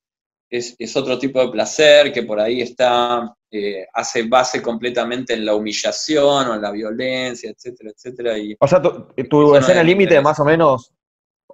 otro 0.96 1.18
tipo 1.18 1.40
de 1.40 1.50
placer 1.50 2.12
que 2.12 2.22
por 2.22 2.38
ahí 2.38 2.61
está, 2.61 3.34
eh, 3.50 3.86
hace 3.94 4.24
base 4.24 4.61
completamente 4.61 5.34
en 5.34 5.44
la 5.44 5.55
humillación 5.55 6.48
o 6.48 6.55
en 6.55 6.62
la 6.62 6.70
violencia, 6.70 7.50
etcétera, 7.50 7.90
etcétera. 7.90 8.38
Y, 8.38 8.57
o 8.59 8.68
sea, 8.68 8.82
tu, 8.82 9.57
escena 9.57 9.82
límite 9.82 10.20
más 10.20 10.38
o 10.40 10.44
menos, 10.44 10.92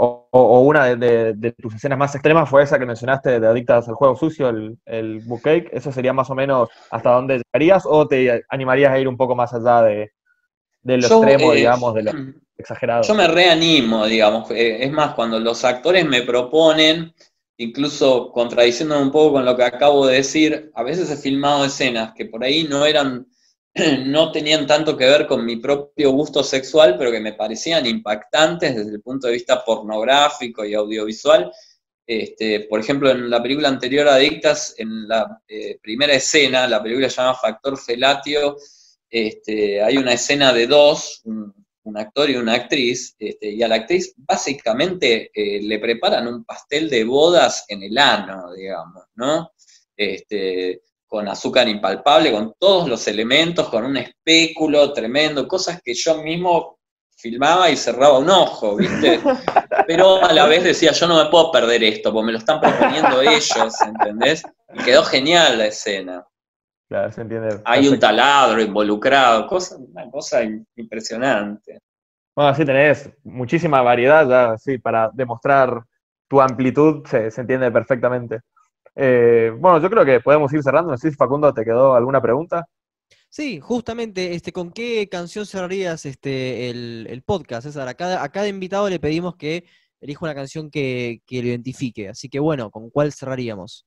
o, 0.01 0.61
una 0.61 0.95
de, 0.95 1.55
tus 1.59 1.75
escenas 1.75 1.99
más 1.99 2.15
extremas 2.15 2.49
fue 2.49 2.63
esa 2.63 2.79
que 2.79 2.87
mencionaste 2.87 3.41
de 3.41 3.47
Adictas 3.47 3.89
al 3.89 3.95
Juego 3.95 4.17
Sucio, 4.17 4.49
el, 4.49 4.79
el 4.87 5.23
Cake. 5.43 5.71
¿Eso 5.73 5.91
sería 5.91 6.13
más 6.13 6.31
o 6.31 6.35
menos 6.35 6.69
hasta 6.91 7.11
dónde 7.11 7.43
llegarías 7.43 7.85
o 7.85 8.07
te 8.07 8.45
animarías 8.49 8.93
a 8.93 8.99
ir 8.99 9.09
un 9.09 9.17
poco 9.17 9.35
más 9.35 9.53
allá 9.53 9.83
de, 9.83 10.13
lo 10.85 10.95
extremo, 10.95 11.53
eh, 11.53 11.57
digamos, 11.57 11.95
de 11.95 12.03
lo 12.05 12.13
exagerado? 12.57 13.03
Yo 13.03 13.15
me 13.15 13.27
reanimo, 13.27 14.07
digamos. 14.07 14.51
Eh, 14.53 14.85
es 14.85 14.93
más, 14.93 15.15
cuando 15.15 15.41
los 15.41 15.65
actores 15.65 16.07
me 16.07 16.23
proponen 16.23 17.13
incluso 17.59 18.31
contradiciéndome 18.33 19.03
un 19.03 19.11
poco 19.13 19.35
con 19.35 19.45
lo 19.45 19.57
que 19.57 19.65
acabo 19.65 20.07
de 20.07 20.17
decir, 20.17 20.71
a 20.75 20.83
veces 20.83 21.11
he 21.11 21.17
filmado 21.17 21.65
escenas 21.65 22.13
que 22.17 22.27
por 22.27 22.43
ahí 22.43 22.65
no 22.65 22.87
eran, 22.87 23.27
no 24.07 24.33
tenían 24.33 24.67
tanto 24.67 24.97
que 24.97 25.05
ver 25.05 25.27
con 25.27 25.45
mi 25.45 25.57
propio 25.57 26.13
gusto 26.13 26.43
sexual, 26.43 26.97
pero 26.97 27.11
que 27.11 27.21
me 27.21 27.35
parecían 27.35 27.85
impactantes 27.85 28.77
desde 28.77 28.93
el 28.93 29.03
punto 29.03 29.27
de 29.27 29.35
vista 29.35 29.65
pornográfico 29.65 30.65
y 30.65 30.75
audiovisual. 30.75 31.53
Este, 32.07 32.61
por 32.61 32.81
ejemplo, 32.81 33.11
en 33.11 33.29
la 33.29 33.43
película 33.43 33.69
anterior 33.69 34.09
Adictas, 34.09 34.75
en 34.79 35.07
la 35.07 35.43
eh, 35.47 35.79
primera 35.83 36.15
escena, 36.15 36.67
la 36.67 36.83
película 36.83 37.11
se 37.11 37.17
llama 37.17 37.35
Factor 37.35 37.77
Felatio, 37.77 38.57
este, 39.11 39.83
hay 39.83 39.97
una 39.97 40.13
escena 40.13 40.53
de 40.53 40.67
dos, 40.67 41.23
actor 41.97 42.29
y 42.31 42.37
una 42.37 42.55
actriz, 42.55 43.15
este, 43.19 43.51
y 43.51 43.63
a 43.63 43.69
la 43.69 43.77
actriz 43.77 44.15
básicamente 44.17 45.31
eh, 45.33 45.63
le 45.63 45.79
preparan 45.79 46.27
un 46.27 46.45
pastel 46.45 46.91
de 46.91 47.05
bodas 47.05 47.65
en 47.69 47.83
el 47.83 47.97
ano, 47.97 48.53
digamos, 48.53 49.05
¿no? 49.15 49.53
Este, 49.97 50.83
con 51.07 51.27
azúcar 51.27 51.69
impalpable, 51.69 52.33
con 52.33 52.55
todos 52.59 52.89
los 52.89 53.09
elementos, 53.09 53.69
con 53.69 53.85
un 53.85 53.97
espéculo 53.97 54.93
tremendo, 54.93 55.49
cosas 55.49 55.81
que 55.83 55.95
yo 55.95 56.23
mismo 56.23 56.79
filmaba 57.17 57.71
y 57.71 57.77
cerraba 57.77 58.19
un 58.19 58.31
ojo, 58.31 58.77
¿viste? 58.77 59.21
Pero 59.87 60.23
a 60.23 60.33
la 60.33 60.47
vez 60.47 60.63
decía, 60.63 60.93
yo 60.93 61.09
no 61.09 61.23
me 61.23 61.31
puedo 61.31 61.51
perder 61.51 61.83
esto, 61.83 62.13
porque 62.13 62.27
me 62.27 62.33
lo 62.33 62.39
están 62.39 62.61
proponiendo 62.61 63.21
ellos, 63.23 63.75
¿entendés? 63.81 64.43
Y 64.75 64.85
quedó 64.85 65.03
genial 65.03 65.59
la 65.59 65.67
escena. 65.67 66.27
Claro, 66.89 67.13
se 67.13 67.21
entiende. 67.21 67.61
Hay 67.67 67.87
un 67.87 67.99
taladro 67.99 68.63
involucrado, 68.63 69.47
cosa, 69.47 69.77
una 69.77 70.11
cosa 70.11 70.41
impresionante. 70.43 71.81
Bueno, 72.35 72.55
sí 72.55 72.65
tenés 72.65 73.11
muchísima 73.25 73.83
variedad 73.83 74.27
ya, 74.27 74.57
sí, 74.57 74.79
para 74.79 75.11
demostrar 75.13 75.83
tu 76.29 76.41
amplitud, 76.41 77.05
se, 77.07 77.29
entiende 77.41 77.71
perfectamente. 77.71 78.41
Eh, 78.95 79.53
bueno, 79.59 79.81
yo 79.81 79.91
creo 79.91 80.05
que 80.05 80.21
podemos 80.21 80.53
ir 80.53 80.63
cerrando. 80.63 80.91
No 80.93 80.97
sé 80.97 81.11
si 81.11 81.17
Facundo 81.17 81.53
te 81.53 81.65
quedó 81.65 81.95
alguna 81.95 82.23
pregunta. 82.23 82.67
Sí, 83.29 83.61
justamente, 83.61 84.35
este, 84.35 84.53
¿con 84.53 84.73
qué 84.73 85.09
canción 85.11 85.45
cerrarías 85.45 86.07
este, 86.07 86.71
el, 86.71 87.23
podcast, 87.27 87.67
César? 87.67 87.87
A 87.87 87.95
cada, 87.95 88.23
a 88.23 88.29
cada 88.31 88.49
invitado 88.49 88.89
le 88.89 88.99
pedimos 88.99 89.37
que 89.37 89.65
elija 90.01 90.25
una 90.25 90.35
canción 90.35 90.71
que, 90.71 91.21
que 91.27 91.43
lo 91.43 91.49
identifique. 91.49 92.09
Así 92.09 92.31
que 92.31 92.41
bueno, 92.41 92.71
¿con 92.71 92.89
cuál 92.89 93.13
cerraríamos? 93.13 93.87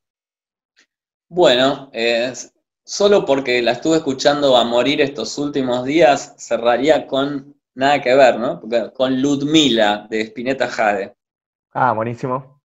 Bueno, 1.30 1.90
es 1.94 2.54
solo 2.92 3.24
porque 3.24 3.62
la 3.62 3.72
estuve 3.72 3.98
escuchando 3.98 4.58
a 4.58 4.66
morir 4.66 5.00
estos 5.00 5.38
últimos 5.38 5.86
días, 5.86 6.36
cerraría 6.38 7.08
con 7.08 7.56
nada 7.74 8.02
que 8.02 8.14
ver, 8.14 8.38
¿no? 8.38 8.62
con 8.94 9.22
Ludmila 9.22 10.08
de 10.10 10.20
Spinetta 10.24 10.68
Jade. 10.68 11.16
Ah, 11.74 11.94
buenísimo. 11.94 12.60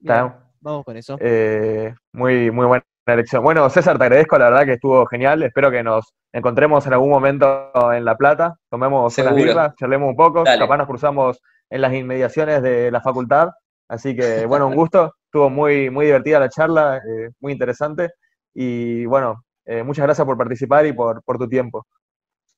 vamos 0.00 0.84
con 0.86 0.96
eso. 0.96 1.18
Eh, 1.20 1.94
muy, 2.14 2.50
muy 2.50 2.64
buena 2.64 2.84
elección. 3.04 3.42
Bueno, 3.44 3.68
César, 3.68 3.98
te 3.98 4.04
agradezco, 4.04 4.38
la 4.38 4.48
verdad 4.48 4.64
que 4.64 4.72
estuvo 4.72 5.04
genial. 5.04 5.42
Espero 5.42 5.70
que 5.70 5.82
nos 5.82 6.14
encontremos 6.32 6.86
en 6.86 6.94
algún 6.94 7.10
momento 7.10 7.70
en 7.92 8.06
La 8.06 8.16
Plata, 8.16 8.56
tomemos 8.70 9.18
unas 9.18 9.34
birras, 9.34 9.74
charlemos 9.76 10.08
un 10.08 10.16
poco, 10.16 10.44
capaz 10.44 10.78
nos 10.78 10.86
cruzamos 10.86 11.42
en 11.68 11.82
las 11.82 11.92
inmediaciones 11.92 12.62
de 12.62 12.90
la 12.90 13.02
facultad. 13.02 13.50
Así 13.86 14.16
que, 14.16 14.46
bueno, 14.46 14.66
un 14.66 14.74
gusto. 14.76 15.12
Estuvo 15.26 15.50
muy, 15.50 15.90
muy 15.90 16.06
divertida 16.06 16.40
la 16.40 16.48
charla, 16.48 16.96
eh, 16.96 17.28
muy 17.40 17.52
interesante. 17.52 18.12
Y 18.54 19.04
bueno, 19.04 19.44
eh, 19.68 19.82
muchas 19.82 20.04
gracias 20.04 20.24
por 20.24 20.38
participar 20.38 20.86
y 20.86 20.94
por, 20.94 21.22
por 21.22 21.38
tu 21.38 21.46
tiempo. 21.46 21.86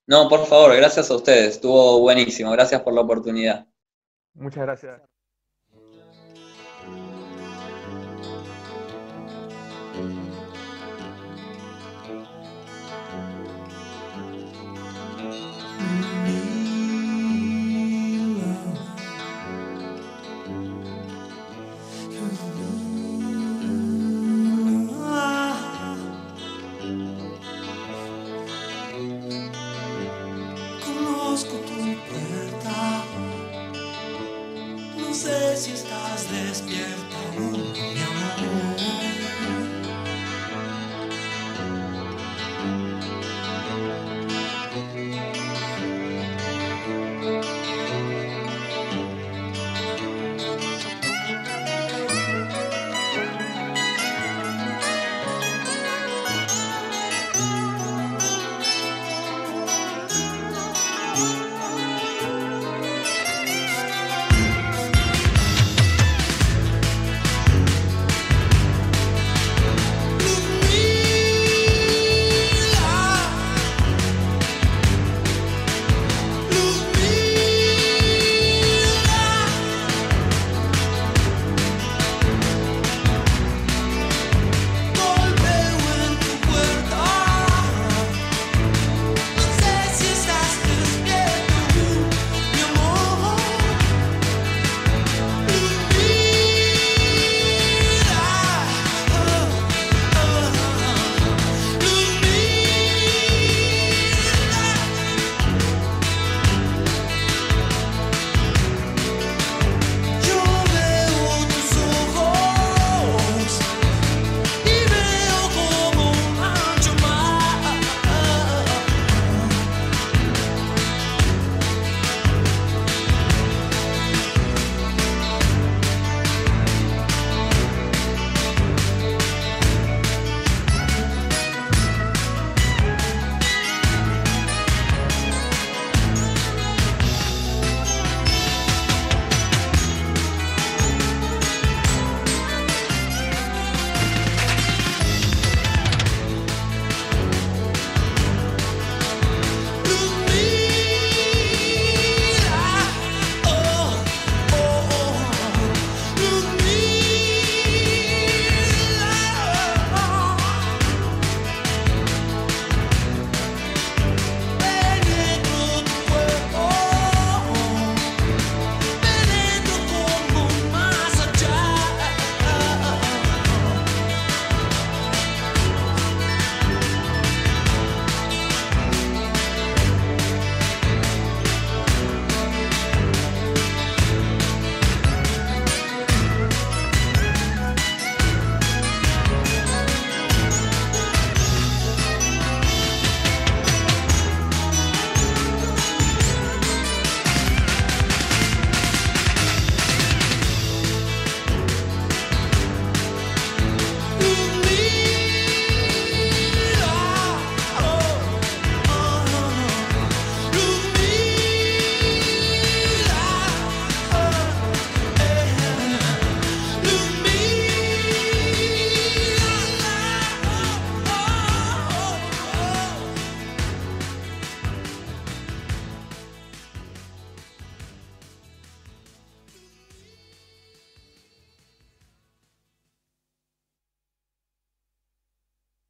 No, 0.06 0.28
por 0.28 0.46
favor, 0.46 0.76
gracias 0.76 1.10
a 1.10 1.16
ustedes. 1.16 1.56
Estuvo 1.56 2.00
buenísimo. 2.00 2.52
Gracias 2.52 2.80
por 2.82 2.94
la 2.94 3.00
oportunidad. 3.00 3.66
Muchas 4.34 4.62
gracias. 4.62 5.19